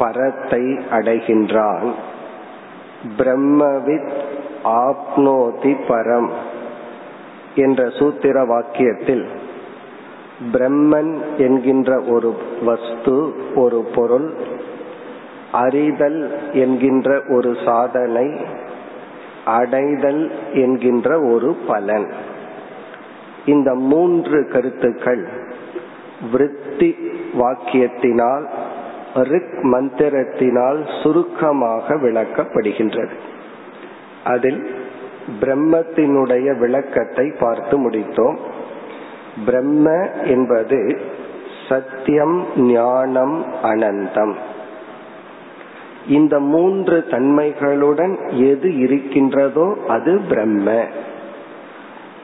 பரத்தை 0.00 0.64
அடைகின்றான். 0.90 1.88
பிரம்மவித் 3.18 4.10
ஆப்னோதி 4.64 5.72
பரம் 5.88 6.30
என்ற 7.54 7.90
சூத்திர 7.98 8.42
வாக்கியத்தில் 8.44 9.24
பிரம்மன் 10.52 11.12
என்கின்ற 11.36 12.00
ஒரு 12.08 12.30
வஸ்து 12.64 13.16
ஒரு 13.54 13.80
பொருள் 13.94 14.28
அறிதல் 15.52 16.20
என்கின்ற 16.52 17.20
ஒரு 17.28 17.56
சாதனை 17.64 18.28
அடைதல் 19.58 20.22
என்கின்ற 20.54 21.20
ஒரு 21.32 21.50
பலன். 21.66 22.08
இந்த 23.46 23.74
மூன்று 23.90 24.38
கருத்துக்கள் 24.52 25.22
விருத்தி 26.32 26.90
வாக்கியத்தினால் 27.40 28.46
ரிக் 29.14 29.58
மந்திரத்தினால் 29.62 31.02
சுருக்கமாக 31.02 31.94
விளக்கப்படுகின்றது. 31.94 33.10
அதில் 34.24 34.70
பிரம்மத்தினுடைய 35.40 36.58
விளக்கத்தை 36.58 37.32
பார்த்து 37.40 37.90
முடித்தோம். 37.90 38.36
பிரம்ம 39.44 40.10
என்பது 40.24 41.00
சத்தியம் 41.68 42.44
ஞானம் 42.56 43.46
அனந்தம். 43.62 44.34
இந்த 46.06 46.40
மூன்று 46.40 47.04
தன்மைகளுடன் 47.10 48.46
எது 48.50 48.76
இருக்கின்றதோ 48.76 49.76
அது 49.88 50.20
பிரம்ம. 50.28 50.84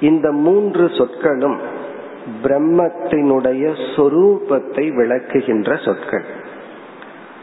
இந்த 0.00 0.32
மூன்று 0.32 0.88
சொற்களும் 0.88 1.58
பிரம்மத்தினுடைய 2.42 3.74
சொரூபத்தை 3.96 4.94
விளக்குகின்ற 4.94 5.84
சொற்கள். 5.84 6.44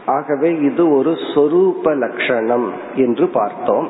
ஆகவே 0.06 0.56
இது 0.56 0.96
ஒரு 0.96 1.10
சொரூப 1.10 1.96
லட்சணம் 1.96 2.72
என்று 2.94 3.26
பார்த்தோம். 3.26 3.88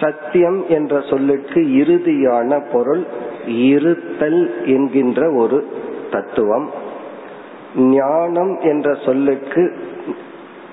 சத்தியம் 0.00 0.64
என்ற 0.68 1.00
சொல்லுக்கு 1.00 1.60
இறுதியான 1.60 2.72
பொருள் 2.72 3.06
இருத்தல் 3.46 4.64
என்கின்ற 4.64 5.32
ஒரு 5.32 5.66
தத்துவம். 6.10 6.70
ஞானம் 7.76 8.60
என்ற 8.60 8.94
சொல்லுக்கு 8.94 9.76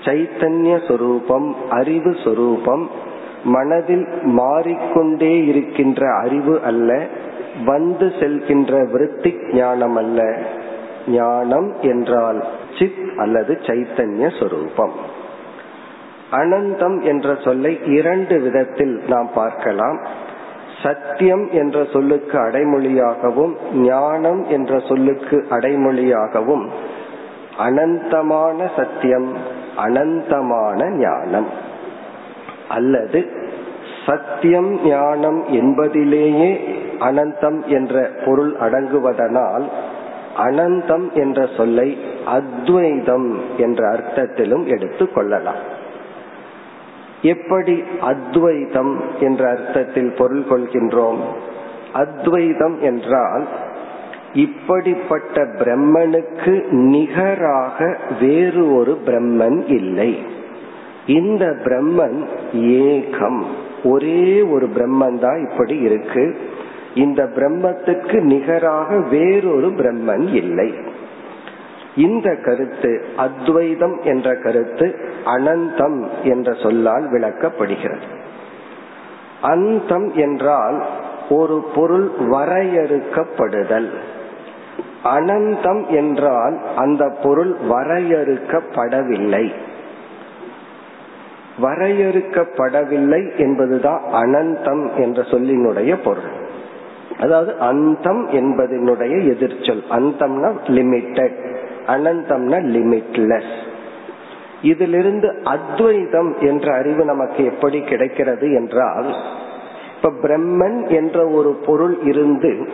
சைத்தன்ய 0.03 0.87
சொரூபம் 0.87 1.55
அறிவு 1.69 2.15
சொரூபம் 2.23 2.89
மனதில் 3.43 4.07
மாறிக்கொண்டே 4.23 5.45
இருக்கின்ற 5.45 6.15
அறிவு 6.15 6.61
அல்ல 6.63 7.07
வந்து 7.65 8.05
செல்கின்ற 8.05 8.91
விருத்தி 8.91 9.35
ஞானம் 9.51 9.95
அல்ல. 9.95 10.37
ஞானம் 11.07 11.73
என்றால் 11.81 12.45
சித் 12.79 13.17
அல்லது 13.17 13.59
சைத்தன்ய 13.61 14.39
சொரூபம். 14.39 14.91
அனந்தம் 16.31 17.01
என்ற 17.01 17.35
சொல்லை 17.43 17.79
இரண்டு 17.85 18.39
விதத்தில் 18.39 19.03
நாம் 19.07 19.29
பார்க்கலாம். 19.33 20.05
சத்தியம் 20.83 21.49
என்ற 21.51 21.85
சொல்லுக்கு 21.93 22.37
அடைமொழியாகவும் 22.39 23.53
ஞானம் 23.73 24.43
என்ற 24.43 24.79
சொல்லுக்கு 24.79 25.45
அடைமொழியாகவும் 25.49 26.67
அனந்தமான 27.59 28.69
சத்தியம் 28.75 29.33
அனந்தமான 29.77 30.89
ஞானம். 30.89 31.47
அல்லது 32.69 33.51
சத்தியம் 34.05 34.85
ஞானம் 34.85 35.45
என்பதிலேயே 35.47 36.79
அனந்தம் 36.99 37.65
என்ற 37.65 38.09
பொருள் 38.25 38.55
அடங்குவதனால் 38.55 39.63
அனந்தம் 40.37 41.13
என்ற 41.13 41.49
சொல்லை 41.57 41.97
அத்வைதம் 42.25 43.41
என்ற 43.57 43.89
அர்த்தத்திலும் 43.89 44.65
எடுத்துக் 44.65 45.13
கொள்ளலாம். 45.13 45.81
எப்படி 47.21 47.83
அத்வைதம் 48.01 49.01
என்ற 49.19 49.49
அர்த்தத்தில் 49.49 50.13
பொருள் 50.17 50.43
கொள்கின்றோம்? 50.49 51.19
அத்வைதம் 51.93 52.79
என்றால் 52.79 53.47
இப்படிப்பட்ட 54.33 55.41
பிரம்மனுக்கு 55.43 56.69
நிகராக 56.69 57.97
வேறு 58.19 58.73
ஒரு 58.73 58.97
பிரம்மன் 59.05 59.63
இல்லை. 59.67 60.17
இந்த 61.07 61.45
பிரம்மன் 61.45 62.27
ஏகம். 62.53 63.43
ஒரே 63.83 64.41
ஒரு 64.41 64.69
பிரம்மன் 64.77 65.19
தான் 65.19 65.49
இப்படி 65.51 65.77
இருக்கு. 65.77 66.37
இந்த 66.95 67.23
பிரம்மத்துக்கு 67.23 68.21
நிகராக 68.21 68.99
வேறொரு 68.99 69.67
பிரம்மன் 69.67 70.33
இல்லை. 70.33 70.73
இந்த 71.95 72.35
கருத்து 72.35 73.05
அத்வைதம் 73.17 73.99
என்ற 74.03 74.35
கருத்து 74.35 74.99
அனந்தம் 75.25 76.07
என்ற 76.23 76.53
சொல்லால் 76.53 77.11
விளக்கப்படுகிறது. 77.11 78.21
அந்தம் 79.41 80.11
என்றால் 80.15 80.85
ஒரு 81.29 81.65
பொருள் 81.75 82.11
வரையறுக்கப்படுதல். 82.19 83.89
அனந்தம் 85.03 85.87
என்றால் 85.87 86.59
அந்த 86.75 87.17
பொருள் 87.23 87.57
வரையறுக்கப்படவில்லை. 87.69 89.51
வரையறுக்கப்படவில்லை 91.61 93.37
என்பதுதான் 93.37 94.01
அனந்தம் 94.11 94.99
என்ற 94.99 95.21
சொல்லினுடைய 95.21 95.95
பொருள். 96.03 96.42
அதாவது 97.19 97.57
அந்தம் 97.57 98.29
என்பதனுடைய 98.29 99.15
எதிர்ச்சொல். 99.33 99.83
அந்தம்னா 99.89 100.51
லிமிட்டெட் 100.67 101.37
அனந்தம்னா 101.85 102.59
லிமிட்லெஸ் 102.59 103.53
இதிலிருந்து 104.61 105.41
அத்வைதம் 105.43 106.35
என்ற 106.39 106.73
அறிவு 106.73 107.05
நமக்கு 107.05 107.43
எப்படி 107.43 107.81
கிடைக்கிறது 107.81 108.53
என்றால் 108.53 109.15
இப்ப 109.95 110.27
பிரம்மன் 110.27 110.89
என்ற 110.89 111.27
ஒரு 111.27 111.53
பொருள் 111.65 111.99
இருந்து 112.03 112.69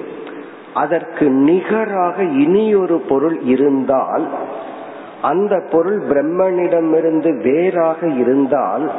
அதற்கு 0.74 1.30
நிகராக 1.30 2.24
இனியொரு 2.24 3.02
பொருள் 3.10 3.40
இருந்தால் 3.40 4.28
அந்த 5.22 5.64
பொருள் 5.72 6.00
பிரம்மனிடமிருந்து 6.00 7.42
வேறாக 7.42 8.08
இருந்தால் 8.08 8.92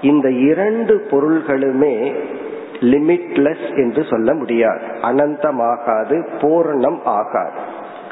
இந்த 0.00 0.30
இரண்டு 0.30 1.06
பொருள்களுமே 1.10 2.12
லிமிட்லெஸ் 2.80 3.76
என்று 3.76 4.04
சொல்ல 4.04 4.34
முடியாது. 4.34 4.80
அனந்தமாகாது 4.80 6.26
பூர்ணம் 6.40 6.98
ஆகாது. 7.04 7.52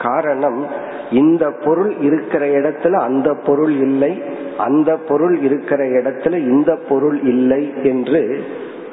காரணம் 0.02 0.66
இந்த 1.10 1.50
பொருள் 1.64 1.98
இருக்கிற 1.98 2.46
இடத்துல 2.46 2.92
அந்த 2.92 3.34
பொருள் 3.34 3.72
இல்லை 3.72 4.22
அந்த 4.58 4.96
பொருள் 4.96 5.40
இருக்கிற 5.40 5.84
இடத்துல 5.84 6.36
இந்த 6.36 6.78
பொருள் 6.88 7.22
இல்லை 7.22 7.74
என்று 7.82 8.44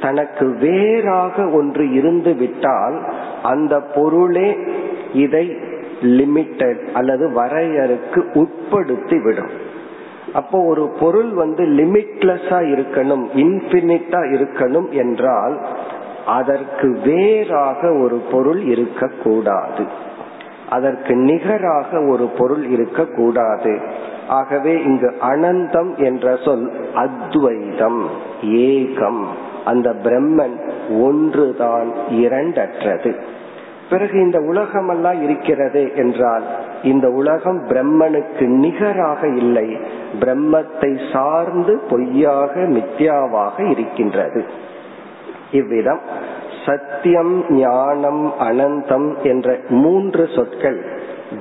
தனக்கு 0.01 0.57
வேறாக 0.59 1.49
ஒன்று 1.49 1.91
இருந்து 1.91 2.35
விட்டால் 2.35 3.01
அந்த 3.43 3.79
பொருளே 3.79 4.57
இதை 5.13 5.57
லிமிட்டட் 6.01 6.87
அல்லது 6.93 7.29
வரையறுக்கு 7.29 8.21
உட்படுத்தி 8.33 9.23
விடும் 9.23 9.49
அப்போ 10.33 10.63
ஒரு 10.63 10.93
பொருள் 10.99 11.33
வந்து 11.33 11.63
லிமிட்லெஸ்ஸா 11.65 12.59
இருக்கணும் 12.73 13.25
இன்பினிட்டா 13.35 14.21
இருக்கணும் 14.33 14.89
என்றால் 14.89 15.67
அதற்கு 16.25 16.99
வேறாக 17.05 17.93
ஒரு 17.93 18.21
பொருள் 18.31 18.61
இருக்கக்கூடாது. 18.61 19.85
அதற்கு 20.69 21.15
நிகராக 21.15 22.01
ஒரு 22.01 22.29
பொருள் 22.37 22.65
இருக்கக்கூடாது. 22.65 23.81
ஆகவே 24.27 24.81
இங்கு 24.83 25.15
அனந்தம் 25.21 25.97
என்ற 25.97 26.35
சொல் 26.35 26.71
அத்வைதம் 26.93 28.07
ஏகம். 28.41 29.23
அந்த 29.65 29.95
பிரம்மன் 30.03 30.71
ஒன்றுதான் 31.01 31.93
இரண்டற்றது. 32.09 33.21
பிறகு 33.89 34.21
இந்த 34.21 34.39
உலகமெல்லாம் 34.39 35.23
இருக்கிறது 35.23 35.91
என்றால் 35.95 36.43
இந்த 36.83 37.09
உலகம் 37.09 37.59
பிரம்மனுக்கு 37.67 38.45
நிகராக 38.47 39.27
இல்லை. 39.27 39.77
பிரம்மத்தை 40.19 40.91
சார்ந்து 41.13 41.79
பொய்யாக 41.89 42.53
மித்யாவாக 42.55 43.69
இருக்கின்றது. 43.69 44.43
இவ்விதம் 45.51 45.99
சத்தியம் 46.65 47.45
ஞானம் 47.49 48.33
அனந்தம் 48.39 49.09
என்ற 49.23 49.57
மூன்று 49.69 50.29
சொற்கள் 50.35 50.79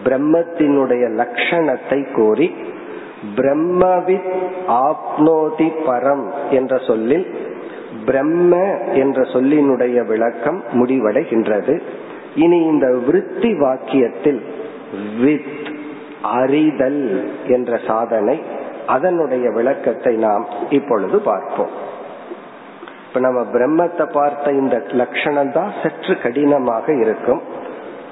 பிரம்மத்தினுடைய 0.04 1.04
லட்சணத்தை 1.20 2.00
கோரி 2.16 2.54
பிரம்மவித் 3.36 4.30
ஆப்னோதி 4.68 5.68
பரம் 5.86 6.24
என்ற 6.50 6.78
சொல்லில் 6.78 7.26
பிரம்ம 8.06 8.56
என்ற 8.94 9.22
சொல்லினுடைய 9.22 10.06
விளக்கம் 10.06 10.62
முடிவடைகின்றது. 10.72 11.80
இனி 12.34 12.58
இந்த 12.64 12.86
விருத்தி 13.06 13.50
வாக்கியத்தில் 13.54 14.42
வித் 15.20 15.80
அறிதல் 16.22 17.32
என்ற 17.46 17.78
சாதனை 17.86 18.42
அதனுடைய 18.86 19.50
விளக்கத்தை 19.50 20.16
நாம் 20.16 20.46
இப்பொழுது 20.70 21.18
பார்ப்போம். 21.18 21.90
இப்ப 23.08 23.20
நம்ம 23.20 23.40
பிரம்மத்தை 23.40 24.12
பார்த்த 24.12 24.50
இந்த 24.50 24.82
லட்சணம் 24.88 25.52
தான் 25.52 25.72
சற்று 25.82 26.18
கடினமாக 26.18 26.94
இருக்கும். 26.94 27.42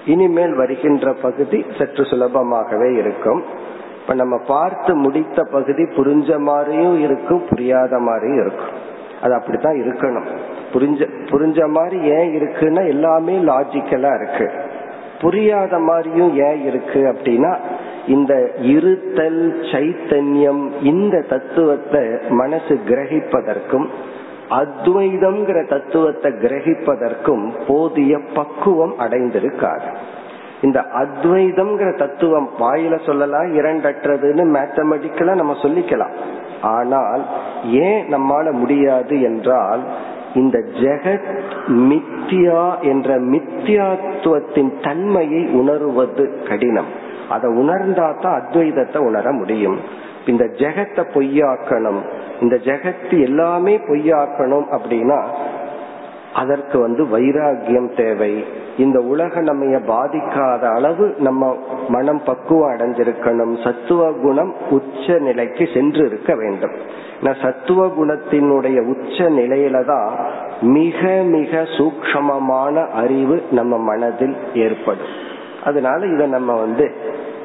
இனிமேல் 0.05 0.55
வருகின்ற 0.55 1.12
பகுதி 1.12 1.67
சற்று 1.79 2.03
சுலபமாகவே 2.03 2.97
இருக்கும். 2.97 3.44
இப்ப 4.00 4.15
நம்ம 4.15 4.41
பார்த்து 4.47 4.97
முடித்த 4.97 5.44
பகுதி 5.44 5.83
புரிஞ்ச 5.83 6.38
மாதிரியும் 6.38 7.00
இருக்கும் 7.00 7.44
புரியாத 7.49 7.99
மாதிரியும் 7.99 8.41
இருக்கும். 8.41 8.88
அது 9.23 9.35
அப்படித்தான் 9.35 9.75
இருக்கணும். 9.75 10.29
புரிஞ்ச 10.73 11.09
புரிஞ்ச 11.31 11.69
மாதிரி 11.69 12.00
ஏன் 12.03 12.41
இருக்குன்னா 12.41 12.87
எல்லாமே 12.87 13.38
லாஜிக்கலா 13.38 14.15
இருக்கு. 14.23 14.50
புரியாத 15.21 15.79
மாதிரியும் 15.79 16.33
ஏன் 16.49 16.61
இருக்கு 16.69 17.01
அப்படின்னா 17.13 17.53
இந்த 18.15 18.35
இருத்தல் 18.75 19.43
சைத்தன்யம் 19.73 20.63
இந்த 20.91 21.17
தத்துவத்தை 21.33 22.05
மனசு 22.41 22.75
கிரகிப்பதற்கும் 22.89 23.89
அத்வைதம்ங்கிற 24.61 25.59
தத்துவத்தை 25.69 26.31
கிரகிப்பதற்கும் 26.45 27.45
போதிய 27.67 28.13
பக்குவம் 28.35 28.95
அடைந்திருக்காது. 28.99 29.89
இந்த 30.63 30.79
அத்வைதம்ங்கிற 31.03 31.91
தத்துவம் 31.99 32.49
வாயில 32.61 32.95
சொல்லலாம் 33.07 33.49
இரண்டற்றதுன்னு 33.59 34.45
மேத்தமெட்டிக்கலா 34.57 35.35
நம்ம 35.35 35.55
சொல்லிக்கலாம். 35.63 36.17
ஆனால் 36.75 37.23
ஏன் 37.85 38.03
நம்மால 38.15 38.53
முடியாது 38.53 39.15
என்றால் 39.21 39.85
இந்த 40.35 40.59
ஜெகத் 40.59 41.41
மித்தியா 41.69 42.81
என்ற 42.81 43.21
மித்தியாத்துவத்தின் 43.21 44.71
தன்மையை 44.82 45.44
உணருவது 45.44 46.49
கடினம். 46.49 46.87
அதை 47.29 47.50
உணர்ந்தா 47.50 48.15
தான் 48.21 48.43
அத்வைதத்தை 48.43 48.97
உணர 48.97 49.32
முடியும். 49.32 49.81
இந்த 50.27 50.44
ஜெகத்தை 50.44 51.05
பொய்யாக்கணும். 51.15 52.00
இந்த 52.41 52.56
ஜெகத்து 52.56 53.23
எல்லாமே 53.23 53.77
பொய்யாக்கணும் 53.79 54.65
அப்படின்னா 54.71 55.23
அதற்கு 56.35 56.79
வந்து 56.79 57.05
வைராகியம் 57.05 57.97
தேவை. 57.97 58.44
இந்த 58.85 58.99
உலக 59.12 59.41
நம்ம 59.49 59.79
பாதிக்காத 59.93 60.62
அளவு 60.77 61.05
நம்ம 61.19 61.49
மனம் 61.88 62.23
பக்குவம் 62.25 62.73
அடைஞ்சிருக்கணும். 62.73 63.55
சத்துவ 63.65 64.03
குணம் 64.23 64.53
உச்ச 64.71 65.19
நிலைக்கு 65.29 65.65
சென்று 65.75 66.03
இருக்க 66.06 66.35
வேண்டும் 66.43 66.75
சத்துவ 67.43 67.81
குணத்தினுடைய 67.97 68.79
உச்ச 68.93 69.17
நிலையில 69.38 69.79
தான் 69.93 70.11
மிக 70.77 71.00
மிக 71.35 71.62
சூக்ஷமமான 71.77 72.77
அறிவு 73.03 73.37
நம்ம 73.59 73.73
மனதில் 73.91 74.37
ஏற்படும். 74.65 75.12
அதனால 75.65 76.06
இதை 76.15 76.26
நம்ம 76.37 76.50
வந்து 76.65 76.87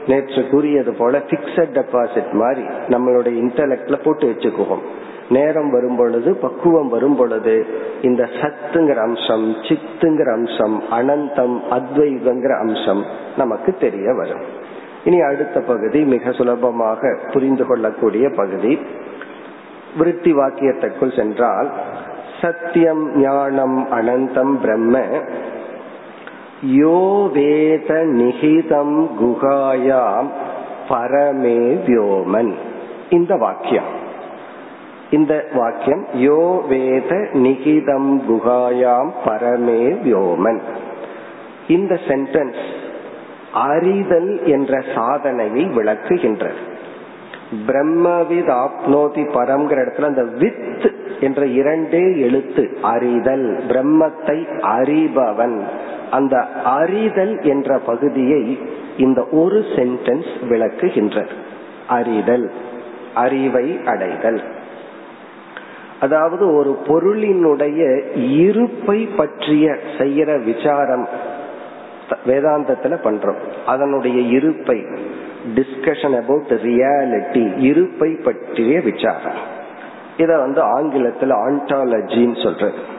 நேற்று 0.07 0.41
கூறியது 0.51 0.91
போல 0.99 1.21
பிக்சட் 1.29 1.75
டெபாசிட் 1.77 2.31
மாதிரி 2.41 2.63
நம்மளுடைய 2.93 3.35
இன்டலெக்ட்ல 3.43 3.97
போட்டு 4.03 4.25
வச்சுக்குவோம். 4.31 4.83
நேரம் 5.29 5.71
வரும் 5.71 5.95
பொழுது 5.95 6.35
பக்குவம் 6.35 6.87
வரும் 6.87 7.15
பொழுது 7.15 7.65
இந்த 8.01 8.23
சத்துங்கிற 8.23 8.95
அம்சம் 8.95 9.53
சித்துங்கிற 9.53 10.31
அம்சம் 10.33 10.83
அனந்தம் 10.91 11.59
அத்வைதங்கிற 11.71 12.59
அம்சம் 12.59 13.05
நமக்கு 13.37 13.73
தெரிய 13.73 14.13
வரும். 14.13 14.41
இனி 15.03 15.21
அடுத்த 15.21 15.59
பகுதி 15.59 16.03
மிக 16.03 16.31
சுலபமாக 16.31 17.19
புரிந்து 17.31 17.65
கொள்ளக்கூடிய 17.65 18.29
பகுதி. 18.29 18.79
விருத்தி 19.97 20.33
வாக்கியத்திற்குள் 20.33 21.15
சென்றால் 21.15 21.71
சத்தியம் 22.41 23.17
ஞானம் 23.17 23.87
அனந்தம் 23.91 24.53
பிரம்ம 24.53 24.99
யோ 26.65 27.31
வேத 27.31 27.93
நிகிதம் 27.93 29.07
குகாயாம் 29.21 30.29
பரமே 30.89 31.79
வியோமன். 31.85 32.53
இந்த 33.09 33.35
வாக்கியம். 33.35 34.03
இந்த 35.11 35.45
வாக்கியம் 35.53 36.05
யோ 36.13 36.67
வேத 36.67 37.15
நிகிதம் 37.33 38.21
குகாயாம் 38.29 39.09
பரமே 39.25 39.97
வியோமன். 40.05 40.59
இந்த 41.67 41.99
சென்டென்ஸ் 42.07 42.63
அறிதல் 43.53 44.45
என்ற 44.45 44.83
சாதனையை 44.95 45.65
விளக்குகின்றது. 45.65 46.73
பிரம்மவித் 47.67 48.49
ஆப்னோதி 48.49 49.23
பரம்ங்கிற 49.23 49.77
இடத்துல 49.85 50.03
அந்த 50.03 50.23
வித் 50.23 50.91
என்ற 51.19 51.45
இரண்டே 51.45 52.19
எழுத்து 52.19 52.77
அறிதல். 52.81 53.61
பிரம்மத்தை 53.67 54.45
அறிபவன். 54.61 55.61
அந்த 56.11 56.47
அறிதல் 56.63 57.41
என்ற 57.41 57.77
பகுதியை 57.77 58.59
இந்த 58.97 59.25
ஒரு 59.31 59.59
சென்டென்ஸ் 59.59 60.31
விளக்குகின்றது. 60.41 61.29
அறிதல் 61.87 62.51
அறிவை 63.13 63.79
அடைதல். 63.85 64.54
அதாவது 66.05 66.53
ஒரு 66.53 66.71
பொருளினுடைய 66.87 67.81
இருப்பை 68.29 69.09
பற்றிய 69.17 69.77
செய்யற 69.97 70.29
விசாரம் 70.43 71.07
வேதாந்தத்துல 72.27 72.95
பண்றோம். 73.03 73.41
அதனுடைய 73.65 74.21
இருப்பை 74.21 74.85
டிஸ்கஷன் 75.55 76.15
அபவுட் 76.17 76.49
ரியாலிட்டி 76.49 77.45
இருப்பை 77.57 78.11
பற்றிய 78.23 78.81
விசாரம். 78.81 79.39
இத 80.17 80.37
வந்து 80.37 80.61
ஆங்கிலத்துல 80.79 81.33
ஆண்டாலஜின்னு 81.47 82.43
சொல்றது. 82.43 82.93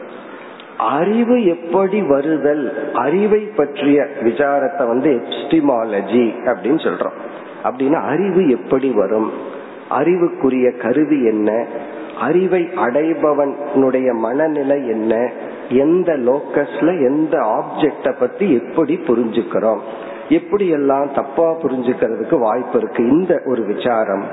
அறிவு 0.77 1.45
எப்படி 1.45 2.01
வருதல் 2.01 2.91
அறிவை 2.93 3.39
பற்றிய 3.39 4.07
விசாரத்தை 4.23 4.87
வந்து 4.87 5.09
எப்டிமாலஜி 5.09 6.25
அப்படின்னு 6.45 6.81
சொல்றோம். 6.87 7.17
அப்படின்னா 7.63 8.01
அறிவு 8.01 8.49
எப்படி 8.49 8.89
வரும்? 8.91 9.31
அறிவுக்குரிய 9.89 10.71
கருவி 10.71 11.25
என்ன? 11.25 11.65
அறிவை 12.19 12.61
அடைபவனுடைய 12.61 14.13
மனநிலை 14.13 14.87
என்ன? 14.87 15.31
எந்த 15.69 16.13
லோக்கஸ்ல 16.13 17.05
எந்த 17.05 17.37
ஆப்ஜெக்ட 17.37 18.15
பத்தி 18.19 18.53
எப்படி 18.53 18.99
புரிஞ்சுக்கிறோம்? 19.07 19.79
எப்படி 20.29 20.67
எல்லாம் 20.67 21.13
தப்பா 21.13 21.55
புரிஞ்சுக்கிறதுக்கு 21.61 22.39
வாய்ப்பு 22.39 22.77
இருக்கு? 22.77 23.09
இந்த 23.09 23.41
ஒரு 23.45 23.63
விசாரம். 23.63 24.23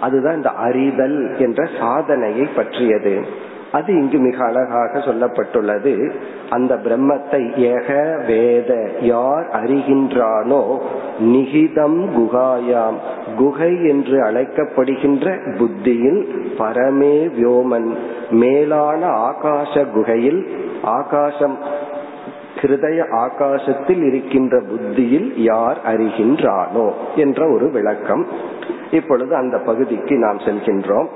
அதுதான் 0.00 0.34
இந்த 0.34 0.50
அறிதல் 0.50 1.36
என்ற 1.38 1.68
சாதனையை 1.78 2.48
பற்றியது. 2.56 3.24
அது 3.72 3.92
இங்கு 3.92 4.18
மிக 4.18 4.44
அழகாக 4.44 4.98
சொல்லப்பட்டுள்ளது. 4.98 6.12
அந்த 6.50 6.74
பிரம்மத்தை 6.74 7.42
ஏக 7.58 7.88
வேத 8.26 8.90
யார் 9.00 9.46
அறிகின்றானோ 9.52 10.78
நிகிதம் 11.20 12.00
குகாயாம். 12.16 12.98
குகை 13.36 13.88
என்று 13.88 14.22
அழைக்கப்படுகின்ற 14.22 15.56
புத்தியில் 15.58 16.22
பரமே 16.58 17.16
வியோமன். 17.38 17.88
மேலான 18.30 19.06
ஆகாச 19.06 19.84
குகையில் 19.92 20.42
ஆகாசம் 20.82 21.58
ஹிருதய 22.60 23.04
ஆகாசத்தில் 23.16 24.02
இருக்கின்ற 24.06 24.60
புத்தியில் 24.60 25.38
யார் 25.42 25.78
அறிகின்றானோ 25.86 26.92
என்ற 27.14 27.48
ஒரு 27.50 27.70
விளக்கம். 27.70 28.26
இப்பொழுது 28.90 29.34
அந்த 29.34 29.58
பகுதிக்கு 29.58 30.16
நாம் 30.16 30.36
செல்கின்றோம். 30.36 31.08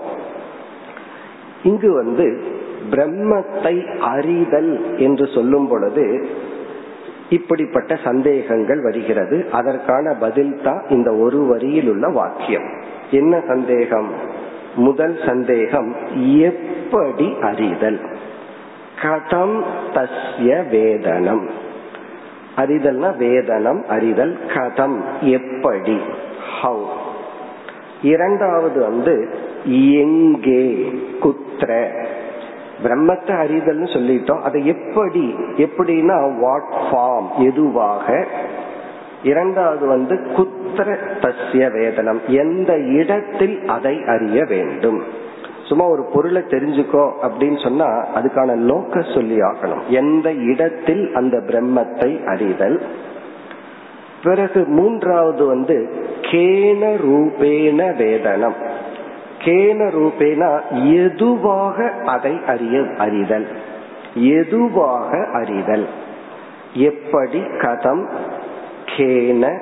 இங்கு 1.66 1.92
வந்து 1.92 2.26
பிரம்மத்தை 2.90 3.98
அறிதல் 3.98 4.98
என்று 4.98 5.26
சொல்லும் 5.34 5.68
பொழுது 5.68 6.28
இப்படிப்பட்ட 7.30 7.98
சந்தேகங்கள் 8.04 8.80
வருகிறது. 8.80 9.44
அதற்கான 9.52 10.14
பதில் 10.20 10.60
தான் 10.62 10.82
இந்த 10.88 11.14
ஒரு 11.14 11.38
வரியில் 11.38 11.88
உள்ள 11.88 12.08
வாக்கியம். 12.08 12.68
என்ன 13.10 13.40
சந்தேகம்? 13.48 14.10
முதல் 14.76 15.18
சந்தேகம் 15.26 15.94
எப்படி 16.38 17.32
அறிதல்? 17.40 18.00
கதம் 19.02 19.56
தஸ்ய 19.94 20.62
வேதனம். 20.72 21.44
அறிதல்னா 22.56 23.10
வேதனம் 23.18 23.84
அறிதல் 23.84 24.38
கதம் 24.54 24.98
எப்படி? 25.20 25.96
ஹவு. 26.62 26.86
இரண்டாவது 28.02 28.80
வந்து 28.80 29.28
எங்கே? 30.00 30.92
புத்திர 31.56 31.96
பிரம்மத்தை 32.84 33.34
அறிதல்னு 33.42 33.86
சொல்லிட்டோம். 33.92 34.40
அதை 34.40 34.66
எப்படி 34.66 35.34
எப்படின்னா 35.56 36.38
வாட் 36.40 36.72
ஃபார்ம் 36.86 37.28
எதுவாக? 37.38 38.26
இரண்டாவது 39.22 39.86
வந்து 39.86 40.14
குத்திர 40.36 40.98
தஸ்ய 41.20 41.68
வேதனம். 41.76 42.20
எந்த 42.26 42.78
இடத்தில் 42.78 43.62
அதை 43.66 44.04
அறிய 44.06 44.44
வேண்டும்? 44.44 45.02
சும்மா 45.62 45.88
ஒரு 45.88 46.02
பொருளை 46.12 46.42
தெரிஞ்சுக்கோ 46.42 47.10
அப்படின்னு 47.22 47.62
சொன்னா 47.62 48.04
அதுக்கான 48.14 48.54
நோக்க 48.54 49.02
சொல்லி 49.14 49.40
ஆகணும் 49.40 49.86
எந்த 49.88 50.32
இடத்தில் 50.32 51.14
அந்த 51.14 51.36
பிரம்மத்தை 51.36 52.24
அறிதல்? 52.24 52.82
பிறகு 54.22 54.64
மூன்றாவது 54.64 55.46
வந்து 55.46 55.88
கேன 56.20 56.82
ரூபேன 57.06 57.96
வேதனம். 57.96 58.54
கேன 59.38 59.90
ரூபேனா 59.90 60.60
எதுவாக 61.04 61.92
அதை 62.04 62.40
அறிய 62.46 62.86
அறிதல். 62.98 63.46
எதுவாக 64.14 65.26
அறிதல்? 65.32 65.86
எப்படி 66.72 67.38
கதம்? 67.38 68.06
கேன. 68.96 69.58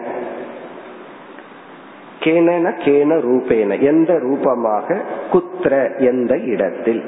கேன 2.20 2.72
கேன 2.84 3.18
ரூபேன. 3.18 3.80
எந்த 3.80 4.18
ரூபமாக? 4.18 5.00
குத்திர 5.32 5.98
எந்த 5.98 6.38
இடத்தில்? 6.38 7.02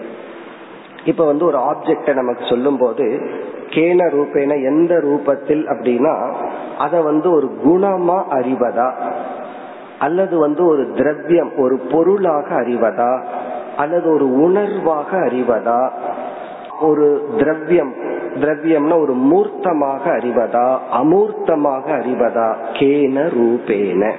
இப்ப 1.04 1.26
வந்து 1.26 1.44
ஒரு 1.44 1.58
ஆப்ஜெக்ட 1.58 2.14
நமக்கு 2.14 2.46
சொல்லும் 2.46 2.78
போது 2.78 3.04
கேன 3.70 4.10
ரூபேன 4.12 4.64
எந்த 4.64 4.94
ரூபத்தில் 4.94 5.66
அப்படின்னா 5.66 6.34
அத 6.78 7.00
வந்து 7.00 7.30
ஒரு 7.30 7.58
குணமா 7.66 8.22
அறிவதா? 8.30 8.92
அல்லது 9.98 10.38
வந்து 10.38 10.64
ஒரு 10.64 10.92
திரவியம் 10.96 11.56
ஒரு 11.56 11.78
பொருளாக 11.78 12.60
அறிவதா? 12.60 13.22
அல்லது 13.76 14.10
ஒரு 14.10 14.26
உணர்வாக 14.26 15.10
அறிவதா? 15.12 15.90
ஒரு 16.80 17.28
திரவியம் 17.38 17.94
திரவியம்னா 18.34 18.98
ஒரு 18.98 19.14
மூர்த்தமாக 19.14 20.10
அறிவதா? 20.10 20.78
அமூர்த்தமாக 21.02 21.80
அறிவதா? 21.86 22.54
கேன 22.72 23.28
ரூபேன. 23.28 24.12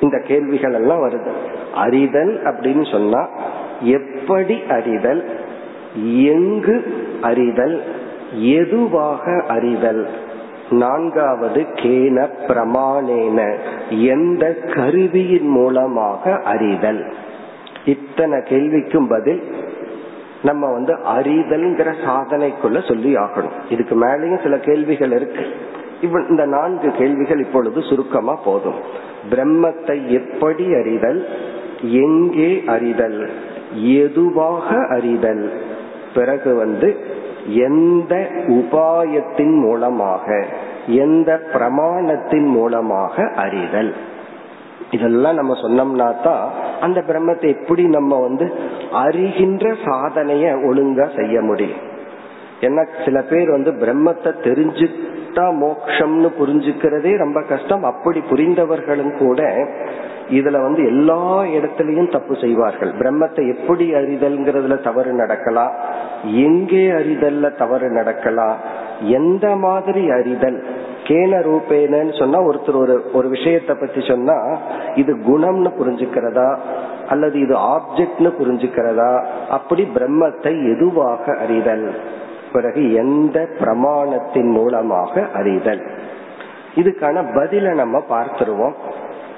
இந்த 0.00 0.18
கேள்விகள் 0.18 0.72
எல்லாம் 0.72 1.08
வருது. 1.08 1.30
அறிதல் 1.74 2.42
அப்படின்னு 2.42 2.90
சொன்னா 2.90 3.28
எப்படி 3.80 4.62
அறிதல்? 4.68 5.40
எங்கு 6.14 6.94
அறிதல்? 7.22 7.82
எதுவாக 8.32 9.44
அறிதல்? 9.48 10.06
நான்காவது 10.72 11.66
கேன 11.74 12.28
பிரமாணேன 12.48 13.54
எந்த 13.90 14.54
கருவியின் 14.74 15.48
மூலமாக 15.48 16.34
அறிதல்? 16.34 17.12
இத்தனை 17.84 18.38
கேள்விக்கும் 18.38 19.08
பதில் 19.08 19.42
நம்ம 20.42 20.72
வந்து 20.72 20.94
அறிதல்ங்கிற 20.94 21.92
சாதனைக்குள்ள 22.06 22.88
சொல்லி 22.88 23.14
ஆகணும். 23.14 23.58
இதுக்கு 23.68 24.00
மேலேயும் 24.00 24.42
சில 24.42 24.58
கேள்விகள் 24.58 25.12
இருக்கு. 25.12 25.46
இந்த 26.28 26.46
நான்கு 26.46 26.90
கேள்விகள் 26.90 27.38
இப்பொழுது 27.38 27.82
சுருக்கமா 27.82 28.34
போதும். 28.34 28.74
பிரம்மத்தை 29.30 30.06
எப்படி 30.06 30.74
அறிதல்? 30.74 31.28
எங்கே 31.82 32.62
அறிதல்? 32.66 33.30
எதுவாக 33.74 34.86
அறிதல்? 34.88 35.52
பிறகு 36.14 36.54
வந்து 36.54 36.96
எந்த 37.46 38.28
உபாயத்தின் 38.46 39.60
மூலமாக? 39.60 40.46
எந்த 40.86 41.40
பிரமாணத்தின் 41.52 42.46
மூலமாக 42.46 43.32
அறிதல். 43.36 43.94
இதெல்லாம் 44.90 45.34
நம்ம 45.34 45.52
சொன்னோம்னா 45.62 46.22
தான் 46.22 46.50
அந்த 46.80 47.00
பிரம்மத்தை 47.00 47.60
எப்படி 47.60 47.84
நம்ம 47.86 48.20
வந்து 48.20 48.52
அறிகின்ற 48.92 49.76
சாதனைய 49.84 50.44
ஒழுங்கா 50.68 51.16
செய்ய 51.16 51.40
முடியும். 51.40 51.78
ஏன்னா 52.60 52.86
சில 53.04 53.22
பேர் 53.22 53.50
வந்து 53.50 53.70
பிரம்மத்தை 53.70 54.34
தெரிஞ்சுட்டா 54.42 55.46
மோக்ஷம்னு 55.62 56.30
புரிஞ்சுக்கிறதே 56.38 57.16
ரொம்ப 57.16 57.42
கஷ்டம். 57.42 57.84
அப்படி 57.84 58.22
புரிந்தவர்களும் 58.30 59.18
கூட 59.18 59.66
இதுல 60.32 60.60
வந்து 60.62 60.82
எல்லா 60.86 61.42
இடத்துலயும் 61.42 62.10
தப்பு 62.10 62.34
செய்வார்கள். 62.36 62.92
பிரம்மத்தை 62.92 63.42
எப்படி 63.54 63.94
அறிதல்ங்கிறதுல 63.94 64.76
தவறு 64.82 65.12
நடக்கலாம் 65.12 65.74
எங்கே 66.24 66.84
அறிதல்ல 66.90 67.56
தவறு 67.56 67.90
நடக்கலாம் 67.90 68.56
எந்த 69.18 69.46
மாதிரி 69.56 70.10
அறிதல்? 70.10 70.58
கேன 71.04 71.38
ரூபேனன்னு 71.46 72.18
சொன்னா 72.18 72.38
ஒருத்தர் 72.42 72.76
ஒரு 72.76 73.10
ஒரு 73.12 73.28
விஷயத்தை 73.28 73.74
பத்தி 73.74 74.00
சொன்னா 74.00 74.36
இது 74.94 75.12
குணம்னு 75.16 75.70
புரிஞ்சுக்கிறதா? 75.80 76.48
அல்லது 77.08 77.40
இது 77.40 77.54
ஆப்ஜெக்ட்னு 77.54 78.30
புரிஞ்சுக்கிறதா? 78.40 79.12
அப்படி 79.50 79.88
பிரம்மத்தை 79.94 80.52
எதுவாக 80.76 81.24
அறிதல்? 81.38 81.86
பிறகு 82.52 82.82
எந்த 82.92 83.38
பிரமாணத்தின் 83.60 84.50
மூலமாக 84.50 85.24
அறிதல்? 85.34 85.82
இதுக்கான 86.74 87.24
பதில 87.34 87.74
நம்ம 87.74 88.02
பார்த்துருவோம். 88.10 88.76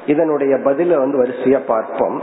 இதனுடைய 0.06 0.54
பதில 0.56 0.98
வந்து 0.98 1.22
வரிசையா 1.22 1.58
பார்ப்போம். 1.58 2.22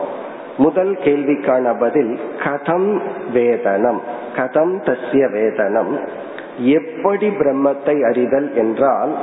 முதல் 0.58 0.98
கேள்விக்கான 1.04 1.80
பதில் 1.80 2.20
கதம் 2.44 3.02
வேதனம். 3.34 4.00
கதம் 4.36 4.74
தசிய 4.82 5.28
வேதனம். 5.32 6.08
எப்படி 6.58 7.30
பிரம்மத்தை 7.30 8.06
அறிதல் 8.06 8.56
என்றால் 8.56 9.16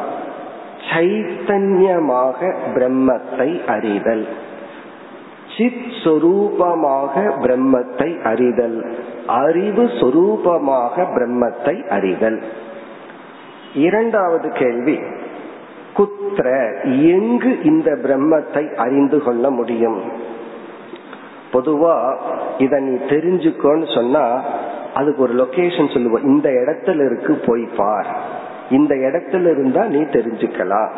சைத்தன்யமாக 0.91 2.55
பிரம்மத்தை 2.75 3.67
அறிதல். 3.67 4.27
சித் 5.59 5.88
சொரூபமாக 6.05 7.33
பிரம்மத்தை 7.43 8.23
அறிதல். 8.23 8.99
அறிவு 9.27 9.85
சொரூபமாக 9.85 11.07
பிரம்மத்தை 11.15 11.88
அறிதல். 11.88 12.43
இரண்டாவது 13.75 14.49
கேள்வி 14.49 14.99
குத்திர 15.99 16.49
எங்கு 17.02 17.62
இந்த 17.62 17.99
பிரம்மத்தை 18.02 18.75
அறிந்து 18.75 19.23
கொள்ள 19.23 19.50
முடியும்? 19.50 20.02
பொதுவா 21.52 22.17
இத 22.59 22.78
நீ 22.78 22.95
தெரிஞ்சுக்கோன்னு 22.95 23.95
சொன்னா 23.95 24.43
அதுக்கு 24.95 25.23
ஒரு 25.23 25.35
லொகேஷன் 25.35 25.93
சொல்லுவோம். 25.93 26.23
இந்த 26.23 26.50
இடத்துல 26.50 27.05
இருக்கு 27.05 27.40
போய் 27.47 27.69
பார். 27.76 28.07
இந்த 28.71 28.95
இடத்துல 28.95 29.40
இருந்தா 29.40 29.85
நீ 29.85 29.99
தெரிஞ்சுக்கலாம். 29.99 30.90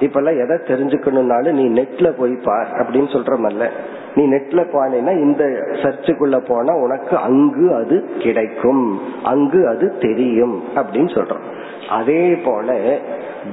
இப்பெல்லாம் 0.00 0.42
எதை 0.44 0.56
தெரிஞ்சுக்கணும்னாலும் 0.56 1.52
நீ 1.52 1.68
நெட்ல 1.68 2.08
போய் 2.18 2.38
பார் 2.44 2.68
அப்படின்னு 2.72 3.06
சொல்றமல்ல 3.16 3.68
நீ 4.14 4.24
நெட்ல 4.24 4.60
போனேன்னா 4.72 5.10
இந்த 5.10 5.44
சர்ச்சுக்குள்ள 5.72 6.38
போனா 6.48 6.74
உனக்கு 6.74 7.16
அங்கு 7.16 7.74
அது 7.74 8.10
கிடைக்கும். 8.18 9.00
அங்கு 9.24 9.68
அது 9.68 9.98
தெரியும் 9.98 10.62
அப்படின்னு 10.76 11.10
சொல்றோம். 11.16 11.44
அதே 11.88 12.34
போல 12.34 12.98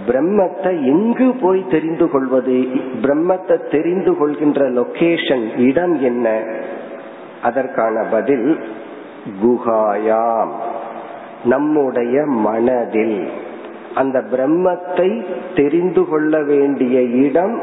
பிரம்மத்தை 0.07 0.83
எங்கு 0.83 1.35
போய் 1.41 1.65
தெரிந்து 1.69 2.09
கொள்வது? 2.09 2.67
பிரம்மத்தை 3.01 3.71
தெரிந்து 3.71 4.17
கொள்கின்ற 4.17 4.69
லொகேஷன் 4.69 5.59
இடம் 5.59 6.01
என்ன? 6.01 6.43
அதற்கான 7.43 8.03
பதில் 8.11 8.59
குகாயாம் 9.43 10.51
நம்முடைய 11.45 12.25
மனதில். 12.25 13.29
அந்த 13.95 14.17
பிரம்மத்தை 14.31 15.09
தெரிந்து 15.55 16.03
கொள்ள 16.09 16.41
வேண்டிய 16.43 16.95
இடம் 17.25 17.55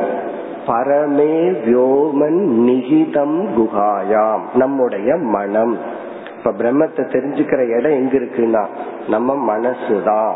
பரமே 0.66 1.34
வியோமன் 1.64 2.40
நிகிதம் 2.66 3.38
குகாயாம் 3.56 4.44
நம்முடைய 4.54 5.16
மனம். 5.36 5.74
இப்ப 6.36 6.52
பிரம்மத்தை 6.60 7.02
தெரிஞ்சுக்கிற 7.14 7.60
இடம் 7.76 7.98
எங்க 8.00 8.14
இருக்குன்னா 8.20 8.62
நம்ம 9.08 9.34
மனசுதான் 9.52 10.32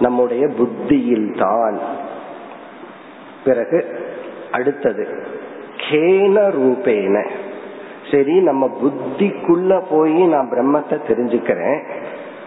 நம்முடைய 0.00 0.44
புத்தியில் 0.58 1.28
தான் 1.38 1.76
பிறகு 3.44 3.80
அடுத்தது 4.50 5.04
கேன 5.86 6.36
ரூபேன. 6.58 7.16
சரி 8.10 8.34
நம்ம 8.48 8.64
புத்திக்குள்ள 8.82 9.72
போய் 9.90 10.20
நான் 10.34 10.50
பிரம்மத்தை 10.52 10.96
தெரிஞ்சுக்கிறேன். 11.10 11.80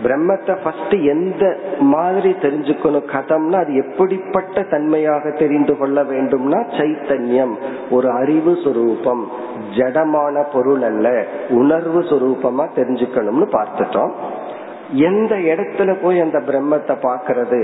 பிரம்மத்தை 0.03 0.53
ஃபர்ஸ்ட் 0.63 0.95
எந்த 1.03 1.43
மாதிரி 1.79 2.29
தெரிஞ்சுக்கணும் 2.41 3.07
கதம்னா 3.13 3.57
அது 3.59 3.73
எப்படிப்பட்ட 3.75 4.63
தன்மையாக 4.63 5.31
தெரிந்து 5.31 5.77
கொள்ள 5.77 6.03
வேண்டும்னா 6.03 6.59
சைத்தன்யம் 6.77 7.55
ஒரு 7.89 8.09
அறிவு 8.11 8.53
சுரூபம் 8.63 9.23
ஜடமான 9.77 10.43
பொருள் 10.53 10.81
அல்ல 10.81 11.07
உணர்வு 11.49 12.01
சுரூபமா 12.01 12.65
தெரிஞ்சுக்கணும்னு 12.75 13.47
பார்த்துட்டோம். 13.57 14.13
எந்த 14.91 15.35
இடத்துல 15.35 15.95
போய் 16.01 16.19
அந்த 16.19 16.39
பிரம்மத்தை 16.39 16.95
பாக்கிறது 17.01 17.61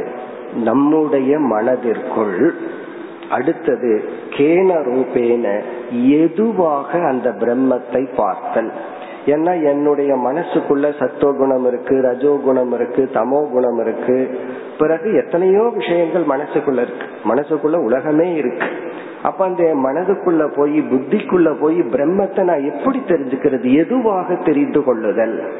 நம்முடைய 0.63 1.39
மனதிற்குள். 1.39 2.53
அடுத்தது 3.29 3.91
கேன 4.29 4.69
ரூபேன 4.89 5.45
எதுவாக 6.21 6.99
அந்த 7.07 7.29
பிரம்மத்தை 7.39 8.03
பார்த்தல்? 8.15 8.71
ஏன்னா 9.25 9.63
என்னுடைய 9.63 10.15
மனசுக்குள்ள 10.15 10.99
சத்துவகுணம் 10.99 11.67
இருக்கு 11.67 11.95
ரஜோகுணம் 11.95 12.73
இருக்கு 12.73 13.09
தமோ 13.13 13.49
குணம் 13.49 13.79
இருக்கு. 13.79 14.39
பிறகு 14.77 15.13
எத்தனையோ 15.13 15.71
விஷயங்கள் 15.73 16.23
மனசுக்குள்ள 16.23 16.81
இருக்கு. 16.81 17.07
மனசுக்குள்ள 17.25 17.75
உலகமே 17.75 18.33
இருக்கு. 18.33 18.67
அப்ப 19.23 19.45
அந்த 19.45 19.63
மனதுக்குள்ள 19.63 20.53
போய் 20.55 20.79
புத்திக்குள்ள 20.79 21.59
போய் 21.59 21.79
பிரம்மத்தை 21.79 22.43
நான் 22.43 22.63
எப்படி 22.63 23.01
தெரிஞ்சுக்கிறது? 23.07 23.75
எதுவாக 23.75 24.35
தெரிந்து 24.35 24.83
கொள்ளுதல்? 24.83 25.51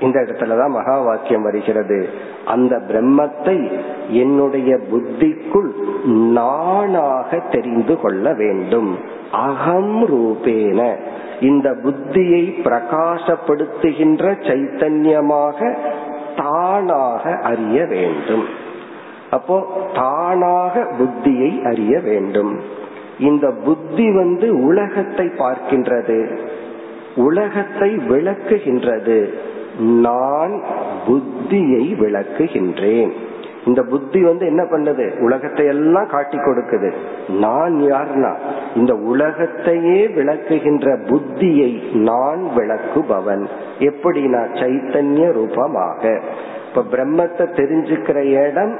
இந்த 0.00 0.20
இடத்துலதான் 0.20 0.70
மகா 0.70 1.00
வாக்கியம் 1.00 1.42
வருகிறது. 1.42 2.08
அந்த 2.44 2.76
பிரம்மத்தை 2.88 3.70
என்னுடைய 4.08 4.78
புத்திக்குள் 4.92 5.70
நானாக 6.10 7.38
தெரிந்து 7.38 8.00
கொள்ள 8.00 8.34
வேண்டும். 8.34 8.98
அகம் 9.32 10.06
ரூபேன. 10.06 10.96
இந்த 11.40 11.70
புத்தியை 11.70 12.42
பிரகாசப்படுத்துகின்ற 12.64 14.24
சைத்தன்யமாக 14.42 15.76
தானாக 16.36 17.34
அறிய 17.34 17.84
வேண்டும். 17.84 18.44
அப்போ 19.30 19.66
தானாக 19.94 20.86
புத்தியை 20.98 21.62
அறிய 21.62 22.00
வேண்டும். 22.00 22.60
இந்த 23.18 23.50
புத்தி 23.64 24.14
வந்து 24.14 24.64
உலகத்தை 24.64 25.26
பார்க்கின்றது. 25.26 26.38
உலகத்தை 27.16 27.96
விளக்குகின்றது. 27.96 29.34
நான் 29.78 30.62
புத்தியை 31.06 31.94
விளக்குகின்றேன். 31.94 33.12
இந்த 33.66 33.82
புத்தி 33.82 34.22
வந்து 34.22 34.46
என்ன 34.46 34.62
பண்ணுது? 34.62 35.20
உலகத்தை 35.20 35.66
எல்லாம் 35.66 36.06
காட்டி 36.06 36.38
கொடுக்குது. 36.38 36.92
நான் 37.28 37.74
யார்னா? 37.74 38.34
இந்த 38.74 38.94
உலகத்தையே 38.94 40.08
விளக்குகின்ற 40.08 40.98
புத்தியை 41.02 41.94
நான் 41.94 42.42
விளக்குபவன். 42.56 43.46
எப்படினா 43.78 44.40
சைத்தன்ய 44.52 45.32
ரூபமாக. 45.32 46.20
இப்ப 46.68 46.96
பிரம்மத்தை 46.96 47.46
தெரிஞ்சுக்கிற 47.52 48.46
இடம் 48.48 48.78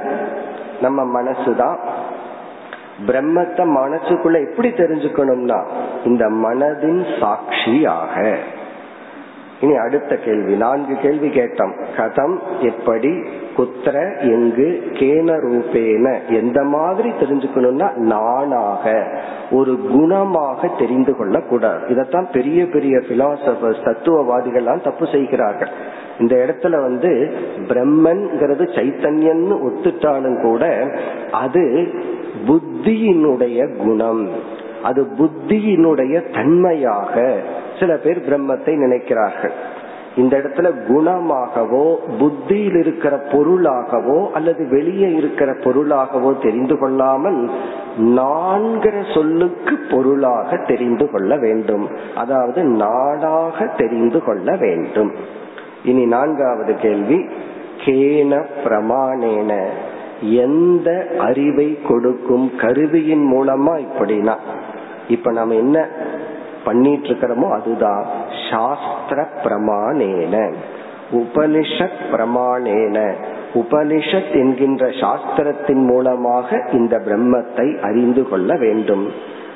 நம்ம 0.81 1.21
மனசுதான். 1.21 1.77
பிரம்மத்தை 3.05 3.63
மனசுக்குள்ள 3.77 4.49
எப்படி 4.49 4.69
தெரிஞ்சுக்கணும்னா 4.69 5.65
இந்த 6.05 6.29
மனதின் 6.29 7.19
சாட்சியாக. 7.19 8.37
இனி 9.61 9.75
அடுத்த 9.75 10.15
கேள்வி. 10.15 10.53
நான்கு 10.55 10.95
கேள்வி 11.01 11.27
கேட்டோம். 11.27 11.73
கதம் 11.97 12.37
எப்படி 12.61 13.11
குத்திர 13.57 14.19
எங்கு 14.19 14.83
கேன 14.91 15.29
ரூபேன 15.45 16.17
எந்த 16.29 16.63
மாதிரி 16.63 17.09
தெரிஞ்சுக்கணும்னா 17.09 17.95
நானாக 17.95 19.07
ஒரு 19.51 19.79
குணமாக 19.93 20.77
தெரிந்து 20.77 21.17
கொள்ள 21.17 21.41
கூடாது 21.41 21.87
இதத்தான் 21.87 22.31
பெரிய 22.31 22.65
பெரிய 22.65 22.97
பிலாசபர்ஸ் 22.97 23.85
தத்துவவாதிகள்லாம் 23.85 24.83
தப்பு 24.83 25.07
செய்கிறார்கள். 25.11 25.69
இந்த 26.19 26.35
இடத்துல 26.35 26.81
வந்து 26.81 27.33
பிரம்மன்கிறது 27.67 28.65
சைத்தன்யன்னு 28.75 29.55
ஒத்துட்டாலும் 29.67 30.41
கூட 30.41 30.91
அது 31.31 31.87
புத்தியினுடைய 32.47 33.77
குணம். 33.77 34.29
அது 34.85 35.01
புத்தியினுடைய 35.17 36.15
தன்மையாக 36.33 37.13
சில 37.79 37.91
பேர் 37.95 38.25
பிரம்மத்தை 38.27 38.73
நினைக்கிறார்கள். 38.83 39.55
இந்த 40.15 40.33
இடத்துல 40.37 40.67
குணமாகவோ 40.87 41.85
புத்தியில் 42.19 42.75
இருக்கிற 42.75 43.15
பொருளாகவோ 43.31 44.19
அல்லது 44.31 44.67
வெளியே 44.69 45.09
இருக்கிற 45.11 45.53
பொருளாகவோ 45.63 46.29
தெரிந்து 46.41 46.77
கொள்ளாமல் 46.77 47.39
நான்கிற 47.99 49.13
சொல்லுக்கு 49.13 49.75
பொருளாக 49.91 50.57
தெரிந்து 50.57 51.09
கொள்ள 51.11 51.37
வேண்டும். 51.37 51.87
அதாவது 52.15 52.63
நாடாக 52.63 53.65
தெரிந்து 53.65 54.23
கொள்ள 54.23 54.55
வேண்டும். 54.55 55.11
இனி 55.83 56.05
நான்காவது 56.05 56.75
கேள்வி. 56.75 57.19
கேன 57.85 58.43
பிரமாணேன. 58.63 59.51
எந்த 60.21 60.89
அறிவை 61.19 61.69
கொடுக்கும் 61.87 62.51
கருவியின் 62.55 63.25
மூலமா 63.33 63.73
இப்படின்னா? 63.85 64.35
இப்ப 65.07 65.31
நம்ம 65.31 65.53
என்ன 65.53 65.87
பண்ணிட்டு 66.63 67.07
இருக்கிறோமோ 67.07 67.51
அதுதான் 67.51 68.05
சாஸ்திர 68.51 69.27
பிரமாணேன. 69.43 70.53
உபனிஷத் 71.11 71.99
பிரமாணேன. 72.11 73.13
உபனிஷத் 73.53 74.31
என்கின்ற 74.31 74.87
சாஸ்திரத்தின் 74.87 75.85
மூலமாக 75.85 76.69
இந்த 76.71 76.97
பிரம்மத்தை 76.97 77.79
அறிந்து 77.79 78.29
கொள்ள 78.29 78.55
வேண்டும். 78.55 79.11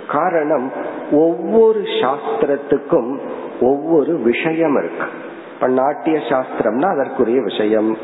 காரணம் 0.07 0.71
ஒவ்வொரு 1.11 1.81
சாஸ்திரத்துக்கும் 1.81 3.17
ஒவ்வொரு 3.61 4.17
விஷயம் 4.17 4.77
இருக்கு. 4.77 5.07
இப்ப 5.53 5.67
நாட்டிய 5.67 6.17
சாஸ்திரம்னா 6.17 6.91
அதற்குரிய 6.91 7.41
விஷயம். 7.41 7.97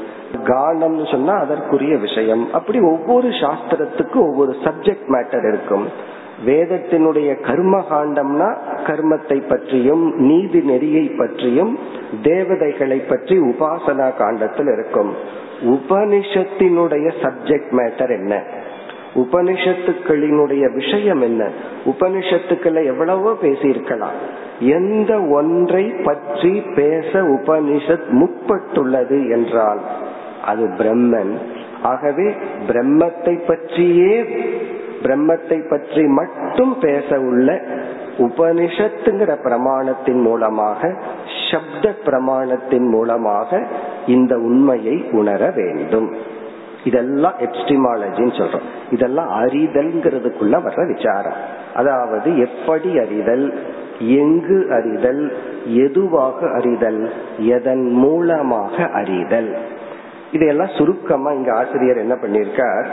கானம்னு 0.43 1.11
சொன்னா 1.11 1.33
அதற்குரிய 1.33 1.97
விஷயம். 1.97 2.53
அப்படி 2.53 2.79
ஒவ்வொரு 2.79 3.27
சாஸ்திரத்துக்கும் 3.27 4.19
ஒவ்வொரு 4.19 4.55
சப்ஜெக்ட் 4.63 5.07
மேட்டர் 5.07 5.47
இருக்கும். 5.47 5.87
வேதத்தினுடைய 6.43 7.41
கர்ம 7.41 7.85
காண்டம்னா 7.89 8.49
கர்மத்தை 8.85 9.47
பற்றியும் 9.47 10.13
நீதி 10.17 10.59
நெறியை 10.59 11.03
பற்றியும் 11.09 11.79
தேவதைகளை 12.21 12.97
பற்றி 12.97 13.39
உபாசனா 13.39 14.17
காண்டத்தில் 14.17 14.67
இருக்கும். 14.67 15.11
உபனிஷத்தினுடைய 15.61 17.11
சப்ஜெக்ட் 17.21 17.71
மேட்டர் 17.71 18.09
என்ன? 18.09 18.43
உபனிஷத்துக்களினுடைய 19.15 20.73
விஷயம் 20.73 21.21
என்ன? 21.21 21.49
உபனிஷத்துக்களை 21.85 22.85
எவ்வளவோ 22.85 23.37
பேசியிருக்கலாம். 23.41 24.17
எந்த 24.59 25.21
ஒன்றை 25.21 25.83
பற்றி 25.83 26.61
பேச 26.75 27.21
உபனிஷத் 27.21 28.09
முற்பட்டுள்ளது 28.09 29.29
என்றால் 29.29 29.79
அது 30.45 30.65
பிரம்மன். 30.77 31.33
ஆகவே 31.81 32.33
பிரம்மத்தை 32.67 33.45
பற்றியே 33.47 34.25
பிரம்மத்தை 35.05 35.69
பற்றி 35.69 36.03
மட்டும் 36.19 36.79
பேச 36.79 37.19
உள்ள 37.19 37.61
உபனிஷத்துங்கிற 38.17 39.31
பிரமாணத்தின் 39.43 40.21
மூலமாக 40.21 40.91
சப்த 41.51 41.95
பிரமாணத்தின் 42.05 42.87
மூலமாக 42.89 43.59
இந்த 44.05 44.33
உண்மையை 44.37 45.05
உணர 45.11 45.51
வேண்டும். 45.55 46.09
இதெல்லாம் 46.83 47.33
எப்டிமாலஜின்னு 47.39 48.35
சொல்றோம். 48.39 48.65
இதெல்லாம் 48.91 49.29
அறிதல்ங்கிறதுக்குள்ள 49.29 50.55
வர்ற 50.65 50.81
விசாரம். 50.95 51.39
அதாவது 51.73 52.29
எப்படி 52.37 52.99
அறிதல் 52.99 53.53
எங்கு 53.99 54.67
அறிதல் 54.71 55.23
எதுவாக 55.65 56.49
அறிதல் 56.49 57.11
எதன் 57.37 57.85
மூலமாக 57.91 58.89
அறிதல். 58.93 59.55
இதையெல்லாம் 60.31 60.75
சுருக்கமா 60.77 61.31
இங்க 61.31 61.51
ஆசிரியர் 61.53 61.97
என்ன 61.97 62.15
பண்ணிருக்கார் 62.15 62.87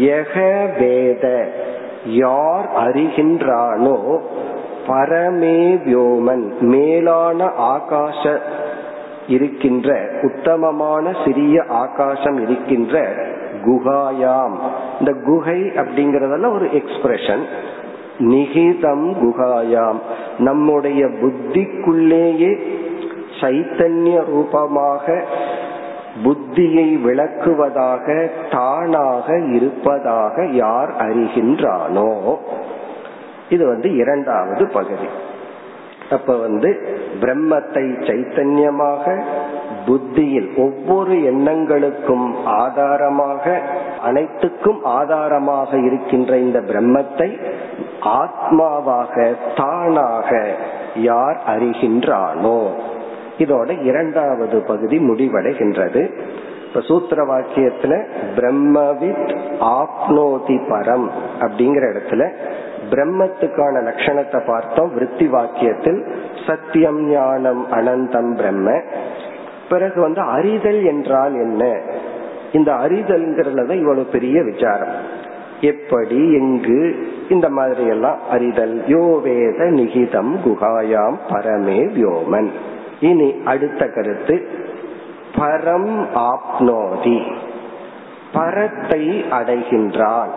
யக 0.00 0.34
வேத 0.78 1.24
யார் 2.16 2.66
அறிகின்றானோ 2.84 3.96
பரமே 4.86 5.58
வியோமன் 5.84 6.44
மேலான 6.64 7.40
ஆகாச 7.68 8.22
இருக்கின்ற 9.26 9.88
உத்தமமான 10.22 11.14
சிறிய 11.24 11.56
ஆகாசம் 11.74 12.38
இருக்கின்ற 12.42 12.96
குகாயாம் 13.64 14.56
இந்த 15.00 15.12
குகை 15.26 15.60
அப்படிங்கறதெல்லாம் 15.76 16.56
ஒரு 16.56 16.68
எக்ஸ்பிரஷன் 16.72 17.44
நிகிதம் 18.24 19.06
குகாயாம் 19.20 20.00
நம்முடைய 20.38 21.02
புத்திக்குள்ளேயே 21.20 22.52
சைத்தன்ய 23.40 24.18
ரூபமாக 24.26 25.06
புத்தியை 26.22 27.02
விளக்குவதாக 27.02 28.30
தானாக 28.50 29.38
இருப்பதாக 29.38 30.46
யார் 30.46 30.96
அறிகின்றானோ? 30.96 32.36
இது 33.48 33.66
வந்து 33.66 33.96
இரண்டாவது 33.96 34.68
பகுதி. 34.68 35.06
அப்ப 36.10 36.36
வந்து 36.36 36.98
பிரம்மத்தை 37.20 37.84
சைத்தன்யமாக 38.06 39.22
புத்தியில் 39.86 40.56
ஒவ்வொரு 40.56 41.14
எண்ணங்களுக்கும் 41.14 42.44
ஆதாரமாக 42.44 43.62
அனைத்துக்கும் 44.04 44.84
ஆதாரமாக 44.84 45.76
இருக்கின்ற 45.76 46.38
இந்த 46.38 46.60
பிரம்மத்தை 46.60 47.40
ஆத்மாவாக 48.00 49.34
தானாக 49.56 50.56
யார் 50.94 51.40
அறிகின்றானோ? 51.46 52.70
இதோட 53.38 53.82
இரண்டாவது 53.82 54.60
பகுதி 54.60 54.98
முடிவடைகின்றது. 54.98 56.10
இப்ப 56.68 56.80
சூத்திர 56.80 57.24
வாக்கியத்துல 57.24 58.06
பிரம்மவித் 58.36 59.38
ஆப்னோதி 59.60 60.56
பரம் 60.70 61.08
அப்படிங்கிற 61.40 61.84
இடத்துல 61.92 62.32
பிரம்மத்துக்கான 62.90 63.82
லட்சணத்தை 63.82 64.46
பார்த்தோம். 64.46 64.90
விற்பி 64.98 65.28
வாக்கியத்தில் 65.30 66.06
சத்தியம் 66.46 67.10
ஞானம் 67.10 67.66
அனந்தம் 67.70 68.36
பிரம்ம. 68.36 68.80
பிறகு 69.68 70.00
வந்து 70.00 70.20
அறிதல் 70.20 70.84
என்றால் 70.84 71.32
என்ன? 71.32 71.80
இந்த 72.52 72.72
அறிதல்ங்கிறதுல 72.72 73.70
இவ்வளவு 73.70 74.04
பெரிய 74.04 74.42
விசாரம். 74.42 75.22
எப்படி 75.60 76.32
எங்கு 76.32 77.08
இந்த 77.28 77.48
மாதிரி 77.48 77.86
எல்லாம் 77.86 78.18
அறிதல். 78.30 78.82
யோ 78.88 79.20
வேத 79.22 79.64
நிகிதம் 79.64 80.36
குகாயாம் 80.44 81.16
பரமே 81.28 81.80
வியோமன். 81.88 82.50
இனி 83.04 83.34
அடுத்த 83.44 83.88
கருத்து 83.88 84.34
பரம் 85.36 86.06
ஆப்னோதி. 86.14 87.18
பரத்தை 88.32 89.24
அடைகின்றான். 89.30 90.32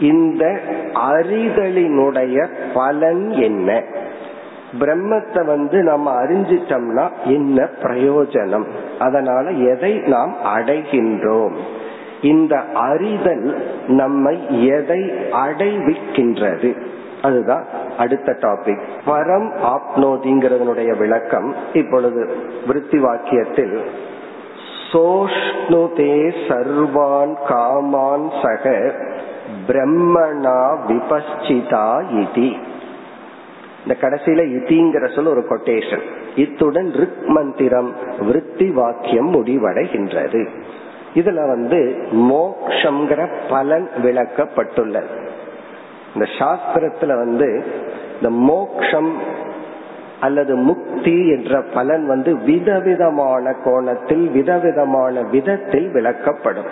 இந்த 0.00 0.60
அறிதலினுடைய 0.94 2.46
பலன் 2.74 3.28
என்ன? 3.28 3.82
பிரம்மத்தை 4.80 5.44
வந்து 5.44 5.82
நம்ம 5.82 6.22
அறிஞ்சிட்டோம்னா 6.22 7.08
என்ன 7.24 7.68
பிரயோஜனம்? 7.82 8.66
அதனால 8.98 9.50
எதை 9.50 9.92
நாம் 10.06 10.34
அடைகின்றோம்? 10.58 11.56
இந்த 12.22 12.62
அறிதல் 12.74 13.46
நம்மை 13.86 14.66
எதை 14.66 15.00
அடைவிக்கின்றது? 15.46 16.70
அதுதான் 17.22 17.64
அடுத்த 17.98 18.32
டாபிக் 18.32 18.82
பரம் 19.06 19.78
ஆப்னோதிங்கிறதனுடைய 19.78 20.98
விளக்கம் 20.98 21.54
இப்பொழுது 21.72 22.36
விருத்தி 22.66 22.98
வாக்கியத்தில் 22.98 23.84
சோஷ்ணுதே 24.92 26.32
சர்வான் 26.48 27.34
காமான் 27.48 28.30
சக 28.42 28.94
பிரம்மணா 29.68 30.76
விபஸ்சிதா 30.88 32.02
இதி. 32.12 32.56
இந்த 33.82 33.96
கடைசியில 34.00 34.42
இதிங்கிற 34.58 35.14
சொல் 35.14 35.26
ஒரு 35.26 35.40
கொட்டேஷன் 35.40 36.02
இத்துடன் 36.36 36.92
ரிக் 36.92 37.24
மந்திரம் 37.24 37.94
விருத்தி 38.20 38.70
வாக்கியம் 38.70 39.34
முடிவடைகின்றது. 39.34 40.48
இதுல 41.14 41.48
வந்து 41.48 42.06
மோக்ஷங்கிற 42.12 43.28
பலன் 43.50 43.88
விளக்கப்பட்டுள்ளது. 44.02 45.27
இந்த 46.18 46.30
சாஸ்திரத்துல 46.38 47.16
வந்து 47.16 47.64
இந்த 48.16 48.30
மோக்ஷம் 48.30 49.12
அல்லது 50.20 50.54
முக்தி 50.54 51.28
என்ற 51.28 51.62
பலன் 51.74 52.06
வந்து 52.06 52.36
விதவிதமான 52.36 53.52
கோணத்தில் 53.64 54.30
விதவிதமான 54.30 55.20
விதத்தில் 55.20 55.88
விளக்கப்படும். 55.92 56.70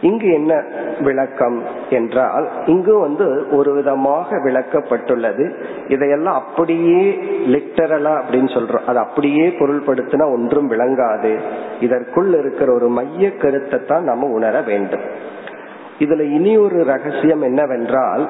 இங்கு 0.00 0.32
என்ன 0.32 0.64
விளக்கம் 1.00 1.62
என்றால் 1.90 2.48
இங்கு 2.66 2.98
வந்து 2.98 3.46
ஒரு 3.50 3.72
விதமாக 3.72 4.36
விளக்கப்பட்டுள்ளது. 4.36 5.64
இதையெல்லாம் 5.88 6.34
அப்படியே 6.34 7.18
லிட்டரலா 7.46 8.12
அப்படின்னு 8.20 8.50
சொல்றோம். 8.56 8.84
அது 8.86 8.98
அப்படியே 8.98 9.48
பொருள்படுத்தினா 9.48 10.32
ஒன்றும் 10.32 10.70
விளங்காது. 10.70 11.40
இதற்குள் 11.80 12.32
இருக்கிற 12.38 12.74
ஒரு 12.74 12.88
மைய 12.88 13.30
கருத்தை 13.30 13.84
தான் 13.84 14.04
நம்ம 14.04 14.26
உணர 14.26 14.60
வேண்டும். 14.60 15.34
இதுல 15.98 16.20
இனி 16.20 16.56
ஒரு 16.56 16.84
ரகசியம் 16.84 17.42
என்னவென்றால் 17.42 18.28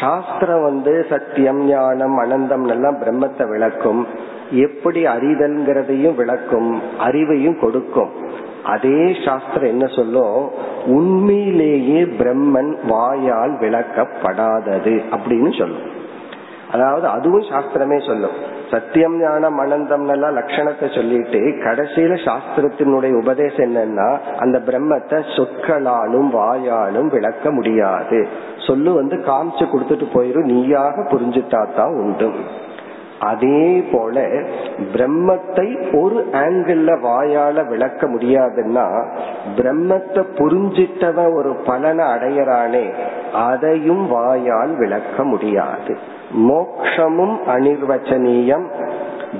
சாஸ்திரம் 0.00 0.62
வந்து 0.62 1.06
சத்தியம் 1.10 1.64
ஞானம் 1.64 2.20
அனந்தம் 2.20 2.68
எல்லாம் 2.68 2.96
பிரம்மத்தை 3.02 3.48
விளக்கும். 3.48 4.06
எப்படி 4.50 5.04
அறிதல்ங்கிறதையும் 5.04 6.14
விளக்கும் 6.14 6.82
அறிவையும் 7.00 7.60
கொடுக்கும். 7.60 8.10
அதே 8.64 9.16
சாஸ்திரம் 9.24 9.68
என்ன 9.68 9.86
சொல்லும்? 9.86 10.50
உண்மையிலேயே 10.86 12.02
பிரம்மன் 12.02 12.74
வாயால் 12.88 13.58
விளக்கப்படாதது 13.58 15.02
அப்படின்னு 15.10 15.58
சொல்லும். 15.58 16.00
அதாவது 16.74 17.06
அதுவும் 17.16 17.46
சாஸ்திரமே 17.50 17.98
சொல்லும். 18.06 18.36
சத்தியம் 18.72 19.16
ஞானம் 19.20 19.58
அனந்தம் 19.62 20.06
எல்லாம் 20.14 20.36
லட்சணத்தை 20.38 20.86
சொல்லிட்டு 20.94 21.40
கடைசியில 21.64 22.16
சாஸ்திரத்தினுடைய 22.28 23.12
உபதேசம் 23.22 23.64
என்னன்னா 23.66 24.08
அந்த 24.44 24.58
பிரம்மத்தை 24.68 25.18
சொற்களாலும் 25.36 26.30
வாயாலும் 26.38 27.10
விளக்க 27.16 27.50
முடியாது. 27.50 28.20
சொல்லு 28.66 28.92
வந்து 29.00 29.16
காமிச்சு 29.30 29.66
கொடுத்துட்டு 29.72 30.08
போயிரும் 30.16 30.50
நீயாக 30.52 31.04
புரிஞ்சுட்டா 31.12 31.62
தான் 31.78 31.96
உண்டு. 32.02 32.30
அதே 33.30 33.66
போல 33.90 34.22
பிரம்மத்தை 34.94 35.66
ஒரு 35.98 36.20
ஆங்கிள் 36.44 36.80
வாயால 37.04 37.66
விளக்க 37.68 38.06
முடியாதுன்னா 38.06 38.86
பிரம்மத்தை 39.58 40.22
புரிஞ்சிட்டவன் 40.40 41.36
ஒரு 41.40 41.52
பலனை 41.68 42.06
அடையறானே 42.14 42.84
அதையும் 43.48 44.04
வாயால் 44.14 44.74
விளக்க 44.82 45.24
முடியாது. 45.24 45.94
மோக்ஷமும் 46.36 47.36
அனிர்வச்சனீயம் 47.46 48.64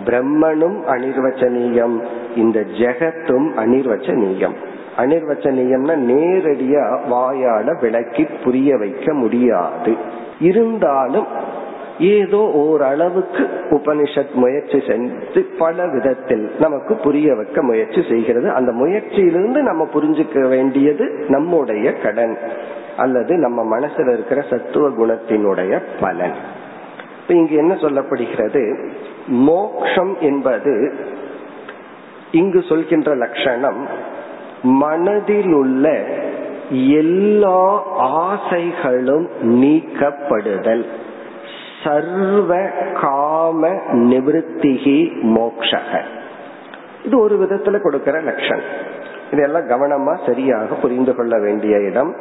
பிரம்மனும் 0.04 0.76
அனிர்வச்சனீயம் 0.86 2.04
இந்த 2.36 2.60
ஜெகத்தும் 2.60 3.48
அனிர்வச்சனீயம். 3.56 4.54
அனிர்வச்சனீயம்னா 4.98 5.94
நேரடியா 6.10 6.98
வாயால 7.10 7.80
விளக்கி 7.80 8.26
புரிய 8.44 8.76
வைக்க 8.76 9.14
முடியாது. 9.14 9.96
இருந்தாலும் 10.40 11.26
ஏதோ 11.98 12.36
ஓரளவுக்கு 12.36 13.48
உபனிஷத் 13.70 14.34
முயற்சி 14.34 14.78
செஞ்சு 14.78 15.44
பல 15.58 15.86
விதத்தில் 15.86 16.52
நமக்கு 16.60 16.94
புரிய 16.94 17.34
வைக்க 17.34 17.62
முயற்சி 17.62 18.04
செய்கிறது. 18.10 18.50
அந்த 18.50 18.72
முயற்சியிலிருந்து 18.72 19.62
நம்ம 19.62 19.88
புரிஞ்சுக்க 19.94 20.48
வேண்டியது 20.48 21.24
நம்முடைய 21.28 21.92
கடன் 21.92 22.38
அல்லது 22.96 23.36
நம்ம 23.36 23.78
மனசுல 23.78 24.12
இருக்கிற 24.12 24.42
சத்துவ 24.50 24.88
குணத்தினுடைய 24.88 25.80
பலன். 26.00 26.60
இப்ப 27.22 27.34
இங்கு 27.34 27.54
என்ன 27.54 27.74
சொல்லப்படுகிறது? 27.74 28.90
மோக்ஷம் 29.26 30.16
என்பது 30.20 30.94
இங்கு 32.32 32.62
சொல்கின்ற 32.62 33.14
லட்சணம் 33.14 33.86
மனதில் 34.62 35.52
உள்ள 35.52 36.04
எல்லா 36.70 37.82
ஆசைகளும் 37.96 39.28
நீக்கப்படுதல். 39.42 40.84
சர்வ 41.84 42.70
காம 43.00 43.68
நிவத்திகி 43.92 45.22
மோக்ஷக. 45.22 46.00
இது 47.04 47.18
ஒரு 47.18 47.36
விதத்துல 47.36 47.80
கொடுக்கிற 47.80 48.20
லட்சணம் 48.20 49.00
இதெல்லாம் 49.32 49.68
கவனமா 49.68 50.18
சரியாக 50.26 50.74
புரிந்து 50.74 51.14
கொள்ள 51.14 51.38
வேண்டிய 51.38 51.78
இடம். 51.78 52.16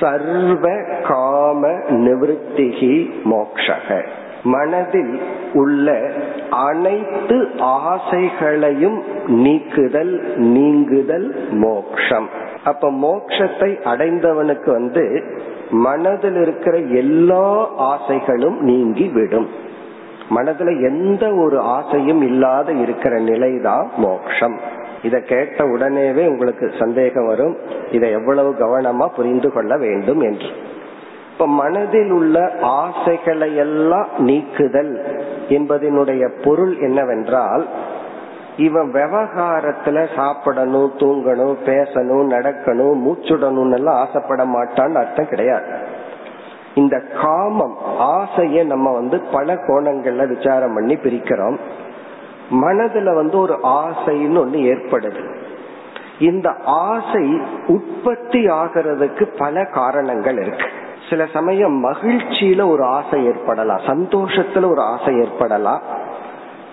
சர்வ 0.00 0.68
காம 1.08 1.68
நிவத்திகி 1.88 3.10
மோக்ஷக. 3.24 4.06
மனதில் 4.42 5.20
உள்ள 5.52 6.12
அனைத்து 6.50 7.48
ஆசைகளையும் 7.58 9.02
நீக்குதல் 9.26 10.34
நீங்குதல் 10.36 11.48
மோக்ஷம். 11.50 12.28
அப்ப 12.64 12.90
மோக்ஷத்தை 12.90 13.70
அடைந்தவனுக்கு 13.84 14.70
வந்து 14.70 15.22
மனதில் 15.70 16.40
இருக்கிற 16.40 16.78
எல்லா 16.78 17.68
ஆசைகளும் 17.76 18.60
நீங்கி 18.60 19.08
விடும். 19.08 19.48
மனதுல 20.36 20.82
எந்த 20.82 21.34
ஒரு 21.34 21.60
ஆசையும் 21.60 22.22
இல்லாத 22.22 22.72
இருக்கிற 22.72 23.18
நிலைதான் 23.18 23.90
மோக்ஷம். 23.96 24.58
இத 25.06 25.16
கேட்ட 25.30 25.64
உடனேவே 25.64 26.24
உங்களுக்கு 26.28 26.66
சந்தேகம் 26.78 27.26
வரும். 27.26 27.56
இதை 27.92 28.08
எவ்வளவு 28.10 28.50
கவனமா 28.60 29.06
புரிந்து 29.16 29.50
கொள்ள 29.52 29.72
வேண்டும் 29.76 30.20
என்று. 30.20 30.50
இப்ப 31.32 31.46
மனதில் 31.46 32.10
உள்ள 32.10 32.36
ஆசைகளை 32.60 33.50
எல்லாம் 33.56 34.12
நீக்குதல் 34.18 34.92
என்பதனுடைய 35.48 36.24
பொருள் 36.44 36.74
என்னவென்றால் 36.80 37.64
இவன் 38.56 38.88
விவகாரத்துல 38.92 40.04
சாப்பிடணும் 40.16 40.92
தூங்கணும் 40.96 41.56
பேசணும் 41.66 42.30
நடக்கணும் 42.34 43.02
மூச்சுடணும் 43.06 43.74
எல்லாம் 43.74 44.00
ஆசைப்பட 44.02 44.44
மாட்டான்னு 44.46 45.00
அர்த்தம் 45.02 45.28
கிடையாது. 45.28 45.68
இந்த 46.74 46.96
காமம் 47.22 47.76
ஆசைய 48.14 48.64
நம்ம 48.66 48.92
வந்து 48.92 49.18
பல 49.32 49.54
கோணங்கள்ல 49.66 50.24
விசாரம் 50.34 50.74
பண்ணி 50.74 50.94
பிரிக்கிறோம். 50.94 51.58
மனதுல 52.50 53.14
வந்து 53.14 53.38
ஒரு 53.38 53.58
ஆசைன்னு 53.62 54.38
ஒண்ணு 54.38 54.74
ஏற்படுது. 54.74 55.34
இந்த 56.18 56.54
ஆசை 56.64 57.40
உற்பத்தி 57.66 58.46
ஆகிறதுக்கு 58.46 59.36
பல 59.38 59.64
காரணங்கள் 59.64 60.40
இருக்கு. 60.40 60.66
சில 61.10 61.26
சமயம் 61.32 61.84
மகிழ்ச்சியில 61.84 62.68
ஒரு 62.68 62.84
ஆசை 62.84 63.24
ஏற்படலாம் 63.24 63.80
சந்தோஷத்துல 63.86 64.70
ஒரு 64.70 64.80
ஆசை 64.80 65.18
ஏற்படலாம். 65.18 65.82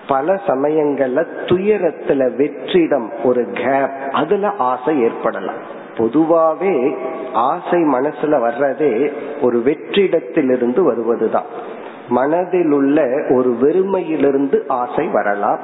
பல 0.08 0.40
சமயங்கள்ல 0.46 1.26
துயரத்துல 1.46 2.30
வெற்றிடம் 2.36 3.10
ஒரு 3.22 3.46
கேப் 3.50 3.90
அதுல 4.12 4.50
ஆசை 4.58 5.02
ஏற்படலாம். 5.02 5.82
பொதுவாவே 5.94 6.96
ஆசை 7.32 7.80
மனசுல 7.82 8.38
வர்றதே 8.38 9.12
ஒரு 9.42 9.58
வெற்றிடத்திலிருந்து 9.58 10.80
வருவதுதான். 10.80 11.72
மனதில் 12.08 12.70
உள்ள 12.70 13.02
ஒரு 13.30 13.56
வெறுமையிலிருந்து 13.60 14.62
ஆசை 14.68 15.06
வரலாம். 15.06 15.58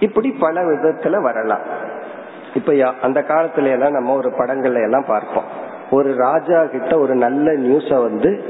இப்படி 0.00 0.30
பல 0.30 0.60
விதத்துல 0.60 1.22
வரலாம். 1.22 1.60
இப்ப 2.54 2.94
அந்த 3.02 3.20
காலத்துல 3.20 3.70
எல்லாம் 3.70 3.92
நம்ம 3.92 4.16
ஒரு 4.16 4.30
படங்கள்ல 4.30 4.82
எல்லாம் 4.82 5.04
பார்ப்போம். 5.08 5.66
ஒரு 5.90 6.16
ராஜா 6.16 6.64
கிட்ட 6.64 6.98
ஒரு 6.98 7.14
நல்ல 7.14 7.52
நியூஸ 7.52 8.02
வந்து 8.02 8.44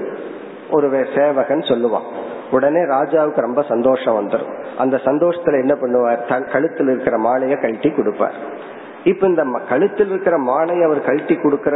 ஒரு 0.71 1.07
சேவகன் 1.17 1.59
சொல்லுவான். 1.59 2.03
உடனே 2.51 2.81
ராஜாவுக்கு 2.81 3.41
ரொம்ப 3.41 3.63
சந்தோஷம் 3.63 4.29
வந்துடும் 4.29 4.63
அந்த 4.79 4.97
சந்தோஷத்துல 5.05 5.61
என்ன 5.61 5.75
பண்ணுவார்? 5.75 6.19
கழுத்துல 6.29 6.93
இருக்கிற 6.93 7.19
மாலைய 7.19 7.61
கழட்டி 7.61 7.91
கொடுப்பார். 7.91 8.35
இப்ப 9.11 9.27
இந்த 9.27 9.45
கழுத்தில் 9.69 10.11
இருக்கிற 10.11 10.39
மாலை 10.39 10.77
அவர் 10.83 11.07
கழட்டி 11.09 11.35
கொடுக்கற 11.35 11.75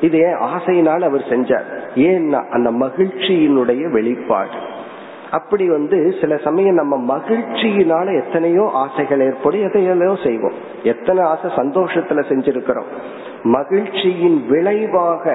இது 0.00 0.16
ஏன் 0.18 0.40
ஆசையினால் 0.52 1.08
அவர் 1.08 1.24
செஞ்சார். 1.30 1.66
ஏன்னா 1.94 2.40
அந்த 2.48 2.70
மகிழ்ச்சியினுடைய 2.84 3.82
வெளிப்பாடு. 3.90 4.58
அப்படி 5.30 5.64
வந்து 5.70 5.98
சில 6.20 6.36
சமயம் 6.36 6.78
நம்ம 6.80 6.94
மகிழ்ச்சியினால 7.14 8.08
எத்தனையோ 8.24 8.64
ஆசைகள் 8.72 9.20
ஏற்படும் 9.20 9.66
எதையோ 9.68 10.16
செய்வோம். 10.24 10.58
எத்தனை 10.82 11.22
ஆசை 11.22 11.50
சந்தோஷத்துல 11.56 12.20
செஞ்சிருக்கிறோம். 12.30 12.90
மகிழ்ச்சியின் 13.42 14.38
விளைவாக 14.48 15.34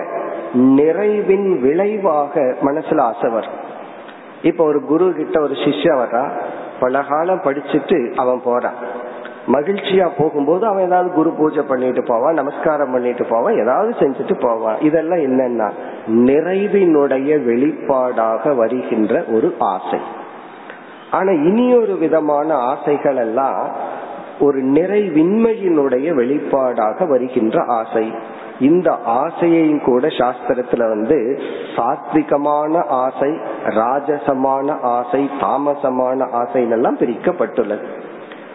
நிறைவின் 0.54 1.48
விளைவாக 1.60 2.56
மனசுல 2.62 3.00
ஆசை 3.00 3.30
வரும். 3.30 3.60
இப்ப 4.42 4.64
ஒரு 4.64 4.80
குரு 4.82 5.14
கிட்ட 5.18 5.42
ஒரு 5.42 5.54
சிஷ்யா 5.54 5.94
வர்றா 6.04 6.26
பல 6.80 7.02
காலம் 7.10 7.44
படிச்சுட்டு 7.44 8.00
அவன் 8.16 8.42
போறான். 8.44 9.10
மகிழ்ச்சியா 9.54 10.10
போகும்போது 10.18 10.66
அவன் 10.66 10.86
ஏதாவது 10.86 11.12
குரு 11.12 11.32
பூஜை 11.32 11.64
பண்ணிட்டு 11.64 12.04
போவான் 12.04 12.34
நமஸ்காரம் 12.34 12.92
பண்ணிட்டு 12.92 13.26
போவான் 13.26 13.60
ஏதாவது 13.60 13.96
செஞ்சுட்டு 14.00 14.40
போவான். 14.40 14.80
இதெல்லாம் 14.80 15.20
என்னன்னா 15.20 15.72
நிறைவினுடைய 16.08 17.30
வெளிப்பாடாக 17.50 18.56
வருகின்ற 18.56 19.24
ஒரு 19.34 19.56
ஆசை. 19.60 20.00
ஆனா 21.12 21.32
இனி 21.32 21.76
ஒரு 21.76 21.98
விதமான 21.98 22.54
ஆசைகள் 22.54 23.16
எல்லாம் 23.16 23.70
ஒரு 24.40 24.60
நிறைவின்மையினுடைய 24.64 26.14
வெளிப்பாடாக 26.14 27.08
வருகின்ற 27.08 27.64
ஆசை. 27.68 28.14
இந்த 28.60 28.98
ஆசையையும் 29.06 29.84
கூட 29.84 30.08
சாஸ்திரத்துல 30.08 30.88
வந்து 30.88 31.40
சாத்விகமான 31.76 32.86
ஆசை 32.86 33.30
ராஜசமான 33.66 34.80
ஆசை 34.82 35.30
தாமசமான 35.40 36.30
ஆசை 36.32 36.70
எல்லாம் 36.70 36.98
பிரிக்கப்பட்டுள்ளது. 36.98 37.86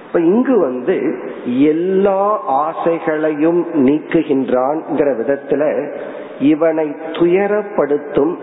இப்ப 0.06 0.20
இங்கு 0.20 0.60
வந்து 0.60 1.18
எல்லா 1.62 2.40
ஆசைகளையும் 2.50 3.64
நீக்குகின்றான்ங்கிற 3.74 5.08
விதத்துல 5.20 5.94
இவனை 6.38 6.88
துயரப்படுத்தும் 7.12 8.34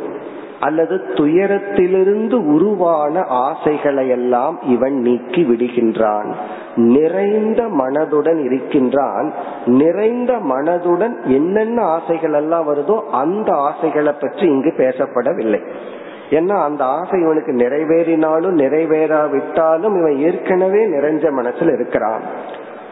அல்லது 0.59 0.95
துயரத்திலிருந்து 0.95 2.45
உருவான 2.45 3.19
ஆசைகளை 3.19 4.09
எல்லாம் 4.09 4.59
இவன் 4.61 4.93
நீக்கி 4.93 5.41
விடுகின்றான். 5.43 6.33
நிறைந்த 6.75 7.63
மனதுடன் 7.63 8.43
இருக்கின்றான். 8.43 9.33
நிறைந்த 9.65 10.33
மனதுடன் 10.33 11.23
என்னென்ன 11.23 11.81
ஆசைகள் 11.81 12.33
எல்லாம் 12.33 12.75
வருதோ 12.75 13.01
அந்த 13.11 13.53
ஆசைகளை 13.53 14.13
பற்றி 14.19 14.47
இங்கு 14.47 14.73
பேசப்படவில்லை. 14.77 15.61
ஏன்னா 16.29 16.63
அந்த 16.63 16.85
ஆசை 16.85 17.21
இவனுக்கு 17.21 17.51
நிறைவேறினாலும் 17.51 18.55
நிறைவேறாவிட்டாலும் 18.55 19.99
இவன் 19.99 20.17
ஏற்கனவே 20.17 20.87
நிறைஞ்ச 20.87 21.25
மனசுல 21.41 21.73
இருக்கிறான். 21.73 22.21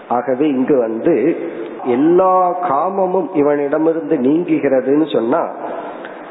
ஆகவே 0.10 0.48
இங்கு 0.48 0.78
வந்து 0.78 1.36
எல்லா 1.86 2.56
காமமும் 2.70 3.30
இவனிடமிருந்து 3.34 4.16
நீங்குகிறதுன்னு 4.18 5.14
சொன்னா 5.14 5.52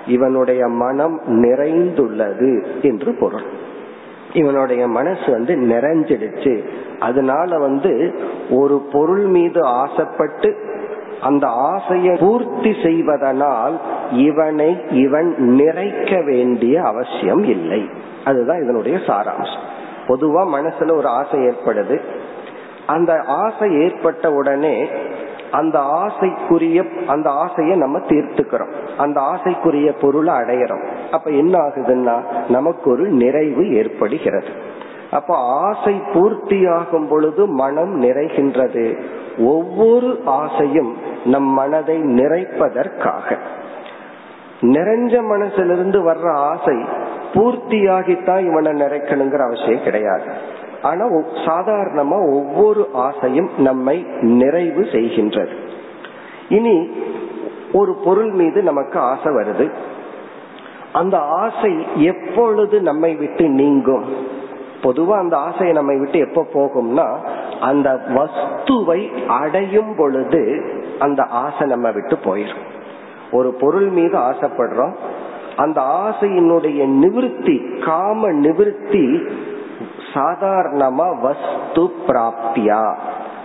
இவனுடைய 0.07 0.67
மனம் 0.67 1.21
நிறைந்துள்ளது 1.27 2.67
என்று 2.83 3.15
பொருள். 3.21 3.45
இவனுடைய 4.33 4.89
மனசு 4.89 5.23
வந்து 5.27 5.55
நிறைஞ்சிடுச்சு. 5.55 6.65
அதனால 6.99 7.59
வந்து 7.59 8.15
ஒரு 8.51 8.83
பொருள் 8.93 9.25
மீது 9.27 9.61
ஆசைப்பட்டு 9.63 10.57
அந்த 11.21 11.47
ஆசையை 11.49 12.17
பூர்த்தி 12.17 12.77
செய்வதனால் 12.83 13.81
இவனை 14.11 14.81
இவன் 14.91 15.35
நிறைக்க 15.39 16.25
வேண்டிய 16.25 16.83
அவசியம் 16.83 17.43
இல்லை. 17.43 17.89
அதுதான் 18.25 18.63
இதனுடைய 18.63 18.99
சாராம்சம். 18.99 19.69
பொதுவா 20.07 20.49
மனசுல 20.55 20.97
ஒரு 20.97 21.09
ஆசை 21.09 21.41
ஏற்படுது. 21.41 22.01
அந்த 22.87 23.23
ஆசை 23.27 23.81
ஏற்பட்ட 23.81 24.33
உடனே 24.33 24.89
அந்த 25.51 25.79
ஆசைக்குரிய 25.79 27.07
அந்த 27.07 27.31
ஆசையை 27.31 27.77
நம்ம 27.77 27.99
தீர்த்துக்கிறோம். 27.99 28.73
அந்த 28.99 29.21
ஆசைக்குரிய 29.21 29.93
பொருளை 30.01 30.35
அடையிறோம். 30.35 30.89
அப்ப 31.11 31.31
என்ன 31.31 31.59
ஆகுதுன்னா 31.59 32.25
நமக்கு 32.49 32.91
ஒரு 32.91 33.09
நிறைவு 33.09 33.75
ஏற்படுகிறது. 33.75 34.49
அப்ப 35.11 35.35
ஆசை 35.37 36.03
பூர்த்தியாகும் 36.13 37.09
பொழுது 37.09 37.47
மனம் 37.47 38.01
நிறைகின்றது. 38.01 39.01
ஒவ்வொரு 39.39 40.21
ஆசையும் 40.25 40.97
நம் 41.25 41.53
மனதை 41.53 41.97
நிறைப்பதற்காக. 41.97 43.37
நிறைஞ்ச 44.61 45.21
மனசிலிருந்து 45.21 45.99
வர்ற 46.01 46.33
ஆசை 46.33 46.75
பூர்த்தியாகித்தான் 47.33 48.45
இவனை 48.45 48.73
நிறைக்கணுங்கிற 48.73 49.45
அவசியம் 49.45 49.83
கிடையாது. 49.83 50.25
ஆனா 50.83 51.05
சாதாரணமா 51.35 52.33
ஒவ்வொரு 52.33 52.89
ஆசையும் 52.93 53.51
நம்மை 53.59 54.07
நிறைவு 54.21 54.81
செய்கின்றது. 54.81 55.57
இனி 56.49 56.91
ஒரு 57.73 57.95
பொருள் 57.95 58.31
மீது 58.31 58.63
நமக்கு 58.63 58.99
ஆசை 58.99 59.33
வருது. 59.33 59.71
அந்த 60.93 61.19
ஆசை 61.19 61.87
எப்பொழுது 61.95 62.81
நம்மை 62.81 63.15
விட்டு 63.15 63.49
நீங்கும்? 63.49 64.05
பொதுவா 64.83 65.19
அந்த 65.19 65.37
ஆசையை 65.37 65.73
நம்மை 65.73 65.99
விட்டு 65.99 66.19
எப்ப 66.19 66.47
போகும்னா 66.53 67.17
அந்த 67.61 68.01
வஸ்துவை 68.09 69.27
அடையும் 69.27 69.95
பொழுது 69.97 70.65
அந்த 70.99 71.23
ஆசை 71.23 71.67
நம்ம 71.67 71.91
விட்டு 71.91 72.19
போயிடும் 72.25 72.69
ஒரு 73.33 73.53
பொருள் 73.53 73.89
மீது 73.89 74.19
ஆசைப்படுறோம். 74.19 74.95
அந்த 75.57 75.81
ஆசையினுடைய 75.81 76.89
நிவிருத்தி 77.03 77.85
காம 77.85 78.33
நிவிருத்தி 78.33 79.29
சாதாரணமா 80.15 81.21
வஸ்து 81.21 81.93
பிராப்தியா? 82.07 82.95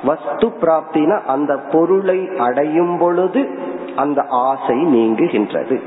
வஸ்து 0.04 0.48
பிராப்தினா 0.62 1.22
அந்த 1.22 1.58
பொருளை 1.58 2.30
அடையும் 2.38 2.98
பொழுது 2.98 3.50
அந்த 3.96 4.26
ஆசை 4.30 4.76
நீங்குகின்றது. 4.86 5.82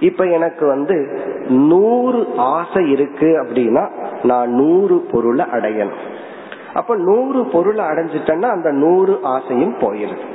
இப்ப 0.00 0.24
எனக்கு 0.24 0.66
வந்து 0.66 1.20
நூறு 1.48 2.28
ஆசை 2.36 2.90
இருக்கு 2.90 3.42
அப்படின்னா 3.42 3.88
நான் 4.22 4.50
நூறு 4.50 5.06
பொருளை 5.12 5.46
அடையணும். 5.52 6.02
அப்ப 6.74 6.96
நூறு 6.96 7.44
பொருளை 7.44 7.84
அடைஞ்சிட்டேன்னா 7.84 8.50
அந்த 8.50 8.70
நூறு 8.70 9.20
ஆசையும் 9.22 9.74
போயிருது. 9.78 10.26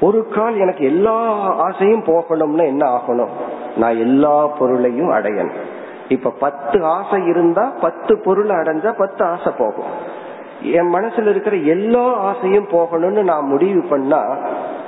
ஒரு 0.00 0.28
கால் 0.28 0.56
எனக்கு 0.56 0.84
எல்லா 0.84 1.14
ஆசையும் 1.40 2.04
போகணும்னா 2.04 2.64
என்ன 2.64 2.88
ஆகணும்? 2.96 3.28
நான் 3.76 3.96
எல்லா 3.96 4.46
பொருளையும் 4.46 5.10
அடையணும். 5.10 5.62
இப்ப 6.08 6.30
பத்து 6.30 6.84
ஆசை 6.84 7.26
இருந்தா 7.26 7.72
பத்து 7.80 8.18
பொருள் 8.18 8.48
அடைஞ்சா 8.48 8.92
பத்து 8.92 9.24
ஆசை 9.24 9.52
போகும். 9.58 10.22
என் 10.62 10.94
மனசுல 10.94 11.28
இருக்கிற 11.28 11.56
எல்லா 11.56 12.14
ஆசையும் 12.14 12.68
போகணும்னு 12.68 13.22
நான் 13.22 13.44
முடிவு 13.44 13.82
பண்ணா 13.82 14.36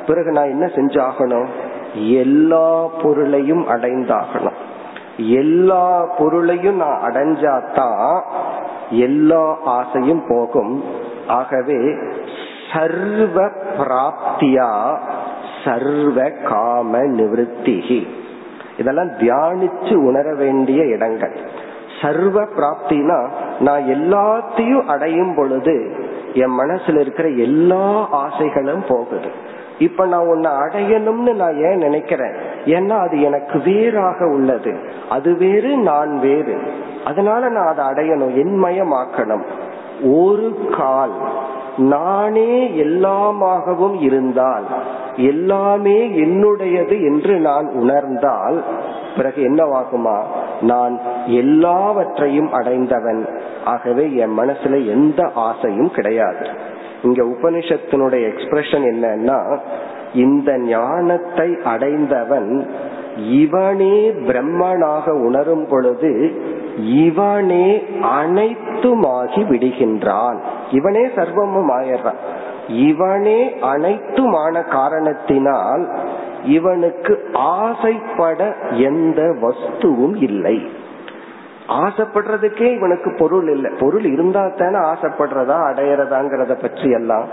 பிறகு 0.07 0.31
நான் 0.31 0.49
என்ன 0.49 0.67
செஞ்சாகணும்? 0.67 1.47
எல்லா 1.95 2.85
பொருளையும் 2.85 3.69
அடைந்தாகணும். 3.69 4.65
எல்லா 5.17 6.03
பொருளையும் 6.19 6.77
நான் 6.77 7.01
அடைஞ்சாதான் 7.05 8.23
எல்லா 8.91 9.59
ஆசையும் 9.65 10.23
போகும். 10.29 10.85
ஆகவே 11.29 11.95
சர்வ 12.73 13.51
பிராப்தியா 13.79 14.99
சர்வ 15.65 16.31
காம 16.31 16.99
நிவத்திகி 16.99 18.07
இதெல்லாம் 18.79 19.09
தியானிச்சு 19.09 19.95
உணர 19.95 20.35
வேண்டிய 20.35 20.85
இடங்கள். 20.85 21.37
சர்வ 22.03 22.43
பிராப்தினா 22.43 23.29
நான் 23.61 23.83
எல்லாத்தையும் 23.83 24.85
அடையும் 24.87 25.35
பொழுது 25.35 26.05
என் 26.35 26.59
மனசுல 26.59 27.01
இருக்கிற 27.01 27.29
எல்லா 27.29 28.09
ஆசைகளும் 28.11 28.85
போகுது. 28.89 29.31
இப்ப 29.79 30.07
நான் 30.07 30.27
உன்னை 30.27 30.51
அடையணும்னு 30.51 31.35
நான் 31.35 31.57
ஏன் 31.57 31.77
நினைக்கிறேன்? 31.77 32.35
ஏன்னா 32.65 32.99
அது 32.99 33.21
எனக்கு 33.21 33.59
வேறாக 33.59 34.27
உள்ளது. 34.27 34.79
அது 35.09 35.37
வேறு 35.37 35.77
நான் 35.77 36.19
வேறு. 36.19 36.61
அதனால 37.05 37.49
நான் 37.49 37.77
அதை 37.77 37.85
அடையணும் 37.85 38.47
என்மயமாக்கணும். 38.47 39.43
ஒரு 40.03 40.69
கால் 40.71 41.13
நானே 41.77 42.69
எல்லாமாகவும் 42.69 44.01
இருந்தால் 44.01 44.65
எல்லாமே 45.17 46.09
என்னுடையது 46.09 46.91
என்று 46.91 47.39
நான் 47.39 47.73
உணர்ந்தால் 47.73 48.65
பிறகு 49.17 49.43
என்னவாகுமா? 49.43 50.23
நான் 50.61 51.01
எல்லாவற்றையும் 51.27 52.53
அடைந்தவன். 52.53 53.41
ஆகவே 53.65 54.15
என் 54.15 54.39
மனசுல 54.39 54.87
எந்த 54.87 55.31
ஆசையும் 55.35 55.91
கிடையாது. 55.91 56.75
இங்க 57.03 57.23
உபனிஷத்தினுடைய 57.25 58.33
எக்ஸ்பிரஷன் 58.33 58.85
என்னன்னா 58.95 59.59
இந்த 60.15 60.59
ஞானத்தை 60.59 61.57
அடைந்தவன் 61.65 62.71
இவனே 63.17 64.11
பிரம்மனாக 64.11 65.11
உணரும் 65.11 65.67
பொழுது 65.69 66.33
இவனே 66.79 67.83
அனைத்துமாகி 68.03 69.43
விடுகின்றான். 69.43 70.39
இவனே 70.71 71.07
சர்வமும் 71.07 71.71
ஆயிடுறான். 71.71 72.21
இவனே 72.69 73.49
அனைத்துமான 73.49 74.69
காரணத்தினால் 74.69 75.89
இவனுக்கு 76.45 77.31
ஆசைப்பட 77.33 78.57
எந்த 78.71 79.23
வஸ்துவும் 79.23 80.23
இல்லை. 80.23 80.69
ஆசைப்படுறதுக்கே 81.69 82.75
இவனுக்கு 82.77 83.15
பொருள் 83.19 83.49
இல்லை. 83.53 83.71
பொருள் 83.81 84.05
இருந்தா 84.05 84.49
தானே 84.57 84.79
ஆசைப்படுறதா 84.79 85.57
அடையறதாங்கிறத 85.71 86.61
பற்றி 86.61 86.91
எல்லாம். 86.91 87.25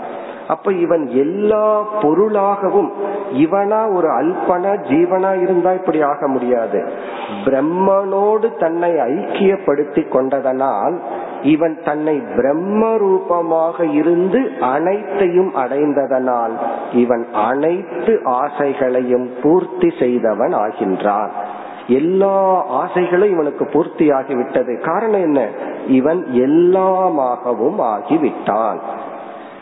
அப்ப 0.48 0.72
இவன் 0.72 1.06
எல்லா 1.06 1.82
பொருளாகவும் 2.02 2.92
இவனா 3.32 3.94
ஒரு 3.94 4.08
அல்பனா 4.08 4.72
ஜீவனா 4.90 5.42
இருந்தா 5.42 5.72
இப்படி 5.72 6.02
ஆக 6.02 6.28
முடியாது. 6.28 6.92
பிரம்மனோடு 7.44 8.56
தன்னை 8.58 8.90
ஐக்கியப்படுத்தி 8.92 10.08
கொண்டதனால் 10.08 11.00
இவன் 11.42 11.78
தன்னை 11.84 12.22
பிரம்ம 12.36 12.96
ரூபமாக 12.96 13.86
இருந்து 13.86 14.50
அனைத்தையும் 14.60 15.54
அடைந்ததனால் 15.54 16.52
இவன் 16.92 17.26
அனைத்து 17.32 18.20
ஆசைகளையும் 18.24 19.30
பூர்த்தி 19.42 19.92
செய்தவன் 19.98 20.52
ஆகின்றான். 20.52 21.30
எல்லா 21.86 22.64
ஆசைகளும் 22.66 23.30
இவனுக்கு 23.30 23.66
பூர்த்தி 23.66 24.08
ஆகிவிட்டது 24.08 24.80
காரணம் 24.80 25.22
என்ன? 25.22 25.48
இவன் 25.86 26.26
எல்லாமாகவும் 26.32 27.78
ஆகிவிட்டான். 27.78 28.78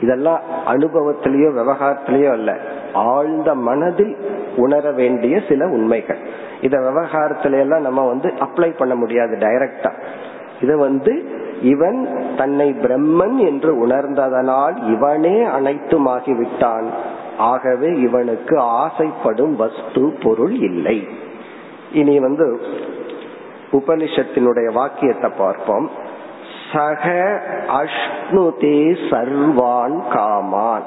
இதெல்லாம் 0.00 0.40
அனுபவத்திலேயோ 0.66 1.50
விவகாரத்திலேயோ 1.52 2.30
அல்ல. 2.30 2.58
ஆழ்ந்த 2.94 3.54
மனதில் 3.54 4.16
உணர 4.56 4.90
வேண்டிய 4.90 5.40
சில 5.48 5.66
உண்மைகள். 5.66 6.18
இத 6.60 6.78
விவகாரத்துல 6.78 7.58
எல்லாம் 7.58 7.80
நம்ம 7.80 8.06
வந்து 8.06 8.28
அப்ளை 8.28 8.76
பண்ண 8.76 8.94
முடியாது 8.94 9.36
டைரக்டா 9.36 9.92
இது 10.60 10.78
வந்து 10.78 11.24
இவன் 11.62 12.24
தன்னை 12.36 12.72
பிரம்மன் 12.72 13.36
என்று 13.36 13.86
உணர்ந்ததனால் 13.86 14.90
இவனே 14.90 15.44
அனைத்துமாகிவிட்டான். 15.44 16.84
ஆகவே 17.38 17.86
இவனுக்கு 17.86 18.58
ஆசைப்படும் 18.58 19.56
வஸ்து 19.56 20.18
பொருள் 20.22 20.52
இல்லை. 20.52 21.08
இனி 21.92 22.20
வந்து 22.20 22.60
உபனிஷத்தினுடைய 23.72 24.72
வாக்கியத்தை 24.72 25.30
பார்ப்போம். 25.38 25.90
சக 26.72 27.10
அஷ்ணுதே 27.68 28.96
சர்வான் 29.10 30.08
காமான். 30.12 30.84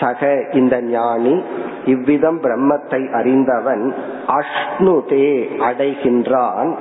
சக 0.00 0.44
இந்த 0.52 0.82
ஞானி 0.82 1.42
இவ்விதம் 1.84 2.40
பிரம்மத்தை 2.40 3.12
அறிந்தவன் 3.12 3.94
அஷ்ணுதே 4.28 5.30
அடைகின்றான். 5.58 6.76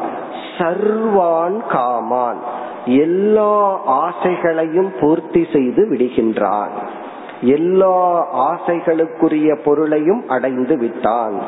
சர்வான் 0.58 1.58
காமான். 1.70 2.40
எல்லா 2.86 3.80
ஆசைகளையும் 3.88 4.92
பூர்த்தி 5.00 5.48
செய்து 5.54 5.88
விடுகின்றான். 5.92 6.70
எல்லா 7.42 8.28
ஆசைகளுக்குரிய 8.52 9.60
பொருளையும் 9.64 10.28
அடைந்து 10.28 10.78
விட்டான். 10.78 11.42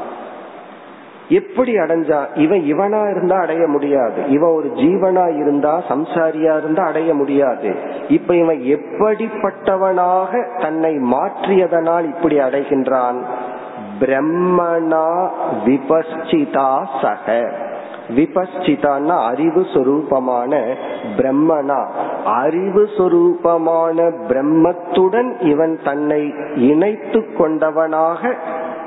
எப்படி 1.29 1.75
அடைஞ்சா? 1.75 2.25
இவன் 2.35 2.59
இவனா 2.59 3.09
இருந்தா 3.09 3.39
அடைய 3.39 3.67
முடியாது. 3.67 4.27
இவன் 4.27 4.49
ஒரு 4.49 4.71
ஜீவனா 4.75 5.35
இருந்தா 5.35 5.83
சம்சாரியா 5.89 6.57
இருந்தா 6.57 6.83
அடைய 6.83 7.13
முடியாது. 7.13 7.75
இப்ப 8.09 8.35
இவன் 8.35 8.57
எப்படிப்பட்டவனாக 8.57 10.61
தன்னை 10.61 10.91
மாற்றியதனால் 10.91 12.03
இப்படி 12.03 12.39
அடைகின்றான்? 12.39 13.21
பிரம்மணா 13.99 15.29
விபஸ்சிதா 15.65 16.85
சக. 17.01 17.51
விபஸ்சிதான்னா 18.15 19.05
அறிவு 19.05 19.61
சொரூபமான 19.61 20.75
பிரம்மனா. 21.17 21.85
அறிவு 22.25 22.89
சொரூபமான 22.97 24.13
பிரம்மத்துடன் 24.27 25.41
இவன் 25.41 25.79
தன்னை 25.83 26.33
இணைத்து 26.55 27.25
கொண்டவனாக 27.37 28.35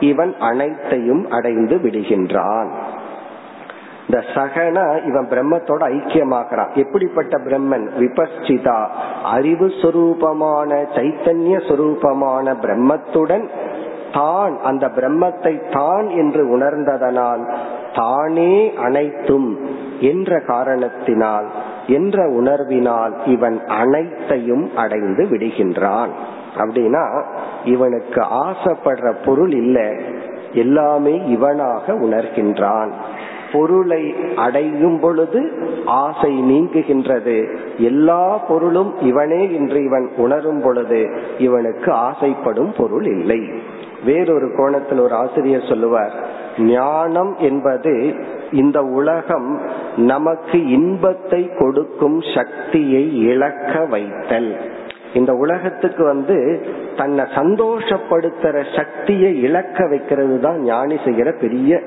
இவன் 0.01 0.35
அனைத்தையும் 0.39 1.31
அடைந்து 1.31 1.77
விடுகின்றான். 1.77 2.71
இந்த 4.07 4.25
சகனா 4.35 4.85
இவன் 5.07 5.27
பிரம்மத்தோட 5.27 5.83
ஐக்கியமாக்குறான் 5.97 6.73
எப்படிப்பட்ட 6.75 7.39
பிரம்மன்? 7.39 7.85
விபஸ்சிதா 7.99 8.87
அறிவு 9.25 9.67
சொரூபமான 9.67 10.71
சைத்தன்ய 10.95 11.57
சொரூபமான 11.69 12.55
பிரம்மத்துடன் 12.63 13.49
தான் 14.13 14.59
அந்த 14.63 14.89
பிரம்மத்தை 14.89 15.71
தான் 15.71 16.09
என்று 16.09 16.59
உணர்ந்ததனால் 16.59 17.45
தானே 17.95 18.75
அனைத்தும் 18.77 19.59
என்ற 20.01 20.41
காரணத்தினால் 20.41 21.47
என்ற 21.87 22.27
உணர்வினால் 22.27 23.13
இவன் 23.27 23.67
அனைத்தையும் 23.67 24.71
அடைந்து 24.77 25.25
விடுகின்றான். 25.25 26.09
அப்படின்னா 26.59 27.25
இவனுக்கு 27.65 28.23
ஆசைப்படுற 28.23 29.15
பொருள் 29.25 29.53
இல்லை. 29.53 29.89
எல்லாமே 30.53 31.17
இவனாக 31.17 31.87
உணர்கின்றான். 31.87 32.91
பொருளை 33.53 34.15
அடையும் 34.37 35.01
பொழுது 35.01 35.53
ஆசை 35.87 36.43
நீங்குகின்றது. 36.43 37.57
எல்லா 37.77 38.37
பொருளும் 38.39 39.01
இவனே 39.01 39.55
என்று 39.55 39.85
இவன் 39.85 40.11
உணரும் 40.17 40.63
பொழுது 40.63 41.11
இவனுக்கு 41.39 41.93
ஆசைப்படும் 41.93 42.75
பொருள் 42.77 43.05
இல்லை. 43.05 43.41
வேறொரு 44.05 44.55
கோணத்தில் 44.57 44.99
ஒரு 44.99 45.15
ஆசிரியர் 45.15 45.67
சொல்லுவார் 45.69 46.13
ஞானம் 46.59 47.37
என்பது 47.39 48.15
இந்த 48.53 48.83
உலகம் 48.83 49.61
நமக்கு 49.97 50.69
இன்பத்தை 50.69 51.51
கொடுக்கும் 51.59 52.21
சக்தியை 52.35 53.23
இழக்க 53.23 53.85
வைத்தல். 53.85 54.61
இந்த 55.14 55.33
உலகத்துக்கு 55.35 56.05
வந்து 56.05 56.66
தன்னை 56.96 57.25
சந்தோஷப்படுத்துற 57.25 58.64
சக்தியை 58.77 59.42
இழக்க 59.42 59.87
வைக்கிறது 59.87 60.40
தான் 60.40 60.59
ஞானி 60.62 60.99
செய்கிற 61.05 61.33
பெரிய 61.33 61.83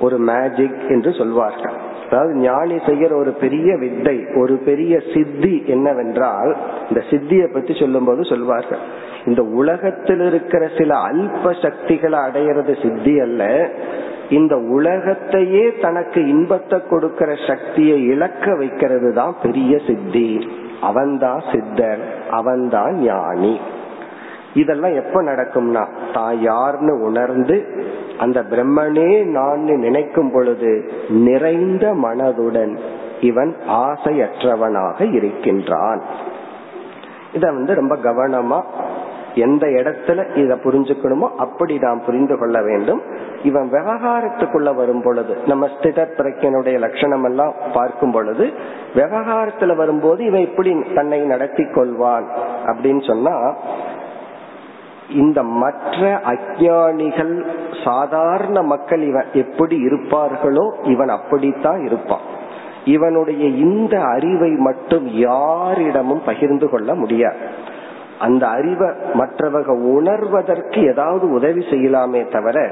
ஒரு 0.00 0.18
மேஜிக் 0.18 0.80
என்று 0.88 1.12
சொல்வார்கள். 1.12 1.76
அதாவது 2.10 2.34
ஞானி 2.34 2.78
செய்கிற 2.86 3.16
ஒரு 3.16 3.30
பெரிய 3.30 3.76
வித்தை 3.76 4.26
ஒரு 4.34 4.56
பெரிய 4.56 5.00
சித்தி 5.14 5.62
என்னவென்றால் 5.66 6.56
இந்த 6.88 7.00
சித்தியை 7.10 7.52
பத்தி 7.52 7.74
சொல்லும் 7.74 8.04
போது 8.04 8.24
சொல்வார்கள் 8.24 8.78
இந்த 9.24 9.42
உலகத்தில் 9.42 10.20
இருக்கிற 10.20 10.68
சில 10.78 10.94
அல்ப 10.94 11.52
சக்திகளை 11.62 12.18
அடையிறது 12.18 12.82
சித்தி 12.82 13.20
அல்ல 13.20 13.70
இந்த 14.28 14.56
உலகத்தையே 14.56 15.72
தனக்கு 15.80 16.28
இன்பத்தை 16.28 16.78
கொடுக்கிற 16.90 17.34
சக்தியை 17.46 18.04
இழக்க 18.04 18.54
வைக்கிறது 18.54 19.12
தான் 19.12 19.36
பெரிய 19.42 19.78
சித்தி. 19.86 20.48
அவன்தான் 20.80 21.42
சித்தர் 21.52 22.00
அவன்தான் 22.30 22.94
ஞானி. 22.98 23.60
இதெல்லாம் 24.54 24.94
எப்ப 24.94 25.22
நடக்கும்னா 25.22 25.86
தான் 26.12 26.36
யார்னு 26.36 27.02
உணர்ந்து 27.02 27.84
அந்த 28.18 28.42
பிரம்மனே 28.42 29.24
நான் 29.24 29.58
நினைக்கும் 29.58 30.30
பொழுது 30.32 30.92
நிறைந்த 31.08 31.94
மனதுடன் 31.94 32.78
இவன் 33.20 33.56
ஆசையற்றவனாக 33.68 35.14
இருக்கின்றான். 35.14 36.02
இத 37.32 37.52
வந்து 37.52 37.74
ரொம்ப 37.74 37.96
கவனமா 37.96 38.62
எந்த 39.34 39.66
இடத்துல 39.66 40.36
இத 40.36 40.54
புரிஞ்சுக்கணுமோ 40.54 41.28
அப்படி 41.36 41.78
நாம் 41.78 42.02
புரிந்து 42.04 42.38
கொள்ள 42.38 42.62
வேண்டும். 42.62 43.02
இவன் 43.42 43.70
விவகாரத்துக்குள்ள 43.70 44.74
வரும் 44.74 45.02
பொழுது 45.02 45.36
நம்ம 45.46 45.66
ஸ்தித 45.66 46.06
பிரக்கனுடைய 46.16 46.78
லட்சணம் 46.78 47.24
எல்லாம் 47.24 47.54
பார்க்கும் 47.72 48.10
பொழுது 48.10 48.52
விவகாரத்துல 48.94 49.76
வரும்போது 49.76 50.24
இவன் 50.24 50.40
இப்படி 50.40 50.82
தன்னை 50.94 51.20
நடத்தி 51.20 51.62
கொள்வான் 51.62 52.26
அப்படின்னு 52.66 53.06
சொன்னா 53.06 53.56
இந்த 55.10 55.42
மற்ற 55.42 56.20
அஜானிகள் 56.26 57.46
சாதாரண 57.84 58.62
மக்கள் 58.62 59.00
இவன் 59.00 59.24
எப்படி 59.32 59.84
இருப்பார்களோ 59.84 60.72
இவன் 60.82 61.08
அப்படித்தான் 61.08 61.84
இருப்பான். 61.84 62.20
இவனுடைய 62.84 63.46
இந்த 63.46 64.02
அறிவை 64.02 64.50
மட்டும் 64.50 65.06
யாரிடமும் 65.06 66.22
பகிர்ந்து 66.26 66.70
கொள்ள 66.70 66.94
முடியாது. 66.94 67.36
அந்த 68.18 68.46
அறிவை 68.46 68.88
மற்றவங்க 69.14 69.72
உணர்வதற்கு 69.94 70.86
ஏதாவது 70.88 71.30
உதவி 71.30 71.60
செய்யலாமே 71.60 72.30
தவிர 72.30 72.70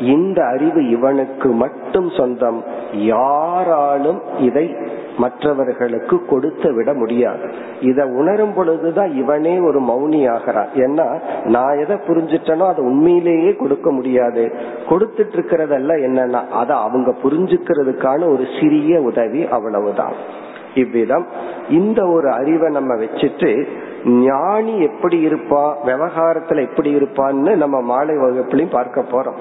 இந்த 0.00 0.44
அறிவு 0.44 0.88
இவனுக்கு 0.88 1.50
மட்டும் 1.50 2.10
சொந்தம். 2.10 2.64
யாராலும் 2.92 4.20
இதை 4.38 4.76
மற்றவர்களுக்கு 5.18 6.24
கொடுத்து 6.24 6.74
விட 6.74 6.94
முடியாது. 6.94 7.52
இதை 7.80 8.08
உணரும் 8.08 8.54
பொழுதுதான் 8.54 9.12
இவனே 9.12 9.60
ஒரு 9.60 9.80
மௌனி 9.80 10.30
ஆகிறான் 10.30 10.68
ஏன்னா 10.74 11.06
நான் 11.44 11.78
எதை 11.78 11.96
புரிஞ்சிட்டனோ 11.96 12.66
அதை 12.66 12.84
உண்மையிலேயே 12.84 13.56
கொடுக்க 13.56 13.90
முடியாது. 13.90 14.52
கொடுத்துட்டு 14.88 15.36
இருக்கிறதெல்லாம் 15.36 16.02
என்னன்னா 16.08 16.46
அதை 16.48 16.76
அவங்க 16.76 17.14
புரிஞ்சுக்கிறதுக்கான 17.22 18.30
ஒரு 18.32 18.44
சிறிய 18.60 19.00
உதவி 19.00 19.48
அவ்வளவுதான். 19.48 20.46
இவ்விதம் 20.74 21.26
இந்த 21.68 22.06
ஒரு 22.06 22.32
அறிவை 22.32 22.68
நம்ம 22.70 22.94
வச்சுட்டு 22.94 23.68
ஞானி 24.04 24.80
எப்படி 24.80 25.26
இருப்பா 25.26 25.72
விவகாரத்துல 25.84 26.68
எப்படி 26.68 26.96
இருப்பான்னு 26.96 27.56
நம்ம 27.56 27.80
மாலை 27.80 28.16
வகுப்புலையும் 28.16 28.70
பார்க்க 28.70 29.00
போறோம். 29.00 29.34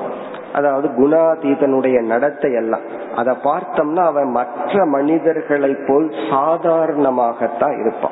அதாவது 0.54 0.88
குணாதீதனுடைய 0.88 2.06
நடத்தை 2.06 2.54
எல்லாம். 2.54 2.82
அத 3.16 3.38
பார்த்தோம்னா 3.44 4.04
அவன் 4.06 4.32
மற்ற 4.32 4.86
மனிதர்களை 4.86 5.76
போல் 5.88 6.08
சாதாரணமாகத்தான் 6.08 7.80
இருப்பான். 7.80 8.12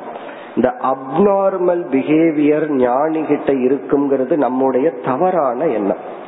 இந்த 0.56 0.74
அப்நார்மல் 0.82 1.84
பிஹேவியர் 1.90 2.68
ஞானிகிட்ட 2.68 3.52
இருக்குங்கிறது 3.52 4.36
நம்முடைய 4.36 4.90
தவறான 4.90 5.64
எண்ணம். 5.66 6.24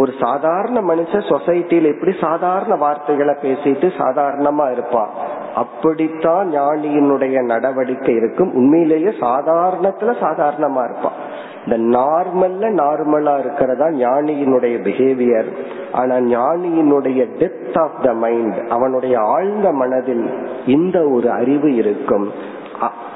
ஒரு 0.00 0.12
சாதாரண 0.20 0.80
மனுஷன் 0.80 1.26
சொசைட்டியில 1.30 1.94
எப்படி 1.94 2.16
சாதாரண 2.20 2.74
வார்த்தைகளை 2.74 3.34
பேசிட்டு 3.42 3.86
சாதாரணமா 3.98 4.72
இருப்பான். 4.72 5.10
அப்படித்தான் 5.54 6.50
ஞானியினுடைய 6.60 7.42
நடவடிக்கை 7.42 8.14
இருக்கும். 8.14 8.54
உண்மையிலேயே 8.54 9.10
சாதாரணத்துல 9.20 10.14
சாதாரணமா 10.20 10.82
இருப்பான். 10.90 11.18
இந்த 11.66 11.98
நார்மல்ல 11.98 12.64
நார்மலா 12.82 13.38
இருக்கிறதா 13.38 13.86
ஞானியினுடைய 13.86 14.76
பிஹேவியர் 14.82 15.50
ஆனா 15.92 16.16
ஞானியினுடைய 16.16 17.26
டெப்த் 17.38 17.80
ஆஃப் 17.80 18.02
த 18.02 18.12
மைண்ட் 18.12 18.58
அவனுடைய 18.68 19.20
ஆழ்ந்த 19.20 19.72
மனதில் 19.72 20.26
இந்த 20.66 21.08
ஒரு 21.08 21.30
அறிவு 21.30 21.74
இருக்கும். 21.74 22.30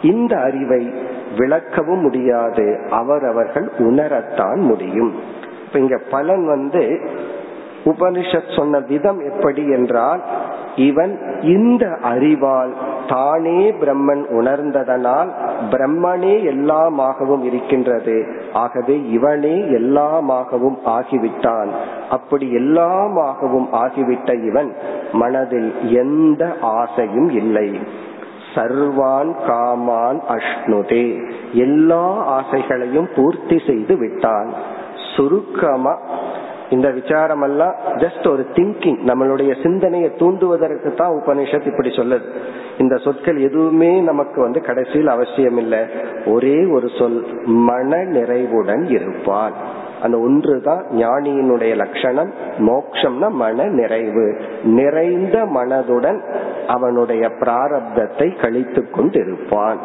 இந்த 0.02 0.40
அறிவை 0.40 0.94
விளக்கவும் 1.36 2.00
முடியாது. 2.00 2.86
அவரவர்கள் 2.90 3.72
உணரத்தான் 3.78 4.56
முடியும். 4.56 5.33
இப்ப 5.74 5.86
இங்க 5.86 6.02
பலன் 6.10 6.46
வந்து 6.46 7.10
உபனிஷத் 7.84 8.56
சொன்ன 8.56 8.78
விதம் 8.78 9.20
எப்படி 9.32 9.62
என்றால் 9.62 10.22
இவன் 10.76 11.18
இந்த 11.42 11.98
அறிவால் 12.02 12.74
தானே 13.08 13.72
பிரம்மன் 13.72 14.22
உணர்ந்ததனால் 14.30 15.28
பிரம்மனே 15.70 16.34
எல்லாமாகவும் 16.44 17.42
இருக்கின்றது. 17.42 18.26
ஆகவே 18.52 19.10
இவனே 19.10 19.58
எல்லாமாகவும் 19.58 20.78
ஆகிவிட்டான். 20.86 21.68
அப்படி 22.10 22.56
எல்லாமாகவும் 22.56 23.66
ஆகிவிட்ட 23.72 24.44
இவன் 24.44 24.74
மனதில் 25.12 25.72
எந்த 25.94 26.56
ஆசையும் 26.60 27.30
இல்லை. 27.30 27.78
சர்வான் 28.54 29.34
காமான் 29.48 30.20
அஷ்ணுதே. 30.28 31.30
எல்லா 31.52 32.04
ஆசைகளையும் 32.38 33.08
பூர்த்தி 33.16 33.62
செய்து 33.66 33.96
விட்டான். 33.96 34.72
சுருக்கமா 35.16 35.98
இந்த 36.70 36.90
விசாரம் 36.90 37.42
எல்லாம் 37.42 37.74
ஜஸ்ட் 37.86 38.30
ஒரு 38.30 38.46
திங்கிங் 38.52 38.98
நம்மளுடைய 39.06 39.62
சிந்தனையை 39.62 40.10
தூண்டுவதற்கு 40.18 40.94
தான் 40.94 41.10
உபனிஷத் 41.10 41.66
இப்படி 41.66 41.88
சொல்லுது. 41.88 42.22
இந்த 42.78 42.96
சொற்கள் 42.96 43.36
எதுவுமே 43.36 44.00
நமக்கு 44.00 44.40
வந்து 44.40 44.60
கடைசியில் 44.60 45.06
அவசியம் 45.06 45.56
இல்லை 45.56 45.78
ஒரே 46.26 46.64
ஒரு 46.64 46.88
சொல் 46.98 47.26
மன 47.44 48.02
நிறைவுடன் 48.02 48.84
இருப்பான் 48.86 49.52
அந்த 50.02 50.18
ஒன்று 50.18 50.60
தான் 50.60 50.84
ஞானியினுடைய 50.90 51.76
லட்சணம். 51.76 52.32
மோக்ஷம்னா 52.58 53.30
மன 53.30 53.64
நிறைவு. 53.64 54.36
நிறைந்த 54.64 55.38
மனதுடன் 55.44 56.20
அவனுடைய 56.66 57.28
பிராரப்தத்தை 57.28 58.40
கழித்து 58.40 58.88
கொண்டிருப்பான். 58.90 59.78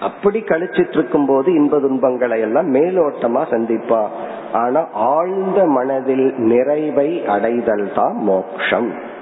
அப்படி 0.00 0.40
கழிச்சிட்டு 0.40 0.96
இருக்கும் 0.98 1.26
போது 1.26 1.54
இன்ப 1.54 1.80
துன்பங்களை 1.80 2.40
எல்லாம் 2.40 2.74
மேலோட்டமா 2.74 3.42
சந்திப்பா. 3.50 4.06
ஆனா 4.52 4.88
ஆழ்ந்த 4.92 5.64
மனதில் 5.66 6.34
நிறைவை 6.36 7.26
அடைதல் 7.26 7.92
தான் 7.94 8.16
மோக்ஷம். 8.16 9.14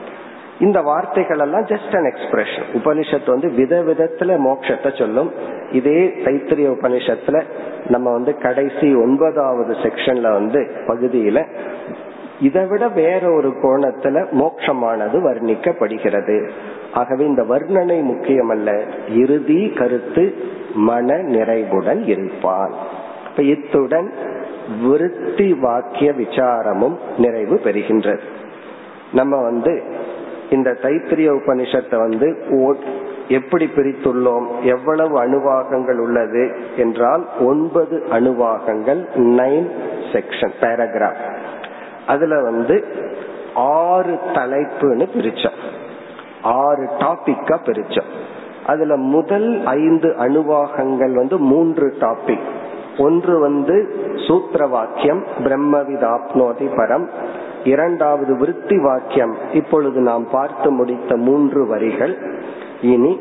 இந்த 0.59 0.81
வார்த்தைகள் 0.81 1.39
எல்லாம் 1.39 1.65
ஜஸ்ட் 1.65 1.97
அன் 1.97 2.13
எக்ஸ்பிரஷன் 2.13 2.67
உபனிஷத்து 2.75 3.27
வந்து 3.27 3.51
வித 3.51 3.83
விதத்துல 3.83 4.37
மோட்சத்தை 4.47 4.99
சொல்லும். 4.99 5.31
இதே 5.73 6.07
தைத்திரிய 6.07 6.67
உபனிஷத்துல 6.77 7.43
நம்ம 7.89 8.13
வந்து 8.13 8.39
கடைசி 8.39 8.95
ஒன்பதாவது 8.95 9.73
செக்ஷன்ல 9.73 10.33
வந்து 10.33 10.71
பகுதியில 10.87 11.47
இதை 12.41 12.67
விட 12.67 12.89
வேற 12.89 13.31
ஒரு 13.31 13.49
கோணத்துல 13.49 14.27
மோட்சமானது 14.33 15.19
வர்ணிக்கப்படுகிறது. 15.29 16.51
ஆகவே 16.95 17.25
இந்த 17.25 17.43
வர்ணனை 17.43 17.99
முக்கியமல்ல. 18.11 18.71
இறுதி 19.23 19.61
கருத்து 19.79 20.25
மன 20.89 21.17
நிறைவுடன் 21.37 22.03
இருப்பான் 22.05 22.73
இப்ப 23.29 23.43
இத்துடன் 23.43 24.09
விருத்தி 24.83 25.49
வாக்கிய 25.55 26.09
விசாரமும் 26.13 26.97
நிறைவு 27.19 27.57
பெறுகின்றது. 27.65 28.25
நம்ம 29.13 29.35
வந்து 29.43 29.73
இந்த 30.51 30.71
தைத்திரிய 30.83 31.29
உபனிஷத்தை 31.41 31.97
வந்து 31.97 32.29
எப்படி 33.29 33.67
பிரித்துள்ளோம்? 33.77 34.47
எவ்வளவு 34.63 35.15
அணுவாகங்கள் 35.25 35.99
உள்ளது 35.99 36.43
என்றால் 36.77 37.25
ஒன்பது 37.41 37.97
அணுவாகங்கள் 38.11 39.01
நைன் 39.39 39.69
செக்ஷன் 40.13 40.57
பேராகிராஃப் 40.61 41.23
அதுல 42.07 42.41
வந்து 42.43 42.77
ஆறு 43.55 44.15
தலைப்புன்னு 44.35 45.07
பிரிச்சோம். 45.17 45.61
ஆறு 46.45 46.89
டாபிக்கா 46.99 47.57
பிரிச்சோம். 47.65 48.11
அதுல 48.67 48.97
முதல் 48.97 49.67
ஐந்து 49.67 50.15
அணுவாகங்கள் 50.19 51.13
வந்து 51.15 51.39
மூன்று 51.39 51.97
டாபிக் 52.01 52.53
ஒன்று 52.99 53.39
வந்து 53.39 53.95
சூத்திர 54.29 54.67
வாக்கியம் 54.67 55.25
பிரம்மவிதாப்னோதி 55.45 56.67
பரம். 56.77 57.09
இரண்டாவது 57.65 58.37
விருத்தி 58.37 58.79
வாக்கியம். 58.79 59.37
இப்பொழுது 59.53 60.01
நாம் 60.01 60.31
பார்த்து 60.31 60.71
முடித்த 60.71 61.17
மூன்று 61.17 61.67
வரிகள். 61.67 62.17
இனி 62.81 63.21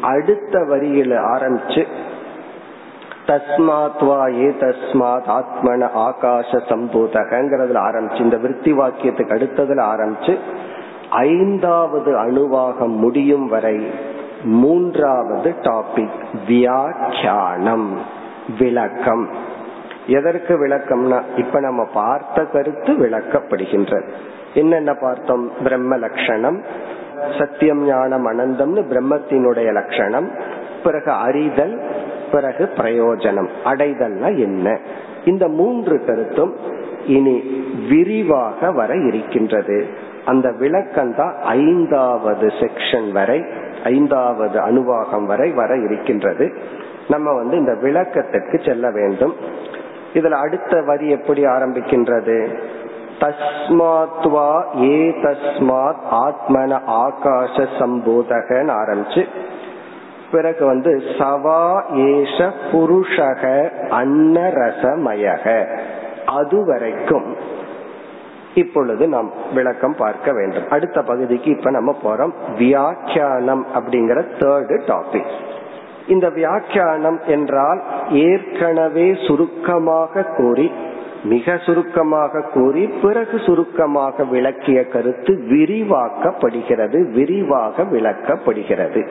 அடுத்த 0.00 0.58
வரியில 0.58 1.18
ஆரம்பிச்சு 1.36 1.86
தஸ்மாத் 3.26 4.06
வா 4.06 4.26
ஏ 4.26 4.48
தஸ்மாத் 4.60 5.28
ஆத்மன 5.28 5.88
ஆகாச 5.94 6.60
சம்பூதகங்கிறதுல 6.68 7.80
ஆரம்பிச்சு 7.88 8.20
இந்த 8.20 8.36
விருத்தி 8.36 8.72
வாக்கியத்துக்கு 8.72 9.34
அடுத்ததுல 9.34 9.80
ஆரம்பிச்சு 9.94 10.38
ஐந்தாவது 11.12 12.12
அணுவாகம் 12.18 12.96
முடியும் 12.96 13.48
வரை 13.48 13.90
மூன்றாவது 14.44 15.54
டாபிக் 15.60 16.24
வியாக்கியானம் 16.46 17.98
விளக்கம். 18.58 19.28
எதற்கு 20.06 20.66
விளக்கம்னா 20.66 21.22
இப்ப 21.36 21.60
நம்ம 21.60 21.84
பார்த்த 21.84 22.44
கருத்து 22.44 22.92
விளக்கப்படுகின்றது. 22.92 24.08
என்னென்ன 24.54 24.94
பார்த்தோம்? 24.94 25.50
பிரம்ம 25.62 25.96
லட்சணம் 25.96 26.62
சத்தியம் 27.38 27.84
ஞானம் 27.84 28.32
அனந்தம்னு 28.32 28.82
பிரம்மத்தினுடைய 28.90 29.72
லட்சணம் 29.72 30.30
பிறகு 30.82 31.10
அறிதல் 31.10 31.80
பிறகு 32.32 32.70
பிரயோஜனம். 32.76 33.48
அடைதல்னா 33.64 34.38
என்ன? 34.38 34.78
இந்த 35.24 35.48
மூன்று 35.48 36.04
கருத்தும் 36.04 36.56
இனி 37.06 37.64
விரிவாக 37.88 38.70
வர 38.70 38.94
இருக்கின்றது. 38.94 40.10
அந்த 40.26 40.52
விளக்கம் 40.58 41.14
தான் 41.14 41.34
ஐந்தாவது 41.42 42.46
செக்ஷன் 42.46 43.12
வரை 43.12 43.44
ஐந்தாவது 43.84 44.60
அணுவாகம் 44.60 45.24
வரை 45.24 45.50
வர 45.50 45.76
இருக்கின்றது. 45.76 46.52
நம்ம 47.08 47.32
வந்து 47.32 47.56
இந்த 47.56 47.74
விளக்கத்திற்கு 47.74 48.60
செல்ல 48.64 48.90
வேண்டும். 48.90 49.34
இதுல 50.14 50.30
அடுத்த 50.30 50.82
வரி 50.82 51.08
எப்படி 51.08 51.44
ஆரம்பிக்கின்றது? 51.44 52.58
தஸ்மாத்வா 53.20 54.62
ஏ 54.82 55.10
தஸ்மாத் 55.10 56.02
ஆத்மன 56.10 56.80
ஆகாச 56.86 57.66
சம்போதகன் 57.78 58.70
ஆரம்பிச்சு 58.72 59.26
பிறகு 60.32 60.66
வந்து 60.66 61.02
சவா 61.18 61.82
ஏஷ 61.94 62.52
புருஷக 62.72 63.70
அன்னரசமயக 63.90 65.66
அதுவரைக்கும் 66.26 67.36
இப்பொழுது 68.54 69.08
நாம் 69.08 69.30
விளக்கம் 69.54 69.94
பார்க்க 69.98 70.32
வேண்டும். 70.32 70.70
அடுத்த 70.70 71.02
பகுதிக்கு 71.02 71.50
இப்ப 71.50 71.70
நம்ம 71.70 71.96
போறோம். 72.04 72.32
வியாக்கியானம் 72.58 73.66
அப்படிங்கிற 73.74 74.24
தேர்டு 74.38 74.80
டாபிக் 74.86 75.32
இந்த 76.06 76.30
வியாக்கியானம் 76.30 77.20
என்றால் 77.26 77.82
ஏற்கனவே 78.10 79.16
சுருக்கமாக 79.26 80.22
கூறி 80.22 80.72
மிக 81.24 81.56
சுருக்கமாக 81.56 82.40
கூறி 82.40 82.86
பிறகு 83.02 83.38
சுருக்கமாக 83.38 84.24
விளக்கிய 84.24 84.86
கருத்து 84.86 85.34
விரிவாக்கப்படுகிறது 85.34 87.10
விரிவாக 87.10 87.82
விளக்கப்படுகிறது. 87.82 89.08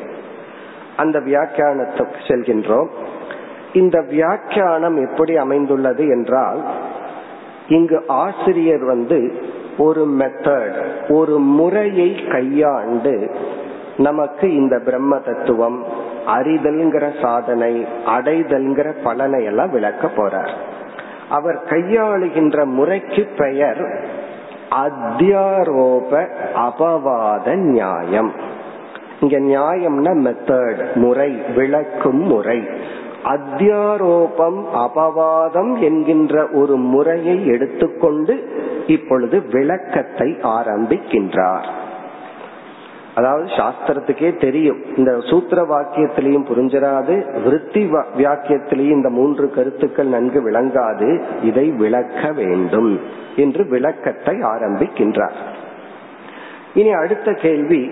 அந்த 0.98 1.20
வியாக்கியானத்துக்கு 1.20 2.20
செல்கின்றோம். 2.28 2.88
இந்த 3.74 4.02
வியாக்கியானம் 4.02 5.10
எப்படி 5.10 5.38
அமைந்துள்ளது 5.38 6.08
என்றால் 6.08 6.64
இங்கு 7.72 7.98
ஆசிரியர் 8.08 8.84
வந்து 8.86 9.20
ஒரு 9.78 10.04
மெத்தட் 10.20 10.78
ஒரு 11.10 11.36
முறையை 11.58 12.10
கையாண்டு 12.32 13.16
நமக்கு 13.98 14.46
இந்த 14.56 14.76
பிரம்ம 14.86 15.20
தத்துவம் 15.20 15.80
அறிதல்ங்கிற 16.28 17.06
சாதனை 17.22 17.72
அடைதல்ங்கிற 18.06 18.88
பலனை 19.04 19.40
எல்லாம் 19.44 19.72
விளக்க 19.72 20.10
போறார். 20.18 20.54
அவர் 21.30 21.60
கையாளுகின்ற 21.70 22.66
முறைக்கு 22.78 23.24
பெயர் 23.38 23.82
அத்தியாரோப 24.86 26.12
அபவாத 26.68 27.56
நியாயம். 27.72 28.32
இங்க 29.22 29.36
நியாயம்னா 29.52 30.14
மெத்தட் 30.26 30.82
முறை 30.96 31.32
விளக்கும் 31.56 32.24
முறை. 32.34 32.60
அத்தியாரோபம் 33.24 34.60
அபவாதம் 34.74 35.80
என்கின்ற 35.80 36.48
ஒரு 36.48 36.76
முறையை 36.76 37.48
எடுத்துக்கொண்டு 37.48 38.50
இப்பொழுது 38.88 39.42
விளக்கத்தை 39.52 40.30
ஆரம்பிக்கின்றார். 40.30 41.68
அதாவது 43.16 43.44
சாஸ்திரத்துக்கே 43.44 44.40
தெரியும். 44.40 44.84
இந்த 44.96 45.20
சூத்திர 45.20 45.62
வாக்கியத்திலையும் 45.62 46.46
புரிஞ்சிடாது 46.50 47.44
விருத்தி 47.44 47.86
வாக்கியத்திலையும் 48.18 48.98
இந்த 48.98 49.10
மூன்று 49.10 49.50
கருத்துக்கள் 49.50 50.08
நன்கு 50.08 50.52
விளங்காது 50.52 51.22
இதை 51.44 51.72
விளக்க 51.72 52.32
வேண்டும் 52.32 53.00
என்று 53.36 53.68
விளக்கத்தை 53.70 54.36
ஆரம்பிக்கின்றார். 54.38 55.38
இனி 56.74 56.92
அடுத்த 56.92 57.34
கேள்வி 57.34 57.92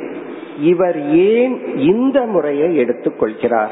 இவர் 0.59 0.99
ஏன் 1.09 1.75
இந்த 1.75 2.25
முறையை 2.25 2.80
எடுத்துக்கொள்கிறார்? 2.80 3.69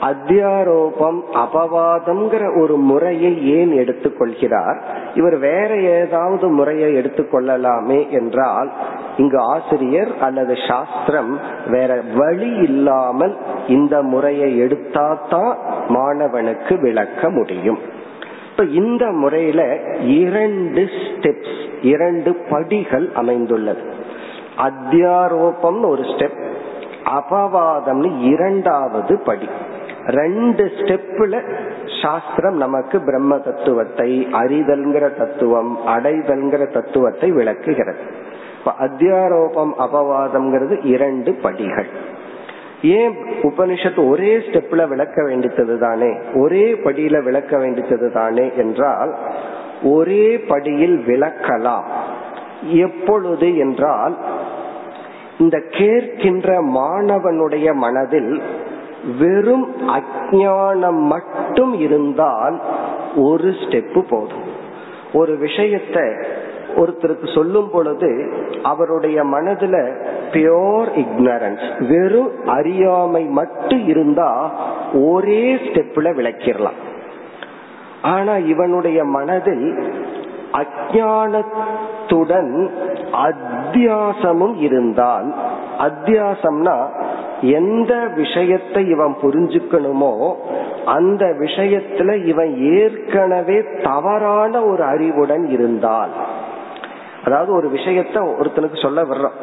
அத்தியாரோபம் 0.00 1.20
அபவாதம்ங்கிற 1.32 2.60
ஒரு 2.60 2.76
முறையை 2.76 3.58
ஏன் 3.58 3.72
எடுத்துக்கொள்கிறார்? 3.72 4.80
இவர் 5.14 5.38
வேற 5.38 5.76
ஏதாவது 5.76 6.48
முறையை 6.48 6.94
எடுத்துக்கொள்ளலாமே 6.94 8.08
என்றால் 8.08 8.72
இங்கு 9.16 9.38
ஆசிரியர் 9.38 10.08
அல்லது 10.20 10.54
சாஸ்திரம் 10.68 11.40
வேற 11.66 12.02
வழி 12.14 12.50
இல்லாமல் 12.50 13.36
இந்த 13.68 14.02
முறையை 14.02 14.60
எடுத்தாதான் 14.60 15.54
மாணவனுக்கு 15.88 16.80
விளக்க 16.80 17.30
முடியும். 17.30 17.78
இப்ப 18.50 18.64
இந்த 18.64 19.06
முறையில 19.06 19.78
இரண்டு 20.00 20.82
ஸ்டெப்ஸ் 20.82 21.70
இரண்டு 21.82 22.34
படிகள் 22.34 23.10
அமைந்துள்ளது. 23.14 23.92
அத்தியாரோபம் 24.56 25.88
ஒரு 25.88 26.02
ஸ்டெப் 26.02 26.44
அபவாதம்னு 27.04 28.20
இரண்டாவது 28.20 29.20
படி. 29.24 29.48
ரெண்டு 30.06 30.64
ஸ்டெப்ல 30.64 31.42
சாஸ்திரம் 32.02 32.56
நமக்கு 32.56 33.00
பிரம்ம 33.00 33.38
தத்துவத்தை 33.38 34.28
அறிதல்ங்கிற 34.32 35.16
தத்துவம் 35.16 35.78
அடைதல்ங்கிற 35.86 36.72
தத்துவத்தை 36.72 37.30
விளக்குகிறது. 37.30 37.98
இப்ப 38.58 38.74
அத்தியாரோபம் 38.80 39.70
அபவாதம்ங்கிறது 39.78 40.86
இரண்டு 40.86 41.34
படிகள். 41.34 41.86
ஏன் 42.82 43.16
உபனிஷத்து 43.42 44.08
ஒரே 44.08 44.36
ஸ்டெப்ல 44.36 44.88
விளக்க 44.88 45.24
வேண்டியது 45.24 45.78
தானே? 45.78 46.16
ஒரே 46.34 46.72
படியில 46.72 47.22
விளக்க 47.22 47.58
வேண்டியது 47.58 48.12
தானே 48.12 48.50
என்றால் 48.56 49.14
ஒரே 49.82 50.38
படியில் 50.38 50.98
விளக்கலாம். 51.06 51.84
எப்பொழுது 52.62 53.56
என்றால் 53.56 54.16
இந்த 55.38 55.62
கேட்கின்ற 55.70 56.48
மாணவனுடைய 56.74 57.74
மனதில் 57.74 58.42
வெறும் 59.18 59.88
அஜானம் 59.88 60.90
மட்டும் 60.90 61.80
இருந்தால் 61.80 62.60
ஒரு 63.16 63.48
ஸ்டெப்பு 63.48 64.08
போதும். 64.08 64.42
ஒரு 65.12 65.32
விஷயத்த 65.32 66.24
ஒருத்தருக்கு 66.76 67.34
சொல்லும் 67.34 67.70
பொழுது 67.70 68.28
அவருடைய 68.62 69.24
மனதுல 69.24 69.92
பியோர் 70.32 70.96
இக்னரன்ஸ் 70.96 71.88
வெறும் 71.88 72.46
அறியாமை 72.46 73.24
மட்டும் 73.24 73.88
இருந்தா 73.88 74.52
ஒரே 74.92 75.54
ஸ்டெப்ல 75.54 75.94
விளக்கிடலாம் 75.94 76.74
ஆனா 78.02 78.36
இவனுடைய 78.36 79.04
மனதில் 79.04 79.82
அஜானத்துடன் 80.52 82.70
அத்தியாசமும் 83.12 84.56
இருந்தால் 84.56 85.34
அத்தியாசம்னா 85.78 87.05
எந்த 87.40 88.08
விஷயத்தை 88.16 88.88
இவன் 88.88 89.16
புரிஞ்சுக்கணுமோ 89.22 90.34
அந்த 90.84 91.24
விஷயத்துல 91.24 92.24
இவன் 92.24 92.56
ஏற்கனவே 92.56 93.64
தவறான 93.82 94.64
ஒரு 94.64 94.82
அறிவுடன் 94.82 95.48
இருந்தால். 95.48 96.10
அதாவது 97.24 97.54
ஒரு 97.54 97.68
விஷயத்த 97.68 98.36
ஒருத்தனுக்கு 98.40 98.82
சொல்ல 98.82 99.02
வர்றான் 99.02 99.36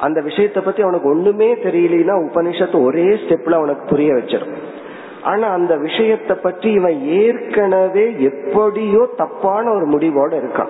அந்த 0.00 0.20
விஷயத்த 0.20 0.64
பத்தி 0.64 0.82
அவனுக்கு 0.82 1.08
ஒண்ணுமே 1.08 1.54
தெரியலனா 1.54 2.28
உபனிஷத்து 2.28 2.84
ஒரே 2.84 3.04
ஸ்டெப்ல 3.04 3.50
அவனுக்கு 3.50 3.86
புரிய 3.88 4.12
வச்சிடும் 4.14 4.54
ஆனா 5.22 5.48
அந்த 5.48 5.76
விஷயத்த 5.76 6.34
பற்றி 6.34 6.70
இவன் 6.70 7.00
ஏற்கனவே 7.00 8.14
எப்படியோ 8.20 9.08
தப்பான 9.16 9.70
ஒரு 9.70 9.86
முடிவோட 9.86 10.32
இருக்கான். 10.32 10.68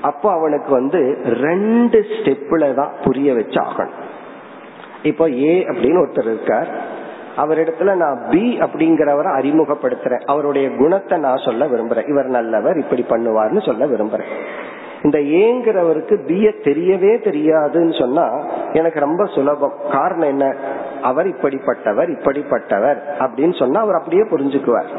அப்போ 0.00 0.32
அவனுக்கு 0.32 0.72
வந்து 0.72 1.18
ரெண்டு 1.24 1.98
ஸ்டெப்ல 1.98 2.74
தான் 2.74 2.92
புரிய 3.04 3.34
வச்சு 3.34 3.62
ஆகணும் 3.62 4.11
இப்போ 5.02 5.30
ஏ 5.30 5.66
அப்படின்னு 5.66 6.06
ஒருத்தர் 6.06 6.24
இருக்கார். 6.24 7.00
அவரிடத்துல 7.36 7.94
நான் 7.94 8.26
பி 8.30 8.58
அப்படிங்கிறவரை 8.60 9.30
அறிமுகப்படுத்துறேன். 9.38 10.24
அவருடைய 10.24 10.70
குணத்தை 10.70 11.18
நான் 11.18 11.36
சொல்ல 11.36 11.66
விரும்புறேன். 11.66 12.08
இவர் 12.08 12.26
நல்லவர் 12.26 12.76
இப்படி 12.76 13.04
பண்ணுவார்னு 13.08 13.66
சொல்ல 13.66 13.86
விரும்புறேன். 13.86 14.32
இந்த 15.02 15.18
ஏங்கிறவருக்கு 15.18 16.16
பிய 16.26 16.52
தெரியவே 16.62 17.12
தெரியாதுன்னு 17.28 17.98
சொன்னா 17.98 18.44
எனக்கு 18.72 19.00
ரொம்ப 19.00 19.24
சுலபம். 19.26 19.74
காரணம் 19.90 20.28
என்ன? 20.28 20.54
அவர் 21.02 21.26
இப்படிப்பட்டவர் 21.26 22.10
இப்படிப்பட்டவர் 22.10 22.96
அப்படின்னு 23.18 23.58
சொன்னா 23.58 23.80
அவர் 23.80 23.94
அப்படியே 23.94 24.22
புரிஞ்சுக்குவார். 24.22 24.92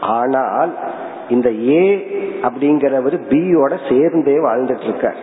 ஆனால் 0.00 0.74
இந்த 1.28 1.52
ஏ 1.52 2.06
அப்படிங்கிறவர் 2.42 3.20
பியோட 3.28 3.78
சேர்ந்தே 3.88 4.36
வாழ்ந்துட்டு 4.36 4.84
இருக்கார். 4.84 5.16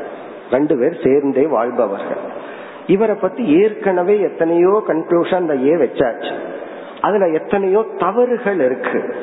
ரெண்டு 0.51 0.77
பேர் 0.77 0.99
சேர்ந்தே 1.03 1.45
வாழ்பவர்கள். 1.47 2.41
இவரை 2.87 3.15
பத்தி 3.15 3.61
ஏற்கனவே 3.61 4.19
எத்தனையோ 4.19 4.83
கன்க்ளூஷன் 4.87 5.35
அந்த 5.35 5.57
ஏ 5.57 5.75
வச்சாச்சு. 5.75 6.33
அதுல 7.01 7.27
எத்தனையோ 7.27 7.85
தவறுகள் 7.97 8.59
இருக்கு. 8.59 9.15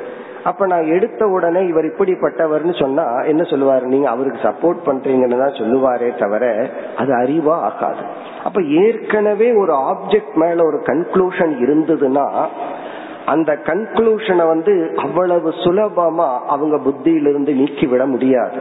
அப்ப 0.45 0.67
நான் 0.67 0.87
எடுத்த 0.87 1.27
உடனே 1.27 1.67
இவர் 1.67 1.85
இப்படிப்பட்டவர்னு 1.85 2.81
சொன்னா 2.81 3.23
என்ன 3.23 3.43
சொல்லுவாரு? 3.43 3.83
நீங்க 3.83 4.09
அவருக்கு 4.09 4.49
சப்போர்ட் 4.49 4.77
பண்றீங்கன்னு 4.87 5.39
தான் 5.39 5.59
சொல்லுவாரே 5.59 6.19
தவிர 6.19 6.71
அது 6.97 7.13
அறிவா 7.13 7.51
ஆகாது. 7.51 7.99
அப்ப 8.45 8.63
ஏற்கனவே 8.63 9.53
ஒரு 9.53 9.73
ஆப்ஜெக்ட் 9.73 10.35
மேல 10.35 10.65
ஒரு 10.65 10.83
கன்க்ளூஷன் 10.87 11.55
இருந்ததுன்னா 11.61 12.47
அந்த 13.27 13.59
கன்க்ளூஷனை 13.65 14.47
வந்து 14.47 14.93
அவ்வளவு 14.97 15.51
சுலபமா 15.51 16.39
அவங்க 16.39 16.77
புத்தியிலிருந்து 16.77 17.55
நீக்கிவிட 17.55 18.07
முடியாது. 18.07 18.57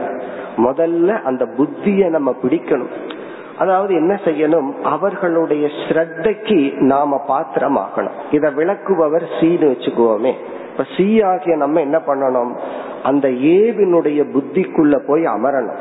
முதல்ல 0.56 1.22
அந்த 1.22 1.46
புத்திய 1.56 2.08
நம்ம 2.08 2.34
பிடிக்கணும். 2.42 3.18
அதாவது 3.60 3.94
என்ன 3.94 4.12
செய்யணும்? 4.24 4.68
அவர்களுடைய 4.82 5.68
ஸ்ரத்தைக்கு 5.88 6.60
நாம 6.76 7.20
பாத்திரமாகணும். 7.28 8.16
இத 8.30 8.50
விளக்குபவர் 8.50 9.26
சீனு 9.40 9.70
வச்சுக்குவோமே. 9.70 10.32
இப்ப 10.70 10.84
சி 10.96 11.22
ஆகிய 11.22 11.56
நம்ம 11.56 11.80
என்ன 11.80 11.98
பண்ணணும்? 12.06 12.52
அந்த 13.02 13.28
ஏவினுடைய 13.28 14.20
புத்திக்குள்ள 14.34 14.96
போய் 15.06 15.22
அமரணும். 15.24 15.80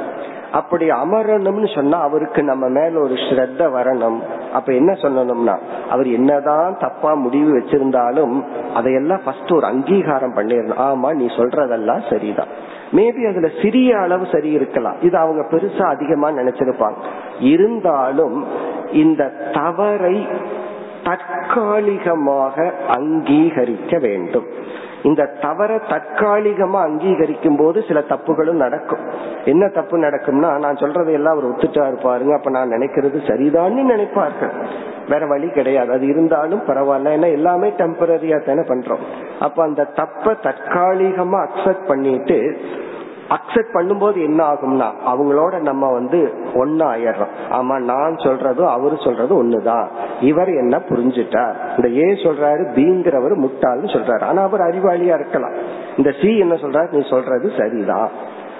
அப்படி 0.51 0.89
அமரணும்னு 0.89 1.75
சொன்னா 1.75 2.01
அவருக்கு 2.01 2.43
நம்ம 2.43 2.67
மேல 2.67 2.99
ஒரு 2.99 3.13
ஸ்ரத்த 3.13 3.61
வரணும். 3.77 4.19
அப்ப 4.53 4.73
என்ன 4.73 4.91
சொல்லணும்னா 4.91 5.57
அவர் 5.89 6.07
என்னதான் 6.07 6.77
தப்பா 6.79 7.13
முடிவு 7.13 7.59
வச்சிருந்தாலும் 7.59 8.43
அதையெல்லாம் 8.73 9.21
ஃபர்ஸ்ட் 9.25 9.51
ஒரு 9.51 9.65
அங்கீகாரம் 9.65 10.35
பண்ணிடணும். 10.35 10.81
ஆமா 10.81 11.13
நீ 11.13 11.25
சொல்றதெல்லாம் 11.25 12.09
சரிதான். 12.09 12.47
மேபி 12.91 13.29
அதுல 13.29 13.49
சிறிய 13.61 13.97
அளவு 13.99 14.25
சரி 14.31 14.49
இருக்கலாம். 14.49 14.95
இது 15.01 15.17
அவங்க 15.17 15.45
பெருசா 15.51 15.81
அதிகமா 15.81 16.29
நினைச்சிருப்பாங்க. 16.29 16.95
இருந்தாலும் 17.39 18.45
இந்த 18.91 19.31
தவறை 19.53 20.27
தற்காலிகமாக 21.03 22.73
அங்கீகரிக்க 22.87 23.97
வேண்டும். 23.97 24.45
இந்த 25.03 25.25
தவற 25.41 25.75
தற்காலிகமா 25.75 26.79
அங்கீகரிக்கும் 26.81 27.57
போது 27.57 27.83
சில 27.87 27.99
தப்புகளும் 27.99 28.61
நடக்கும். 28.63 28.99
என்ன 29.45 29.67
தப்பு 29.67 29.97
நடக்கும்னா 29.97 30.57
நான் 30.57 30.75
சொல்றதை 30.75 31.11
எல்லாம் 31.11 31.33
அவர் 31.33 31.49
ஒத்துட்டா 31.49 31.83
இருப்பாருங்க 31.87 32.33
அப்ப 32.33 32.49
நான் 32.49 32.69
நினைக்கிறது 32.69 33.19
சரிதான்னு 33.27 33.83
நினைப்பார்கள். 33.93 34.51
வேற 35.09 35.25
வழி 35.25 35.49
கிடையாது. 35.49 35.91
அது 35.91 36.07
இருந்தாலும் 36.07 36.61
பரவாயில்ல. 36.67 37.13
ஏன்னா 37.15 37.31
எல்லாமே 37.31 37.69
டெம்பரரியா 37.69 38.45
தானே 38.45 38.61
பண்றோம். 38.61 39.03
அப்ப 39.39 39.63
அந்த 39.63 39.83
தப்ப 39.83 40.35
தற்காலிகமா 40.43 41.47
அக்செப்ட் 41.47 41.87
பண்ணிட்டு 41.87 42.61
அக்செப்ட் 43.29 43.75
பண்ணும்போது 43.75 44.23
என்ன 44.23 44.43
ஆகும்னா 44.51 44.91
அவங்களோட 45.07 45.59
நம்ம 45.59 45.91
வந்து 45.91 46.33
ஒன்னா 46.53 46.85
ஆயிடுறோம். 46.93 47.35
ஆமா 47.51 47.77
நான் 47.79 48.15
சொல்றதும் 48.15 48.65
அவரு 48.65 48.95
சொல்றதும் 48.95 49.43
ஒண்ணுதான். 49.43 49.87
இவர் 50.21 50.47
என்ன 50.47 50.77
புரிஞ்சுட்டார்? 50.77 51.53
இந்த 51.77 51.89
ஏ 51.89 52.03
சொல்றாரு 52.03 52.63
பிங்கிறவர் 52.75 53.47
முட்டாள்னு 53.47 53.85
சொல்றாரு. 53.85 54.23
ஆனா 54.23 54.41
அவர் 54.41 54.59
அறிவாளியா 54.59 55.13
இருக்கலாம். 55.13 55.53
இந்த 55.97 56.13
சி 56.21 56.37
என்ன 56.37 56.53
சொல்றாரு? 56.53 56.91
நீ 56.91 57.07
சொல்றது 57.09 57.51
சரிதான். 57.57 58.09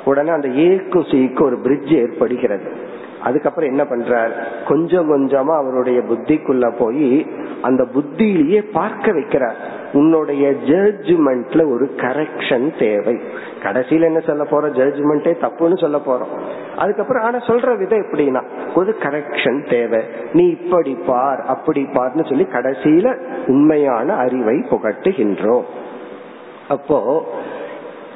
உடனே 0.06 0.30
அந்த 0.30 0.48
ஏக்கும் 0.48 1.04
சிக்கும் 1.04 1.46
ஒரு 1.46 1.60
பிரிட்ஜ் 1.60 1.94
ஏற்படுகிறது. 1.94 2.98
அதுக்கப்புறம் 3.24 3.70
என்ன 3.70 3.84
பண்றார்? 3.84 4.32
கொஞ்சம் 4.68 5.12
கொஞ்சமா 5.14 5.58
அவருடைய 5.58 6.00
புத்திக்குள்ள 6.00 6.74
போய் 6.78 7.28
அந்த 7.62 7.84
புத்தியிலேயே 7.84 8.72
பார்க்க 8.74 9.12
வைக்கிறார். 9.12 9.56
உன்னுடைய 9.94 10.52
ஜட்ஜ்மெண்ட்ல 10.52 11.72
ஒரு 11.72 11.94
கரெக்ஷன் 11.98 12.80
தேவை. 12.80 13.20
கடைசியில் 13.64 14.04
என்ன 14.04 14.20
சொல்ல 14.20 14.44
போறோம்? 14.44 14.72
ஜட்ஜ்மெண்டே 14.72 15.34
தப்புன்னு 15.42 15.78
சொல்ல 15.78 15.98
போறோம். 15.98 16.40
அதுக்கப்புறம் 16.78 17.24
ஆனா 17.24 17.38
சொல்ற 17.38 17.78
விதம் 17.78 18.02
எப்படின்னா 18.02 18.44
ஒரு 18.76 18.96
கரெக்ஷன் 19.02 19.70
தேவை. 19.70 20.04
நீ 20.34 20.48
இப்படி 20.48 20.98
பார் 21.06 21.40
அப்படி 21.40 21.84
பார்னு 21.84 22.30
சொல்லி 22.30 22.44
கடைசியில 22.44 23.20
உண்மையான 23.48 24.14
அறிவை 24.14 24.56
புகட்டுகின்றோம். 24.56 25.64
அப்போ 26.68 27.26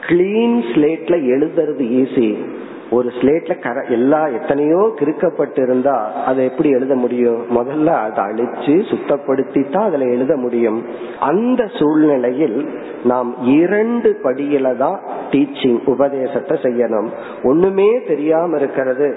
கிளீன் 0.07 0.63
ஸ்லேட்ல 0.73 1.15
எழுதுறது 1.23 1.83
ஈஸி 2.01 2.61
ஒரு 2.93 3.09
ஸ்லேட்ல 3.17 3.53
கர 3.59 3.83
எல்லா 3.89 4.19
எத்தனையோ 4.27 4.81
கிறுக்கப்பட்டு 4.99 5.61
இருந்தா 5.61 5.95
அதை 6.25 6.41
எப்படி 6.45 6.69
எழுத 6.69 6.93
முடியும்? 6.95 7.39
முதல்ல 7.57 7.89
அதை 8.05 8.23
அழிச்சு 8.29 8.75
சுத்தப்படுத்தி 8.91 9.61
தான் 9.71 9.87
அதுல 9.89 10.09
எழுத 10.15 10.35
முடியும். 10.35 10.79
அந்த 11.19 11.61
சூழ்நிலையில் 11.79 12.57
நாம் 13.03 13.29
இரண்டு 13.59 14.11
படியில 14.23 14.75
தான் 14.77 14.99
டீச்சிங் 15.31 15.79
உபதேசத்தை 15.85 16.57
செய்யணும். 16.61 17.09
ஒண்ணுமே 17.43 17.89
தெரியாம 18.07 18.57
இருக்கிறது 18.57 19.09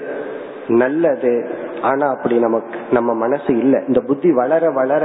நல்லது. 0.81 1.33
ஆனா 1.81 2.05
அப்படி 2.09 2.35
நமக்கு 2.39 2.79
நம்ம 2.91 3.13
மனசு 3.13 3.51
இல்ல. 3.57 3.75
இந்த 3.87 3.99
புத்தி 3.99 4.29
வளர 4.31 4.69
வளர 4.69 5.03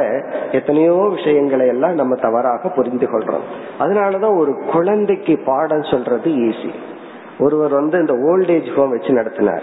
எத்தனையோ 0.52 0.96
விஷயங்களை 1.16 1.66
எல்லாம் 1.66 1.94
நம்ம 1.94 2.14
தவறாக 2.14 2.68
புரிந்து 2.68 3.06
கொள்றோம். 3.06 3.44
அதனாலதான் 3.78 4.38
ஒரு 4.38 4.54
குழந்தைக்கு 4.72 5.36
பாடம் 5.44 5.86
சொல்றது 5.92 6.30
ஈஸி 6.48 6.72
ஒருவர் 7.38 7.72
வந்து 7.72 7.98
இந்த 7.98 8.12
ஓல்டேஜ் 8.12 8.74
ஹோம் 8.74 8.90
வச்சு 8.90 9.12
நடத்தினார். 9.12 9.62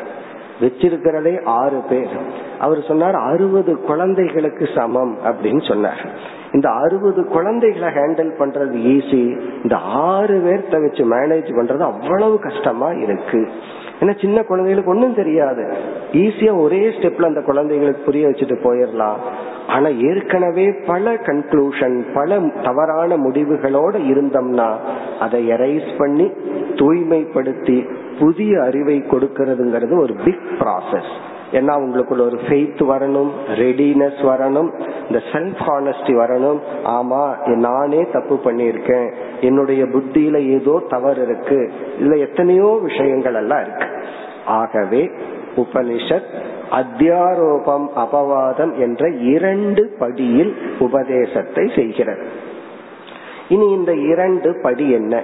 வச்சிருக்கிறதே 0.62 1.44
ஆறு 1.44 1.82
பேர். 1.90 2.18
அவர் 2.60 2.84
சொன்னார் 2.88 3.16
அறுபது 3.16 3.82
குழந்தைகளுக்கு 3.82 4.70
சமம் 4.76 5.18
அப்படின்னு 5.24 5.68
சொன்னார். 5.68 6.10
இந்த 6.52 6.70
அறுபது 6.70 7.26
குழந்தைகளை 7.26 7.88
ஹேண்டில் 7.88 8.34
பண்றது 8.40 8.76
ஈஸி 8.76 9.40
இந்த 9.64 9.76
ஆறு 9.78 10.38
பேர்த்த 10.38 10.82
வச்சு 10.82 11.12
மேனேஜ் 11.12 11.58
பண்றது 11.62 11.80
அவ்வளவு 11.80 12.40
கஷ்டமா 12.40 12.90
இருக்கு. 12.90 13.50
ஏன்னா 14.00 14.14
சின்ன 14.22 14.44
குழந்தைகளுக்கு 14.44 14.92
ஒன்றும் 14.92 15.16
தெரியாது. 15.16 15.64
ஈஸியா 16.14 16.62
ஒரே 16.62 16.82
ஸ்டெப்ல 16.88 17.30
அந்த 17.32 17.42
குழந்தைங்களுக்கு 17.48 18.06
புரிய 18.06 18.28
வச்சுட்டு 18.28 18.58
போயிடலாம். 18.64 19.18
ஆனா 19.68 19.88
ஏற்கனவே 19.88 20.68
பல 20.88 21.14
கன்க்ளூஷன் 21.14 21.98
பல 22.14 22.40
தவறான 22.64 23.18
முடிவுகளோட 23.18 23.96
இருந்தோம்னா 24.12 24.70
அதை 25.20 25.40
எரைஸ் 25.52 25.90
பண்ணி 25.98 26.28
தூய்மைப்படுத்தி 26.80 27.78
புதிய 28.20 28.62
அறிவை 28.64 28.98
கொடுக்கறதுங்கிறது 29.12 30.00
ஒரு 30.00 30.16
பிக் 30.26 30.48
ப்ராசஸ் 30.60 31.12
ஏன்னா 31.52 31.74
உங்களுக்குள்ள 31.76 32.22
ஒரு 32.22 32.40
ஃபெய்த் 32.48 32.82
வரணும் 32.92 33.32
ரெடினஸ் 33.48 34.20
வரணும் 34.22 34.70
இந்த 35.08 35.24
செல்ஃப் 35.32 35.62
ஹானஸ்டி 35.68 36.14
வரணும். 36.22 36.60
ஆமா 36.86 37.56
நானே 37.56 38.08
தப்பு 38.14 38.40
பண்ணியிருக்கேன். 38.44 39.14
என்னுடைய 39.42 39.84
புத்தியில 39.84 40.38
ஏதோ 40.38 40.82
தவறு 40.90 41.22
இருக்கு. 41.22 41.72
இல்ல 42.00 42.16
எத்தனையோ 42.16 42.80
விஷயங்கள் 42.82 43.34
எல்லாம் 43.34 43.62
இருக்கு. 43.62 43.88
ஆகவே 44.46 45.10
உபனிஷத் 45.56 46.30
அத்தியாரோபம் 46.72 47.88
அபவாதம் 47.96 48.78
என்ற 48.78 49.10
இரண்டு 49.10 49.96
படியில் 50.00 50.56
உபதேசத்தை 50.80 51.72
செய்கிறது. 51.76 52.28
இனி 53.50 53.72
இந்த 53.72 53.94
இரண்டு 53.94 54.60
படி 54.62 54.92
என்ன? 54.92 55.24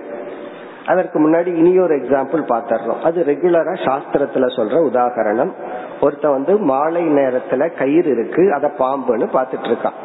அதற்கு 0.85 1.19
முன்னாடி 1.19 1.47
இனி 1.47 1.79
ஒரு 1.79 1.95
எக்ஸாம்பிள் 1.95 2.43
பாத்திரோம் 2.49 3.01
அது 3.01 3.23
ரெகுலரா 3.27 3.75
சாஸ்திரத்துல 3.85 4.47
சொல்ற 4.55 4.75
உதாகரணம் 4.91 5.51
ஒருத்த 6.05 6.29
வந்து 6.29 6.53
மாலை 6.71 7.03
நேரத்துல 7.17 7.67
கயிறு 7.77 8.09
இருக்கு 8.11 8.43
அத 8.53 8.71
பாம்புன்னு 8.79 9.27
பாத்துட்டு 9.37 9.69
இருக்கான். 9.71 9.99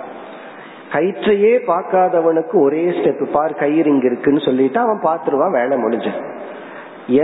கயிற்றையே 0.92 1.52
பார்க்காதவனுக்கு 1.70 2.56
ஒரே 2.62 2.84
ஸ்டெப் 2.90 3.24
பார் 3.32 3.60
கயிறு 3.62 3.90
இங்க 3.90 4.06
இருக்குன்னு 4.06 4.40
சொல்லிட்டு 4.40 4.78
அவன் 4.80 5.02
பாத்துருவான் 5.02 5.56
வேலை 5.58 5.76
முடிஞ்சு. 5.78 6.12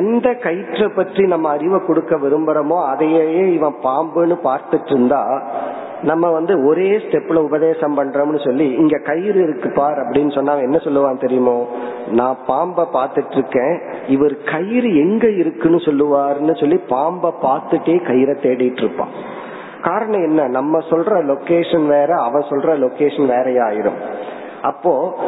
எந்த 0.01 0.29
கயிற்றை 0.45 0.87
பற்றி 0.89 1.22
நம்ம 1.27 1.49
அறிவை 1.49 1.79
கொடுக்க 1.87 2.14
விரும்புறோமோ 2.16 2.79
அதையே 2.87 3.24
இவன் 3.55 3.77
பாம்புன்னு 3.83 4.37
பார்த்துட்டு 4.45 4.93
இருந்தா 4.95 5.20
நம்ம 6.03 6.31
வந்து 6.31 6.65
ஒரே 6.65 6.99
ஸ்டெப்ல 6.99 7.39
உபதேசம் 7.39 7.97
பண்றோம்னு 7.99 8.45
சொல்லி 8.45 8.67
இங்க 8.73 8.97
கயிறு 8.99 9.43
இருக்கு 9.43 9.69
பார் 9.69 9.99
அப்படின்னு 9.99 10.33
சொன்னா 10.35 10.53
என்ன 10.53 10.77
சொல்லுவான் 10.77 11.17
தெரியுமோ? 11.17 11.67
நான் 12.11 12.37
பாம்ப 12.47 12.89
பாத்துட்டு 12.93 13.31
இருக்கேன் 13.31 13.81
இவர் 14.07 14.43
கயிறு 14.45 14.95
எங்க 14.97 15.29
இருக்குன்னு 15.29 15.79
சொல்லுவார்னு 15.79 16.53
சொல்லி 16.57 16.77
பாம்ப 16.89 17.33
பார்த்துட்டே 17.43 17.97
கயிறை 18.03 18.35
தேடிட்டு 18.41 18.79
இருப்பான் 18.79 19.15
காரணம் 19.83 20.23
என்ன? 20.23 20.49
நம்ம 20.49 20.79
சொல்ற 20.79 21.23
லொகேஷன் 21.25 21.87
வேற 21.87 22.15
அவ 22.17 22.39
சொல்ற 22.41 22.79
லொகேஷன் 22.79 23.31
வேறையாயிரும் 23.31 24.01
அப்போ 24.63 25.19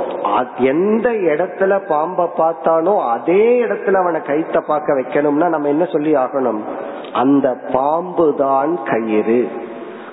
எந்த 0.58 1.10
இடத்துல 1.10 1.80
பாம்ப 1.88 2.28
பார்த்தானோ 2.38 3.00
அதே 3.06 3.64
இடத்துல 3.64 3.92
அவனை 3.92 4.20
கைத்த 4.20 4.60
பார்க்க 4.60 4.92
வைக்கணும்னா 4.92 5.48
நம்ம 5.48 5.68
என்ன 5.68 5.84
சொல்லி 5.84 6.16
ஆகணும்? 6.16 6.60
அந்த 7.12 7.56
பாம்பு 7.72 8.34
தான் 8.36 8.78
கயிறு. 8.84 9.66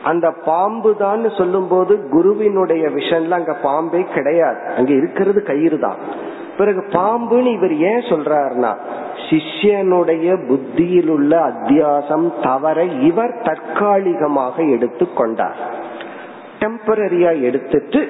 அந்த 0.05 0.27
பாம்பு 0.45 0.95
தான் 0.95 1.29
சொல்லும் 1.37 1.67
போது 1.67 1.93
குருவினுடைய 2.09 2.85
விஷன்ல 2.89 3.29
அங்க 3.31 3.53
பாம்பே 3.61 4.01
கிடையாது. 4.13 4.59
அங்க 4.77 4.91
இருக்கிறது 4.93 5.43
கயிறு 5.43 5.79
தான் 5.79 5.99
பிறகு 6.57 6.81
பாம்புன்னு 6.93 7.51
இவர் 7.53 7.73
ஏன் 7.85 8.03
சொல்றாருன்னா 8.09 8.71
சிஷ்யனுடைய 9.29 10.27
புத்தியில் 10.47 11.09
உள்ள 11.09 11.31
அத்தியாசம் 11.43 12.27
தவற 12.41 12.77
இவர் 13.01 13.41
தற்காலிகமாக 13.43 14.63
எடுத்து 14.71 15.05
கொண்டார் 15.13 15.59
டெம்பரரியா 16.59 17.41
எடுத்துட்டு 17.41 18.01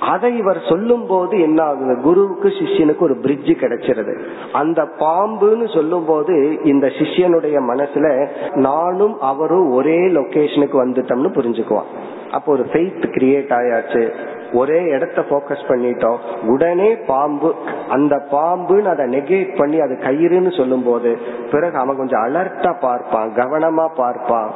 அதை 0.00 0.36
இவர் 0.36 0.60
சொல்லும் 0.68 1.06
போது 1.06 1.40
என்ன 1.40 1.62
ஆகுது 1.62 2.00
குருவுக்கு 2.00 2.48
சிஷ்யனுக்கு 2.48 2.98
ஒரு 2.98 3.16
பிரிட்ஜ் 3.16 3.50
கிடைச்சிருது. 3.50 4.24
அந்த 4.52 4.88
பாம்புன்னு 4.98 5.74
சொல்லும் 5.74 6.04
போது 6.04 6.58
இந்த 6.64 6.86
சிஷ்யனுடைய 6.86 7.60
மனசுல 7.68 8.28
நானும் 8.54 9.20
அவரும் 9.20 9.70
ஒரே 9.72 9.98
லொகேஷனுக்கு 9.98 10.84
வந்துட்டோம்னு 10.84 11.30
புரிஞ்சுக்குவான். 11.36 11.90
அப்போ 12.30 12.52
ஒரு 12.52 12.62
ஃபெய்த் 12.72 13.04
கிரியேட் 13.16 13.52
ஆயாச்சு. 13.58 14.12
ஒரே 14.52 14.82
இடத்த 14.82 15.24
போக்கஸ் 15.30 15.66
பண்ணிட்டோம். 15.68 16.16
உடனே 16.46 16.96
பாம்பு 16.96 17.54
அந்த 17.88 18.26
பாம்புன்னு 18.30 18.84
அதை 18.84 19.18
நெகேட் 19.18 19.56
பண்ணி 19.56 19.80
அது 19.80 19.98
கயிறுன்னு 20.00 20.56
சொல்லும் 20.56 20.82
போது 20.82 21.18
பிறகு 21.50 21.78
அவன் 21.78 21.96
கொஞ்சம் 21.96 22.24
அலர்ட்டா 22.24 22.80
பார்ப்பான் 22.80 23.32
கவனமா 23.34 23.88
பார்ப்பான். 23.94 24.50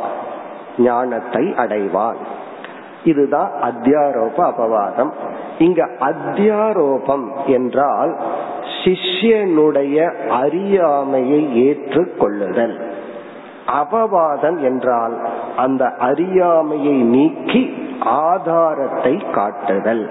ஞானத்தை 0.78 1.44
அடைவான். 1.44 2.16
இதுதான் 3.04 3.50
அத்தியாரோப 3.62 4.36
அபவாதம். 4.36 5.10
இங்க 5.58 5.88
அத்தியாரோபம் 5.98 7.26
என்றால் 7.46 8.16
சிஷ்யனுடைய 8.84 10.26
அறியாமையை 10.28 11.68
ஏற்றுக்கொள்ளுதல். 11.68 12.90
அபவாதம் 13.66 14.60
என்றால் 14.60 15.28
அந்த 15.56 15.84
அறியாமையை 15.84 16.94
நீக்கி 16.94 17.74
ஆதாரத்தை 18.00 19.24
காட்டுதல். 19.32 20.10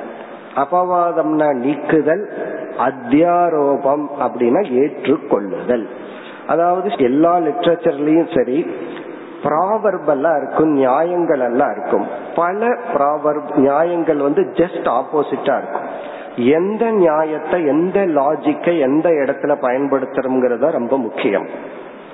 அபவாதம்னா 0.56 1.54
நீக்குதல் 1.54 2.30
அத்தியாரோபம் 2.78 4.06
அப்படின்னா 4.20 4.72
ஏற்றுக்கொள்ளுதல். 4.72 5.88
அதாவது 6.48 6.92
எல்லா 6.98 7.38
லிட்ரேச்சர்லயும் 7.38 8.36
சரி 8.36 8.68
ப்ராவர்ப் 9.48 10.08
எல்லாம் 10.08 10.38
இருக்கும் 10.38 10.72
நியாயங்கள் 10.72 11.39
எல்லாம் 11.39 11.72
இருக்கும். 11.72 12.08
பல 12.36 12.68
ப்ராவர்ப் 12.93 13.56
நியாயங்கள் 13.56 14.18
வந்து 14.18 14.41
ஜஸ்ட் 14.41 14.88
ஆப்போசிட்டா 14.88 15.58
இருக்கும். 15.58 16.06
எந்த 16.36 16.91
நியாயத்தை 16.91 17.66
எந்த 17.66 18.06
லாஜிக்கை 18.06 18.80
எந்த 18.80 19.10
இடத்துல 19.10 19.56
பயன்படுத்துறோம்ங்கிறத 19.62 20.72
ரொம்ப 20.72 20.98
முக்கியம். 20.98 21.48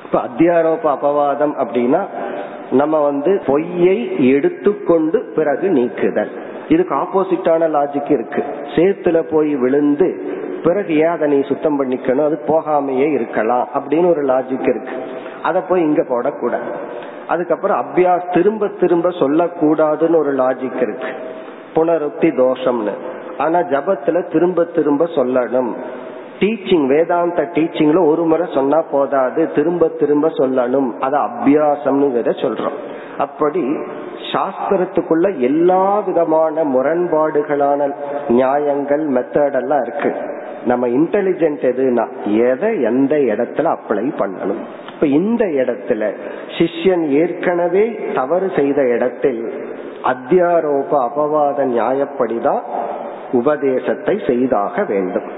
இப்ப 0.05 0.21
அத்தியாரோப 0.21 0.85
அபவாதம் 0.85 1.53
அப்படின்னா 1.63 2.05
நம்ம 2.71 3.03
வந்து 3.03 3.43
பொய்யை 3.45 4.29
எடுத்துக்கொண்டு 4.29 5.31
பிறகு 5.35 5.69
நீக்குதல். 5.69 6.31
இதுக்கு 6.67 6.95
ஆப்போசிட்டான 6.95 7.67
லாஜிக் 7.69 8.11
இருக்கு. 8.11 8.43
சேத்துல 8.75 9.21
போய் 9.21 9.55
விழுந்து 9.55 10.21
பிறகு 10.63 10.97
ஏன் 10.97 11.07
அதை 11.07 11.29
நீ 11.29 11.43
சுத்தம் 11.43 11.83
பண்ணிக்கணும்? 11.83 12.25
அது 12.25 12.41
போகாமையே 12.47 13.13
இருக்கலாம் 13.13 13.67
அப்படின்னு 13.73 14.09
ஒரு 14.09 14.23
லாஜிக் 14.25 14.69
இருக்கு. 14.69 15.03
அதை 15.43 15.61
போய் 15.69 15.81
இங்க 15.81 16.01
போடக்கூடாது. 16.01 16.73
அதுக்கப்புறம் 17.27 17.85
அபியாஸ் 17.85 18.33
திரும்ப 18.33 18.67
திரும்ப 18.67 19.09
சொல்லக்கூடாதுன்னு 19.09 20.15
ஒரு 20.15 20.33
லாஜிக் 20.33 20.81
இருக்கு. 20.81 21.07
புனருக்தி 21.75 22.35
தோஷம்னு. 22.37 22.91
ஆனா 23.37 23.59
ஜபத்துல 23.59 24.31
திரும்ப 24.31 24.63
திரும்ப 24.63 25.05
சொல்லணும். 25.05 25.73
டீச்சிங் 26.39 26.87
வேதாந்த 26.87 27.43
டீச்சிங்ல 27.43 28.05
ஒரு 28.05 28.23
முறை 28.23 28.49
சொன்னா 28.53 28.81
போதாது. 28.91 29.51
திரும்ப 29.51 29.87
திரும்ப 29.87 30.27
சொல்லணும். 30.27 30.99
அது 30.99 31.17
அபியாசம்னு 31.17 32.11
சொல்றோம். 32.11 32.73
அப்படி 33.17 33.63
சாஸ்திரத்துக்குள்ள 34.33 35.37
எல்லா 35.37 35.99
விதமான 35.99 36.63
முரண்பாடுகளான 36.63 37.95
நியாயங்கள் 38.27 39.09
மெத்தட் 39.09 39.53
எல்லாம் 39.53 39.81
இருக்கு. 39.81 40.32
நம்ம 40.65 40.87
இன்டெலிஜென்ட் 40.87 41.63
எதுனா 41.69 42.05
எதை 42.49 42.81
எந்த 42.81 43.15
இடத்துல 43.15 43.75
அப்ளை 43.75 44.05
பண்ணணும்? 44.19 44.61
இப்ப 44.93 45.07
இந்த 45.07 45.45
இடத்துல 45.45 46.11
சிஷ்யன் 46.57 47.05
ஏற்கனவே 47.07 47.99
தவறு 48.15 48.51
செய்த 48.55 48.81
இடத்தில் 48.87 49.41
அத்தியாரோப 50.03 50.91
அபவாத 51.07 51.65
நியாயப்படிதான் 51.65 52.61
உபதேசத்தை 53.31 54.19
செய்தாக 54.27 54.83
வேண்டும். 54.83 55.29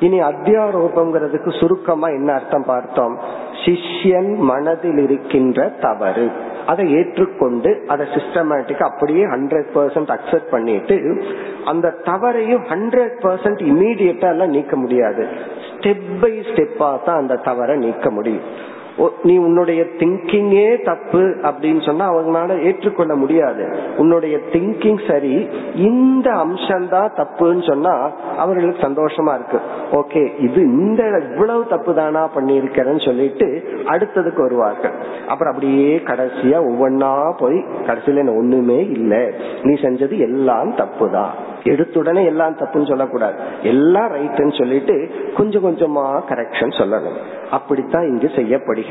இனி 0.00 0.20
அத்தியாரோபங்கிறதுக்கு 0.20 1.60
சுருக்கமா 1.60 2.08
என்ன 2.08 2.32
அர்த்தம் 2.32 2.64
பார்த்தோம்? 2.64 3.18
சிஷ்யன் 3.64 4.36
மனதில் 4.36 4.98
இருக்கின்ற 4.98 5.68
தவறு. 5.68 6.30
அதை 6.66 6.92
ஏற்றுக்கொண்டு 6.92 7.84
அதை 7.88 8.06
சிஸ்டமேட்டிக் 8.06 8.82
அப்படியே 8.82 9.24
ஹண்ட்ரட் 9.24 9.68
பர்சன்ட் 9.74 10.16
அக்செப்ட் 10.16 10.50
பண்ணிட்டு 10.50 11.24
அந்த 11.64 11.94
தவறையும் 12.04 12.64
ஹண்ட்ரட் 12.68 13.16
பர்சன்ட் 13.22 13.62
இமீடியட்டா 13.62 14.28
எல்லாம் 14.28 14.48
நீக்க 14.48 14.76
முடியாது. 14.76 15.28
ஸ்டெப் 15.70 16.08
பை 16.20 16.32
ஸ்டெப்பா 16.32 17.04
தான் 17.04 17.16
அந்த 17.16 17.34
தவறை 17.34 17.76
நீக்க 17.76 18.10
முடியும். 18.10 18.76
நீ 19.22 19.36
உன்னுடைய 19.36 19.84
திங்கிங்கே 19.98 20.82
தப்பு 20.82 21.36
அப்படின்னு 21.42 21.82
சொன்னா 21.86 22.04
அவங்களால 22.12 22.62
ஏற்றுக்கொள்ள 22.62 23.14
முடியாது. 23.14 23.64
உன்னுடைய 23.96 24.36
திங்கிங் 24.52 25.00
சரி 25.10 25.48
இந்த 25.74 26.32
அம்சம் 26.32 26.88
தான் 26.88 27.12
தப்புன்னு 27.16 27.68
சொன்னா 27.68 27.94
அவர்களுக்கு 28.36 28.86
சந்தோஷமா 28.86 29.34
இருக்கு. 29.34 29.60
ஓகே 29.92 30.22
இது 30.38 30.60
இந்த 30.62 31.02
இவ்வளவு 31.32 31.66
தப்பு 31.66 31.94
தானா 31.94 32.28
பண்ணிருக்கிறேன்னு 32.36 33.04
சொல்லிட்டு 33.04 33.48
அடுத்ததுக்கு 33.86 34.36
வருவார்கள். 34.36 34.96
அப்புறம் 35.28 35.52
அப்படியே 35.54 35.96
கடைசியா 35.96 36.60
ஒவ்வொன்னா 36.70 37.12
போய் 37.38 37.58
கடைசியில 37.86 38.36
ஒண்ணுமே 38.36 38.80
இல்லை. 38.98 39.22
நீ 39.62 39.74
செஞ்சது 39.74 40.18
எல்லாம் 40.18 40.74
தப்பு 40.74 41.10
தான் 41.10 41.32
எடுத்துடனே 41.64 42.24
எல்லாம் 42.24 42.58
தப்புன்னு 42.58 42.88
சொல்லக்கூடாது. 42.88 43.36
எல்லாம் 43.62 44.10
ரைட்டுன்னு 44.12 44.58
சொல்லிட்டு 44.58 45.10
கொஞ்சம் 45.36 45.64
கொஞ்சமா 45.64 46.04
கரெக்ஷன் 46.30 46.78
சொல்லணும். 46.80 47.18
அப்படித்தான் 47.50 48.08
இங்கு 48.08 48.28
செய்யப்படுகிறது. 48.34 48.86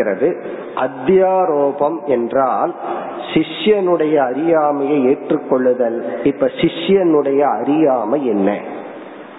அத்தியாரோபம் 0.76 2.04
என்றால் 2.06 2.76
சிஷ்யனுடைய 3.34 4.16
அறியாமையை 4.16 5.06
ஏற்றுக்கொள்ளுதல். 5.06 6.26
இப்ப 6.26 6.46
சிஷ்யனுடைய 6.46 7.40
அறியாமை 7.40 8.28
என்ன? 8.28 8.60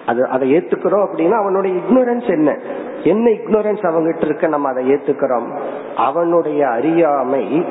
அது 0.05 0.27
அதை 0.27 0.55
ஏத்துக்கிறோம் 0.55 1.05
அப்படின்னா 1.07 1.31
அவனுடைய 1.31 1.79
இக்னோரன்ஸ் 1.79 2.27
என்ன? 2.27 2.59
என்ன 3.03 3.29
இக்னோரன்ஸ் 3.29 3.85
அவங்ககிட்ட 3.85 4.25
இருக்க? 4.25 4.47
நம்ம 4.47 4.69
அதை 4.69 4.91
ஏத்துக்கிறோம். 4.91 5.59
அவனுடைய 5.95 6.67
அறியாமை 6.67 7.65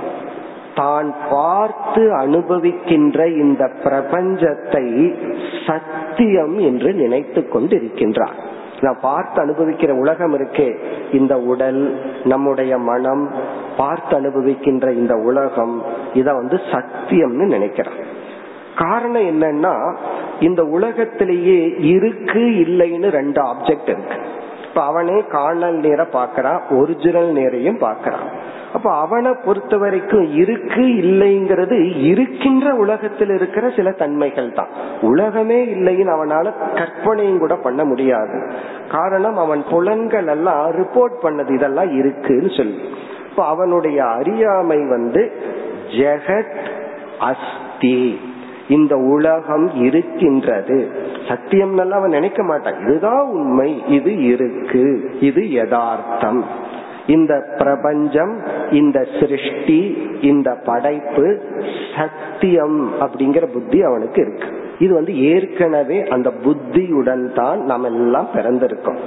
தான் 0.74 1.14
பார்த்து 1.30 2.16
அனுபவிக்கின்ற 2.16 3.36
இந்த 3.36 3.70
பிரபஞ்சத்தை 3.84 5.14
சத்தியம் 5.66 6.58
என்று 6.58 6.92
நினைத்து 6.92 7.48
கொண்டிருக்கின்றான். 7.52 8.34
நான் 8.80 8.98
பார்த்து 9.00 9.42
அனுபவிக்கிற 9.44 9.90
உலகம் 9.90 10.38
இருக்கே. 10.38 10.78
இந்த 11.12 11.38
உடல் 11.38 12.00
நம்முடைய 12.24 12.78
மனம் 12.78 13.30
பார்த்து 13.76 14.20
அனுபவிக்கின்ற 14.20 14.92
இந்த 14.92 15.14
உலகம் 15.14 15.82
இத 16.14 16.32
வந்து 16.32 16.56
சத்தியம்னு 16.56 17.46
நினைக்கிறான் 17.54 18.00
காரணம் 18.76 19.22
என்னன்னா 19.22 19.96
இந்த 20.40 20.62
உலகத்திலேயே 20.62 21.74
இருக்கு 21.78 22.40
இல்லைன்னு 22.40 23.08
ரெண்டு 23.10 23.42
ஆப்ஜெக்ட் 23.42 23.88
இருக்கு. 23.88 24.16
இப்ப 24.68 24.82
அவனே 24.82 25.24
காணல் 25.30 25.74
நேர 25.74 26.04
பாக்கிறான் 26.04 26.62
ஒரிஜினல் 26.70 27.32
நேரையும் 27.32 27.78
பாக்கிறான் 27.78 28.46
அப்ப 28.72 28.94
அவனை 28.94 29.34
பொறுத்த 29.44 29.78
வரைக்கும் 29.78 30.32
இருக்கு 30.32 30.80
இல்லைங்கிறது 30.80 32.02
இருக்கின்ற 32.02 32.74
உலகத்தில் 32.74 33.28
இருக்கிற 33.28 33.70
சில 33.76 33.90
தன்மைகள் 33.90 34.52
தான். 34.52 34.68
உலகமே 35.00 35.64
இல்லைன்னு 35.64 36.08
அவனால 36.08 36.76
கற்பனையும் 36.76 37.38
கூட 37.38 37.56
பண்ண 37.56 37.84
முடியாது. 37.84 38.50
காரணம் 38.90 39.36
அவன் 39.36 39.64
புலன்கள் 39.70 40.26
எல்லாம் 40.26 40.72
ரிப்போர்ட் 40.72 41.14
பண்ணது 41.22 41.54
இதெல்லாம் 41.54 41.92
இருக்குன்னு 41.92 42.50
சொல்லி. 42.56 42.80
இப்ப 43.30 43.46
அவனுடைய 43.46 44.04
அறியாமை 44.04 44.88
வந்து 44.88 45.32
ஜெகத் 45.88 46.56
அஸ்தி. 47.18 48.20
இந்த 48.68 48.96
உலகம் 48.96 49.74
இருக்கின்றது. 49.74 50.90
சத்தியம் 51.28 51.78
அவன் 51.78 52.10
நினைக்க 52.10 52.42
மாட்டான். 52.42 52.80
இதுதான் 52.80 53.20
உண்மை. 53.20 53.82
இது 53.86 54.22
இருக்கு. 54.22 55.16
இது 55.20 55.50
யதார்த்தம். 55.50 56.66
இந்த 57.08 57.34
பிரபஞ்சம் 57.58 58.34
இந்த 58.70 59.06
சிருஷ்டி 59.20 59.80
இந்த 60.20 60.48
படைப்பு 60.64 61.26
சத்தியம் 61.96 62.78
அப்படிங்கிற 63.00 63.44
புத்தி 63.52 63.82
அவனுக்கு 63.82 64.20
இருக்கு. 64.20 64.48
இது 64.78 64.94
வந்து 64.94 65.14
ஏற்கனவே 65.22 65.98
அந்த 66.08 66.30
புத்தியுடன் 66.30 67.32
தான் 67.34 67.64
நாம் 67.64 67.84
எல்லாம் 67.84 68.28
பிறந்திருக்கோம். 68.34 69.00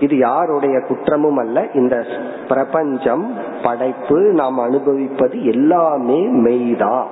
இது 0.00 0.14
யாருடைய 0.18 0.80
குற்றமும் 0.80 1.36
அல்ல 1.36 1.66
இந்த 1.74 2.04
பிரபஞ்சம் 2.48 3.24
படைப்பு 3.62 4.18
நாம் 4.20 4.58
அனுபவிப்பது 4.58 5.44
எல்லாமே 5.44 6.20
மெய்தான். 6.44 7.06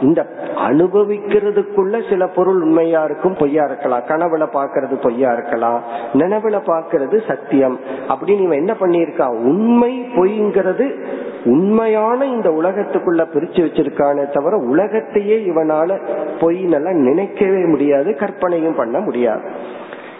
இந்த 0.00 0.26
அனுபவிக்கிறதுக்குள்ள 0.56 2.10
சில 2.10 2.26
பொருள் 2.26 2.62
உண்மையா 2.62 3.04
இருக்கும் 3.04 3.36
பொய்யா 3.38 3.64
இருக்கலாம். 3.64 4.02
கனவுல 4.08 4.46
பாக்குறது 4.52 4.94
பொய்யா 5.02 5.32
இருக்கலாம். 5.32 5.82
நினைவுல 6.12 6.60
பாக்குறது 6.66 7.26
சத்தியம். 7.26 7.80
அப்படின்னு 8.08 8.40
இவன் 8.40 8.58
என்ன 8.58 8.76
பண்ணிருக்கா 8.80 9.26
உண்மை 9.26 10.00
பொய்ங்கிறது 10.16 11.04
உண்மையான 11.44 12.24
இந்த 12.24 12.50
உலகத்துக்குள்ள 12.50 13.24
பிரிச்சு 13.34 13.64
வச்சிருக்கானே 13.66 14.30
தவிர 14.30 14.56
உலகத்தையே 14.56 15.38
இவனால 15.38 15.98
பொய்னெல்லாம் 16.40 17.00
நினைக்கவே 17.00 17.64
முடியாது 17.64 18.16
கற்பனையும் 18.16 18.74
பண்ண 18.74 19.00
முடியாது. 19.00 19.50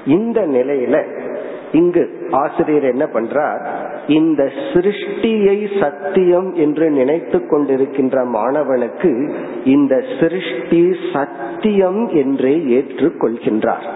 இந்த 0.06 0.40
நிலையில 0.40 1.22
இங்கு 1.72 2.28
ஆசிரியர் 2.30 2.82
என்ன 2.82 3.04
பண்றார்? 3.04 3.83
இந்த 4.06 4.50
சிருஷ்டியை 4.72 5.80
சத்தியம் 5.80 6.54
என்று 6.54 6.90
நினைத்து 6.90 7.38
கொண்டிருக்கின்ற 7.38 8.24
மாணவனுக்கு 8.24 9.34
இந்த 9.64 10.04
சிருஷ்டி 10.20 10.96
சத்தியம் 11.12 12.08
என்றே 12.08 12.56
ஏற்றுக்கொள்கின்றார் 12.56 13.86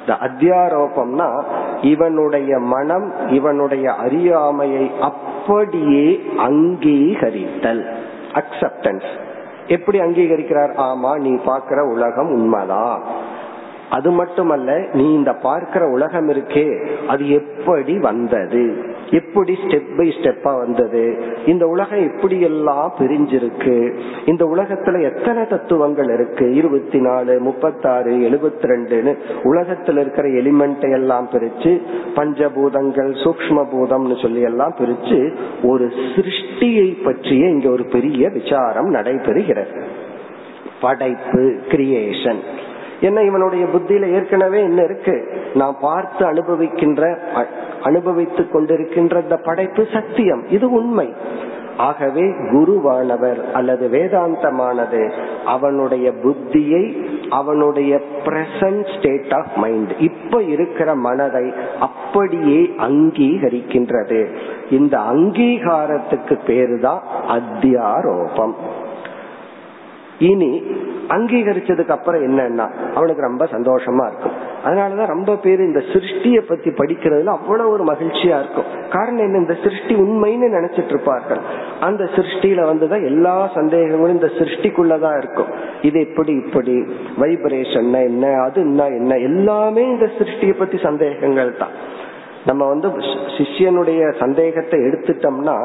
இந்த 0.00 0.18
அத்தியாரோபம்னா 0.20 1.44
இவனுடைய 1.82 2.58
மனம் 2.58 3.12
இவனுடைய 3.28 3.92
அறியாமையை 3.92 4.90
அப்படியே 5.00 6.20
அங்கீகரித்தல் 6.36 7.84
அக்செப்டன்ஸ் 8.34 9.10
எப்படி 9.66 9.98
அங்கீகரிக்கிறார்? 9.98 10.72
ஆமா 10.76 11.18
நீ 11.20 11.30
பாக்குற 11.30 11.92
உலகம் 11.92 12.30
உண்மைதான். 12.30 13.02
அது 13.92 14.10
மட்டுமல்ல 14.10 14.84
நீ 14.92 15.14
இந்த 15.14 15.32
பார்க்கிற 15.32 15.88
உலகம் 15.88 16.28
இருக்கே 16.28 16.66
அது 17.08 17.30
எப்படி 17.30 17.98
வந்தது? 17.98 18.62
எப்படி 19.10 19.58
ஸ்டெப் 19.66 19.96
பை 19.96 20.08
ஸ்டெப்பா 20.08 20.58
வந்தது? 20.58 21.02
இந்த 21.46 21.66
உலகம் 21.66 22.12
எப்படி 22.12 22.40
எல்லாம் 22.40 22.94
பிரிஞ்சிருக்கு? 22.98 23.76
இந்த 24.26 24.44
உலகத்துல 24.44 25.14
எத்தனை 25.14 25.46
தத்துவங்கள் 25.46 26.10
இருக்கு? 26.14 26.54
இருபத்தி 26.54 27.00
நாலு 27.00 27.38
முப்பத்தாறு 27.40 28.12
எழுபத்தி 28.12 28.64
ரெண்டுன்னு 28.64 29.16
உலகத்துல 29.44 30.00
இருக்கிற 30.00 30.28
எலிமெண்ட்டை 30.28 30.90
எல்லாம் 30.92 31.28
பிரிச்சு 31.32 31.80
பஞ்சபூதங்கள் 32.16 33.12
சூக்ம 33.24 33.66
பூதம்னு 33.72 34.22
சொல்லி 34.22 34.40
எல்லாம் 34.40 34.74
பிரிச்சு 34.78 35.34
ஒரு 35.62 35.92
சிருஷ்டியை 36.14 37.04
பற்றிய 37.04 37.48
இங்க 37.48 37.70
ஒரு 37.70 37.84
பெரிய 37.84 38.28
விசாரம் 38.28 38.94
நடைபெறுகிறது. 38.94 39.82
படைப்பு 40.80 41.56
கிரியேஷன் 41.68 42.42
என்ன 43.02 43.22
இவனுடைய 43.22 43.64
புத்தியில 43.64 44.12
ஏற்கனவே 44.12 44.62
என்ன 44.62 44.82
இருக்கு? 44.82 45.28
நான் 45.54 45.76
பார்த்து 45.80 46.26
அனுபவிக்கின்ற 46.32 47.16
அனுபவித்துக் 47.82 48.56
கொண்டிருக்கின்ற 48.56 49.22
இந்த 49.22 49.36
படைப்பு 49.36 49.86
சத்தியம். 49.92 50.48
இது 50.48 50.70
உண்மை. 50.70 51.14
ஆகவே 51.76 52.22
குருவானவர் 52.22 53.50
அல்லது 53.52 53.88
வேதாந்தமானது 53.88 55.12
அவனுடைய 55.44 56.12
புத்தியை 56.24 57.04
அவனுடைய 57.30 58.00
பிரசன்ட் 58.24 58.98
ஸ்டேட் 58.98 59.32
ஆஃப் 59.32 59.56
மைண்ட் 59.56 59.92
இப்ப 59.98 60.42
இருக்கிற 60.42 60.94
மனதை 60.94 61.52
அப்படியே 61.80 62.74
அங்கீகரிக்கின்றது. 62.78 64.26
இந்த 64.70 64.98
அங்கீகாரத்துக்கு 64.98 66.38
பேரு 66.46 66.78
தான் 66.80 67.02
அத்தியாரோபம். 67.28 68.54
இனி 70.30 70.52
அங்கீகரிச்சதுக்கு 71.08 71.94
அப்புறம் 71.96 72.22
என்னன்னா 72.22 72.66
அவனுக்கு 72.94 73.22
ரொம்ப 73.22 73.44
சந்தோஷமா 73.44 74.04
இருக்கும். 74.06 74.36
அதனாலதான் 74.64 75.12
ரொம்ப 75.14 75.36
பேர் 75.36 75.60
இந்த 75.60 75.80
சிருஷ்டிய 75.92 76.38
பத்தி 76.40 76.70
படிக்கிறதுல 76.70 77.32
அவ்வளவு 77.38 77.70
ஒரு 77.70 77.84
மகிழ்ச்சியா 77.84 78.36
இருக்கும். 78.38 78.68
காரணம் 78.90 79.24
என்ன? 79.26 79.38
இந்த 79.38 79.56
சிருஷ்டி 79.62 79.94
உண்மைன்னு 79.94 80.48
நினைச்சிட்டு 80.56 80.92
இருப்பார்கள். 80.94 81.42
அந்த 81.80 82.04
சிருஷ்டியில 82.16 82.60
வந்துதான் 82.70 83.04
எல்லா 83.04 83.36
சந்தேகங்களும் 83.54 84.16
இந்த 84.18 84.30
சிருஷ்டிக்குள்ளதான் 84.38 85.18
இருக்கும். 85.18 85.50
இது 85.82 86.00
எப்படி 86.00 86.32
இப்படி 86.32 86.76
வைப்ரேஷன் 87.20 87.90
என்ன 88.02 88.26
அது 88.46 88.60
என்ன 88.60 88.86
என்ன 89.00 89.16
எல்லாமே 89.16 89.82
இந்த 89.84 90.08
சிருஷ்டியை 90.18 90.54
பத்தி 90.58 90.78
சந்தேகங்கள் 90.82 91.56
தான் 91.56 91.74
நம்ம 92.46 92.62
வந்து 92.68 92.88
சிஷ்யனுடைய 93.36 94.02
சந்தேகத்தை 94.18 94.78
எடுத்துட்டோம்னா 94.80 95.56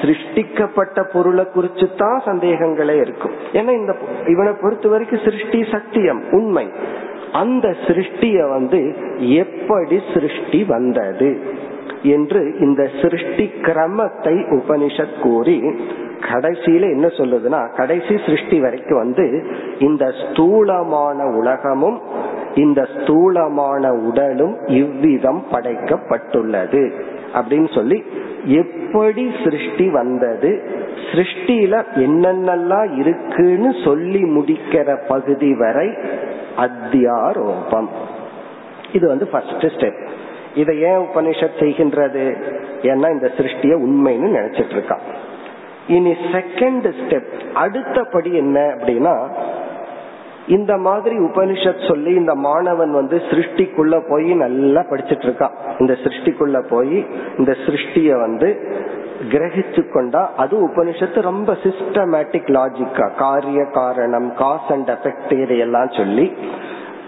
சிருஷ்டிக்கப்பட்ட 0.00 1.02
பொருளை 1.12 1.44
குறிச்சு 1.54 1.86
தான் 1.96 2.22
சந்தேகங்களே 2.26 2.96
இருக்கும். 3.00 3.34
ஏன்னா 3.52 3.72
இந்த 3.80 3.94
இவனை 4.26 4.52
பொறுத்த 4.62 4.88
வரைக்கும் 4.88 5.24
சிருஷ்டி 5.24 5.60
சத்தியம் 5.70 6.22
உண்மை. 6.30 6.66
அந்த 7.32 7.66
சிருஷ்டிய 7.86 8.38
வந்து 8.50 8.80
எப்படி 9.42 9.98
சிருஷ்டி 10.14 10.64
வந்தது 10.64 11.30
என்று 12.02 12.40
இந்த 12.60 12.82
சிருஷ்டி 13.02 13.44
கிரமத்தை 13.62 14.36
உபனிஷத் 14.58 15.18
கூறி 15.22 15.56
கடைசியில 16.30 16.88
என்ன 16.96 17.06
சொல்லுதுன்னா 17.18 17.60
கடைசி 17.76 18.14
சிருஷ்டி 18.26 18.60
வரைக்கும் 18.60 18.98
வந்து 18.98 19.26
இந்த 19.78 20.04
ஸ்தூலமான 20.20 21.18
உலகமும் 21.40 21.98
இந்த 22.54 22.88
ஸ்தூலமான 22.96 23.92
உடலும் 23.92 24.66
இவ்விதம் 24.66 25.44
படைக்கப்பட்டுள்ளது. 25.52 26.92
அப்படின்னு 27.34 27.74
சொல்லி 27.74 28.04
எப்படி 28.44 29.32
சிருஷ்டி 29.44 29.90
வந்தது 29.90 30.62
சிருஷ்டியில 31.12 31.84
என்னென்னலாம் 31.94 32.98
இருக்குன்னு 32.98 33.74
சொல்லி 33.84 34.22
முடிக்கிற 34.22 34.98
பகுதி 35.08 35.54
வரை 35.54 35.88
அத்தியாரோபம். 36.56 37.88
இது 38.92 39.08
வந்து 39.08 39.26
ஃபர்ஸ்ட் 39.26 39.66
ஸ்டெப் 39.66 40.08
இதை 40.54 40.80
ஏன் 40.80 40.98
உபனிஷத் 40.98 41.60
செய்கின்றது? 41.60 42.34
ஏன்னா 42.82 43.10
இந்த 43.10 43.30
சிருஷ்டிய 43.36 43.74
உண்மைன்னு 43.74 44.36
நினைச்சிட்டு 44.36 44.74
இருக்கான் 44.76 45.00
இனி 45.88 46.12
செகண்ட் 46.12 46.92
ஸ்டெப் 47.00 47.52
அடுத்தபடி 47.54 48.34
என்ன 48.34 48.60
அப்படின்னா 48.60 49.28
இந்த 50.50 50.76
மாதிரி 50.76 51.16
உபனிஷத் 51.18 51.88
சொல்லி 51.88 52.14
இந்த 52.14 52.34
மாணவன் 52.34 52.90
வந்து 52.90 53.16
சிருஷ்டிக்குள்ள 53.16 54.02
போய் 54.08 54.34
நல்லா 54.34 54.80
படிச்சிட்டு 54.80 55.26
இருக்கான் 55.28 55.56
இந்த 55.78 55.92
சிருஷ்டிக்குள்ள 55.92 56.58
போய் 56.68 57.06
இந்த 57.38 57.56
சிருஷ்டிய 57.66 58.20
வந்து 58.20 58.48
கிரகிச்சு 59.30 59.92
கொண்டா 59.92 60.30
அது 60.36 60.68
உபனிஷத்து 60.68 61.20
ரொம்ப 61.20 61.52
சிஸ்டமேட்டிக் 61.52 62.50
லாஜிக்கா 62.56 63.16
காரிய 63.16 63.64
காரணம் 63.72 64.34
காஸ் 64.34 64.68
அண்ட் 64.68 64.88
எஃபெக்ட் 64.88 65.40
இதையெல்லாம் 65.42 65.90
சொல்லி 65.90 66.32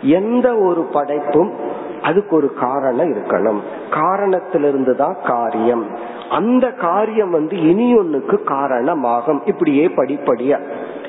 எந்த 0.03 0.57
ஒரு 0.57 0.83
படைப்பும் 0.93 1.81
அதுக்கு 2.03 2.37
ஒரு 2.37 2.55
காரணம் 2.55 3.13
இருக்கணும். 3.13 3.61
காரணத்திலிருந்து 3.91 4.97
தான் 4.97 5.17
காரியம். 5.27 5.87
அந்த 6.31 6.71
காரியம் 6.71 7.31
வந்து 7.31 7.57
இனி 7.69 7.97
ஒன்னுக்கு 7.97 8.45
காரணமாகும். 8.45 9.43
இப்படியே 9.45 9.87
படிப்படியா. 9.87 10.59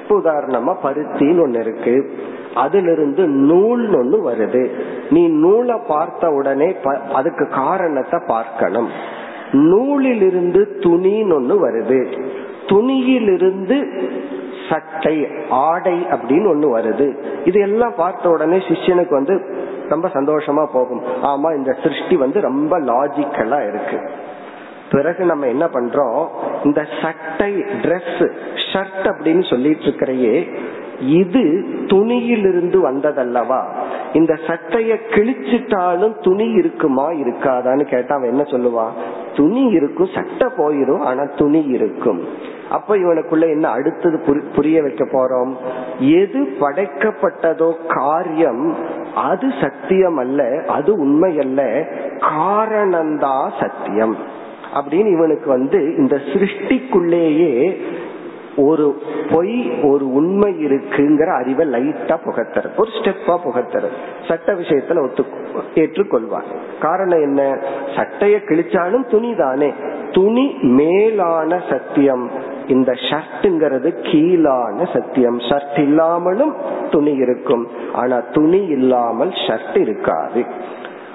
உதாரணமா 0.10 0.76
பருத்தின்னு 0.84 1.46
ஒண்ணு 1.46 1.60
இருக்கு. 1.60 2.12
அதுல 2.56 2.92
இருந்து 2.92 3.28
நூல் 3.28 3.90
ஒண்ணு 3.90 4.32
வருது. 4.32 4.70
நீ 5.10 5.28
நூலை 5.28 5.80
பார்த்த 5.88 6.32
உடனே 6.32 6.76
அதுக்கு 7.14 7.48
காரணத்தை 7.48 8.20
பார்க்கணும். 8.28 8.90
நூலிலிருந்து 9.52 10.78
துணின்னு 10.80 11.34
ஒண்ணு 11.34 11.58
வருது. 11.68 12.22
துணியிலிருந்து 12.68 14.10
சட்டை 14.70 15.28
ஆடை 15.50 15.94
அப்படின்னு 15.94 16.48
ஒண்ணு 16.54 16.80
வருது. 16.80 17.18
இது 17.46 17.60
எல்லாம் 17.60 17.94
பார்த்த 17.98 18.30
உடனே 18.30 18.58
சிஷ்யனுக்கு 18.58 19.10
வந்து 19.10 19.42
ரொம்ப 19.90 20.08
சந்தோஷமா 20.08 20.66
போகும். 20.74 21.02
ஆமா 21.24 21.56
இந்த 21.56 21.76
சிருஷ்டி 21.84 22.16
வந்து 22.16 22.42
ரொம்ப 22.42 22.80
லாஜிக்கலா 22.80 23.68
இருக்கு. 23.68 24.10
பிறகு 24.94 25.24
நம்ம 25.32 25.48
என்ன 25.48 25.66
பண்றோம்? 25.76 26.22
இந்த 26.64 26.82
சட்டை 27.02 27.52
ட்ரெஸ் 27.84 28.24
ஷர்ட் 28.70 29.06
அப்படின்னு 29.12 29.44
சொல்லிட்டு 29.50 29.86
இருக்கிறையே 29.88 30.36
இது 31.20 31.44
துணியிலிருந்து 31.92 32.78
வந்ததல்லவா? 32.88 33.62
இந்த 34.14 34.34
சட்டைய 34.48 34.92
கிழிச்சிட்டாலும் 35.14 36.14
துணி 36.22 36.48
இருக்குமா 36.60 37.08
இருக்காதான்னு 37.24 37.86
கேட்டா 37.94 38.16
அவன் 38.16 38.34
என்ன 38.34 38.44
சொல்லுவான் 38.54 38.94
துணி 39.36 39.64
இருக்கும் 39.78 40.14
சட்டை 40.16 40.48
போயிரும் 40.58 41.04
ஆனா 41.10 41.24
துணி 41.36 41.62
இருக்கும். 41.76 42.20
அப்ப 42.72 42.98
இவனுக்குள்ள 42.98 43.46
என்ன 43.56 43.66
அடுத்தது 43.70 44.18
புரிய 44.56 44.78
வைக்க 44.82 45.04
போறோம்? 45.06 45.52
எது 46.20 46.42
படைக்கப்பட்டதோ 46.62 47.70
காரியம் 47.88 48.64
அது 49.30 49.50
சத்தியம் 49.62 50.18
அல்ல 50.18 50.48
அது 50.68 50.92
உண்மை 50.98 51.32
அல்ல 51.40 51.62
காரணந்தா 52.30 53.36
சத்தியம். 53.62 54.16
அப்படின்னு 54.74 55.12
இவனுக்கு 55.12 55.50
வந்து 55.50 55.96
இந்த 55.96 56.16
சிருஷ்டிக்குள்ளேயே 56.16 57.76
ஒரு 58.58 59.02
பொய் 59.32 59.80
ஒரு 59.84 60.14
உண்மை 60.14 60.66
இருக்குங்கிற 60.66 61.36
அறிவை 61.36 61.68
லைட்டா 61.68 62.18
புகத்தறது 62.26 62.76
ஒரு 62.78 62.90
ஸ்டெப்பா 63.02 63.40
புகத்தறது 63.46 63.96
சட்ட 64.28 64.54
விஷயத்துல 64.54 65.04
ஒத்து 65.04 65.26
ஏற்றுக்கொள்வார். 65.76 66.50
காரணம் 66.82 67.22
என்ன? 67.22 67.58
சட்டைய 67.96 68.38
கிழிச்சாலும் 68.50 69.10
துணி 69.10 69.36
தானே 69.36 69.74
துணி 70.12 70.58
மேலான 70.62 71.62
சத்தியம். 71.70 72.30
இந்த 72.68 72.92
ஷர்ட்ங்கிறது 72.92 74.12
கீழான 74.12 74.94
சத்தியம். 74.94 75.40
ஷர்ட் 75.40 75.80
இல்லாமலும் 75.80 76.56
துணி 76.92 77.12
இருக்கும். 77.12 77.68
ஆனா 77.94 78.24
துணி 78.32 78.66
இல்லாமல் 78.66 79.30
ஷர்ட் 79.30 79.80
இருக்காது. 79.80 80.46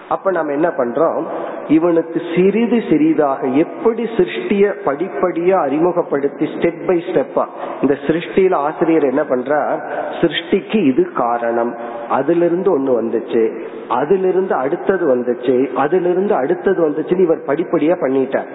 அப்ப 0.08 0.30
நம்ம 0.30 0.52
என்ன 0.52 0.68
பண்றோம்? 0.68 1.22
இவனுக்கு 1.68 2.22
சிறிது 2.36 2.82
சிறிதாக 2.90 3.46
எப்படி 3.46 4.02
சிருஷ்டிய 4.02 4.72
படிப்படியா 4.84 5.52
அறிமுகப்படுத்தி 5.52 6.44
ஸ்டெப் 6.44 6.86
பை 6.86 7.04
ஸ்டெப்பா 7.06 7.46
இந்த 7.80 7.96
சிருஷ்டியில 8.06 8.54
ஆசிரியர் 8.54 9.02
என்ன 9.02 9.22
பண்றார்? 9.22 9.80
சிருஷ்டிக்கு 10.20 10.86
இது 10.86 11.12
காரணம். 11.12 11.76
அதிலிருந்து 12.08 12.78
ஒண்ணு 12.78 12.82
வந்துச்சு. 12.82 13.60
அதிலிருந்து 13.88 14.54
அடுத்தது 14.54 15.16
வந்துச்சு. 15.16 15.72
அதிலிருந்து 15.72 16.34
அடுத்தது 16.34 16.90
வந்துச்சுன்னு 16.90 17.20
இவர் 17.20 17.44
படிப்படியா 17.46 17.94
பண்ணிட்டார். 18.00 18.46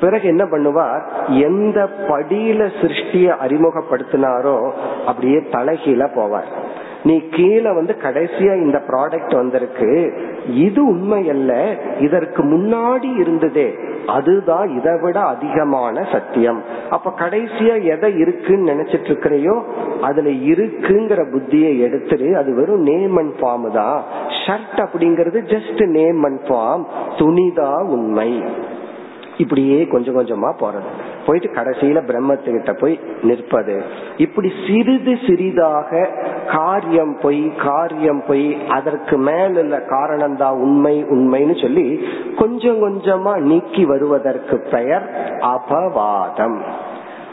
பிறகு 0.00 0.28
என்ன 0.28 0.44
பண்ணுவார்? 0.44 1.02
எந்த 1.28 1.88
படியில 2.08 2.70
சிருஷ்டிய 2.82 3.34
அறிமுகப்படுத்தினாரோ 3.46 4.72
அப்படியே 5.06 5.36
தலைகீழ 5.36 6.08
போவார். 6.16 6.50
நீ 7.04 7.14
கீழே 7.30 7.70
வந்து 7.74 7.94
கடைசியா 8.02 8.52
இந்த 8.62 8.82
ப்ராடக்ட் 8.88 9.34
வந்திருக்கு. 9.34 9.88
இது 10.54 10.86
உண்மை 10.86 11.28
அல்ல 11.28 11.52
இதற்கு 11.98 12.42
முன்னாடி 12.42 13.18
இருந்ததே. 13.18 13.74
அதுதான் 14.06 14.68
இதை 14.76 14.92
விட 15.02 15.20
அதிகமான 15.20 16.04
சத்தியம். 16.12 16.62
அப்ப 16.90 17.12
கடைசியா 17.18 17.74
எதை 17.82 18.18
இருக்குன்னு 18.18 18.72
நினைச்சிட்டு 18.72 19.08
இருக்கிறையோ 19.10 19.56
அதுல 20.00 20.28
இருக்குங்கிற 20.28 21.20
புத்தியை 21.34 21.78
எடுத்துட்டு 21.78 22.36
அது 22.36 22.54
வெறும் 22.54 22.82
நேம் 22.82 23.16
அண்ட் 23.16 23.34
ஃபார்ம் 23.40 23.70
தான். 23.70 24.02
ஷர்ட் 24.42 24.78
அப்படிங்கறது 24.78 25.40
ஜஸ்ட் 25.54 25.86
நேம் 25.86 26.22
அண்ட் 26.22 26.40
ஃபார்ம் 26.48 26.84
துணிதா 27.16 27.82
உண்மை. 27.82 28.42
இப்படியே 29.36 29.86
கொஞ்சம் 29.86 30.16
கொஞ்சமா 30.16 30.52
போறது. 30.60 30.90
போயிட்டு 31.26 31.50
கடைசியில 31.56 32.00
பிரம்மத்துக்கிட்ட 32.08 32.72
போய் 32.78 33.00
நிற்பது. 33.22 33.82
இப்படி 34.16 34.52
சிறிது 34.66 35.18
சிறிதாக 35.26 36.08
காரியம் 36.52 37.16
பொய் 37.22 37.52
காரியம் 37.56 38.22
பொய் 38.26 38.56
அதற்கு 38.68 39.18
மேல 39.18 39.80
காரணம் 39.88 40.36
தான் 40.36 40.56
உண்மை 40.56 41.04
உண்மைன்னு 41.04 41.62
சொல்லி 41.62 41.86
கொஞ்சம் 42.38 42.80
கொஞ்சமா 42.84 43.36
நீக்கி 43.36 43.84
வருவதற்கு 43.84 44.58
பெயர் 44.70 45.06
அபவாதம். 45.54 46.58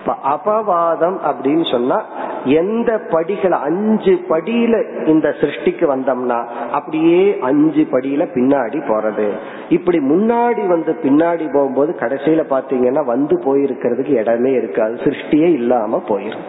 அபவாதம் 0.06 1.18
அப்படின்னு 1.30 1.72
சொன்னா 1.72 2.06
எந்த 2.46 3.00
படிகள் 3.10 3.52
அஞ்சு 3.52 4.20
படியில 4.30 5.08
இந்த 5.08 5.36
சிருஷ்டிக்கு 5.42 5.86
வந்தோம்னா 5.96 6.46
அப்படியே 6.72 7.40
அஞ்சு 7.40 7.88
படியில 7.92 8.28
பின்னாடி 8.34 8.80
போறது. 8.88 9.30
இப்படி 9.70 9.98
முன்னாடி 9.98 10.68
வந்து 10.68 11.00
பின்னாடி 11.04 11.54
போகும்போது 11.54 11.96
கடைசியில 12.00 12.44
பாத்தீங்கன்னா 12.50 13.06
வந்து 13.06 13.40
போயிருக்கிறதுக்கு 13.40 14.10
இடமே 14.10 14.52
இருக்காது. 14.52 14.94
சிருஷ்டியே 14.94 15.52
இல்லாம 15.54 16.04
போயிரும். 16.10 16.48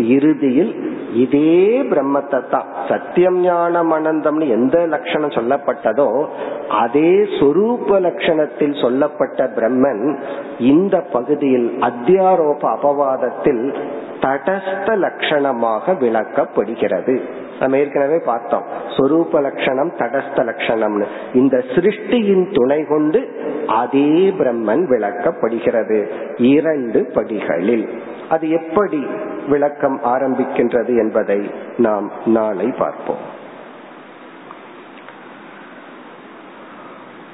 இறுதியில் 0.00 0.72
இதே 1.14 1.82
பிரம்மத்தை 1.90 2.48
தான் 2.50 2.66
சத்தியம் 2.88 3.40
ஞானம் 3.40 3.92
அனந்தம்னு 3.92 4.48
எந்த 4.48 4.86
லட்சணம் 4.86 5.36
சொல்லப்பட்டதோ 5.38 6.26
அதே 6.68 7.12
சொரூப 7.38 8.00
லட்சணத்தில் 8.00 8.76
சொல்லப்பட்ட 8.82 9.44
பிரம்மன் 9.56 10.18
இந்த 10.58 11.00
பகுதியில் 11.00 11.68
அத்தியாரோப 11.80 12.62
அபவாதத்தில் 12.76 13.74
தடஸ்த 14.20 14.88
லட்சணமாக 15.04 15.94
விளக்கப்படுகிறது. 16.00 17.20
நம்ம 17.60 17.78
ஏற்கனவே 17.78 18.18
பார்த்தோம். 18.24 18.62
சொரூப 18.96 19.40
லட்சணம் 19.40 19.92
தடஸ்த 19.98 20.38
லட்சணம்னு. 20.50 21.06
இந்த 21.34 21.64
சிருஷ்டியின் 21.74 22.52
துணை 22.52 22.84
கொண்டு 22.84 23.20
அதே 23.66 24.32
பிரம்மன் 24.38 24.84
விளக்கப்படுகிறது. 24.84 25.98
இரண்டு 26.38 27.10
படிகளில். 27.14 27.88
அது 28.29 28.45
எப்படி 28.51 29.01
விளக்கம் 29.47 29.97
ஆரம்பிக்கின்றது 30.05 30.93
என்பதை 30.95 31.39
நாம் 31.77 32.07
நாளை 32.29 32.67
பார்ப்போம் 32.77 33.25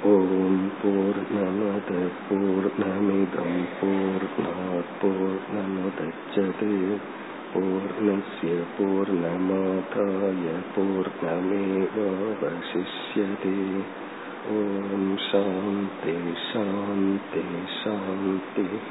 ஓம் 0.10 0.66
போர் 0.82 1.22
நமத 1.36 1.93
போர் 2.28 2.70
நமிதம் 2.82 3.58
போர் 3.80 4.28
போர் 5.00 5.41
நமுதச்சது 5.56 6.74
पूर्णस्य 7.52 8.56
पूर्णमादाय 8.74 10.43
पूर्णमेवावशिष्यते 10.74 11.93
ॐ 14.50 15.08
शान्ति 15.22 16.14
शान्ति 16.43 17.43
शान्तिः 17.76 18.88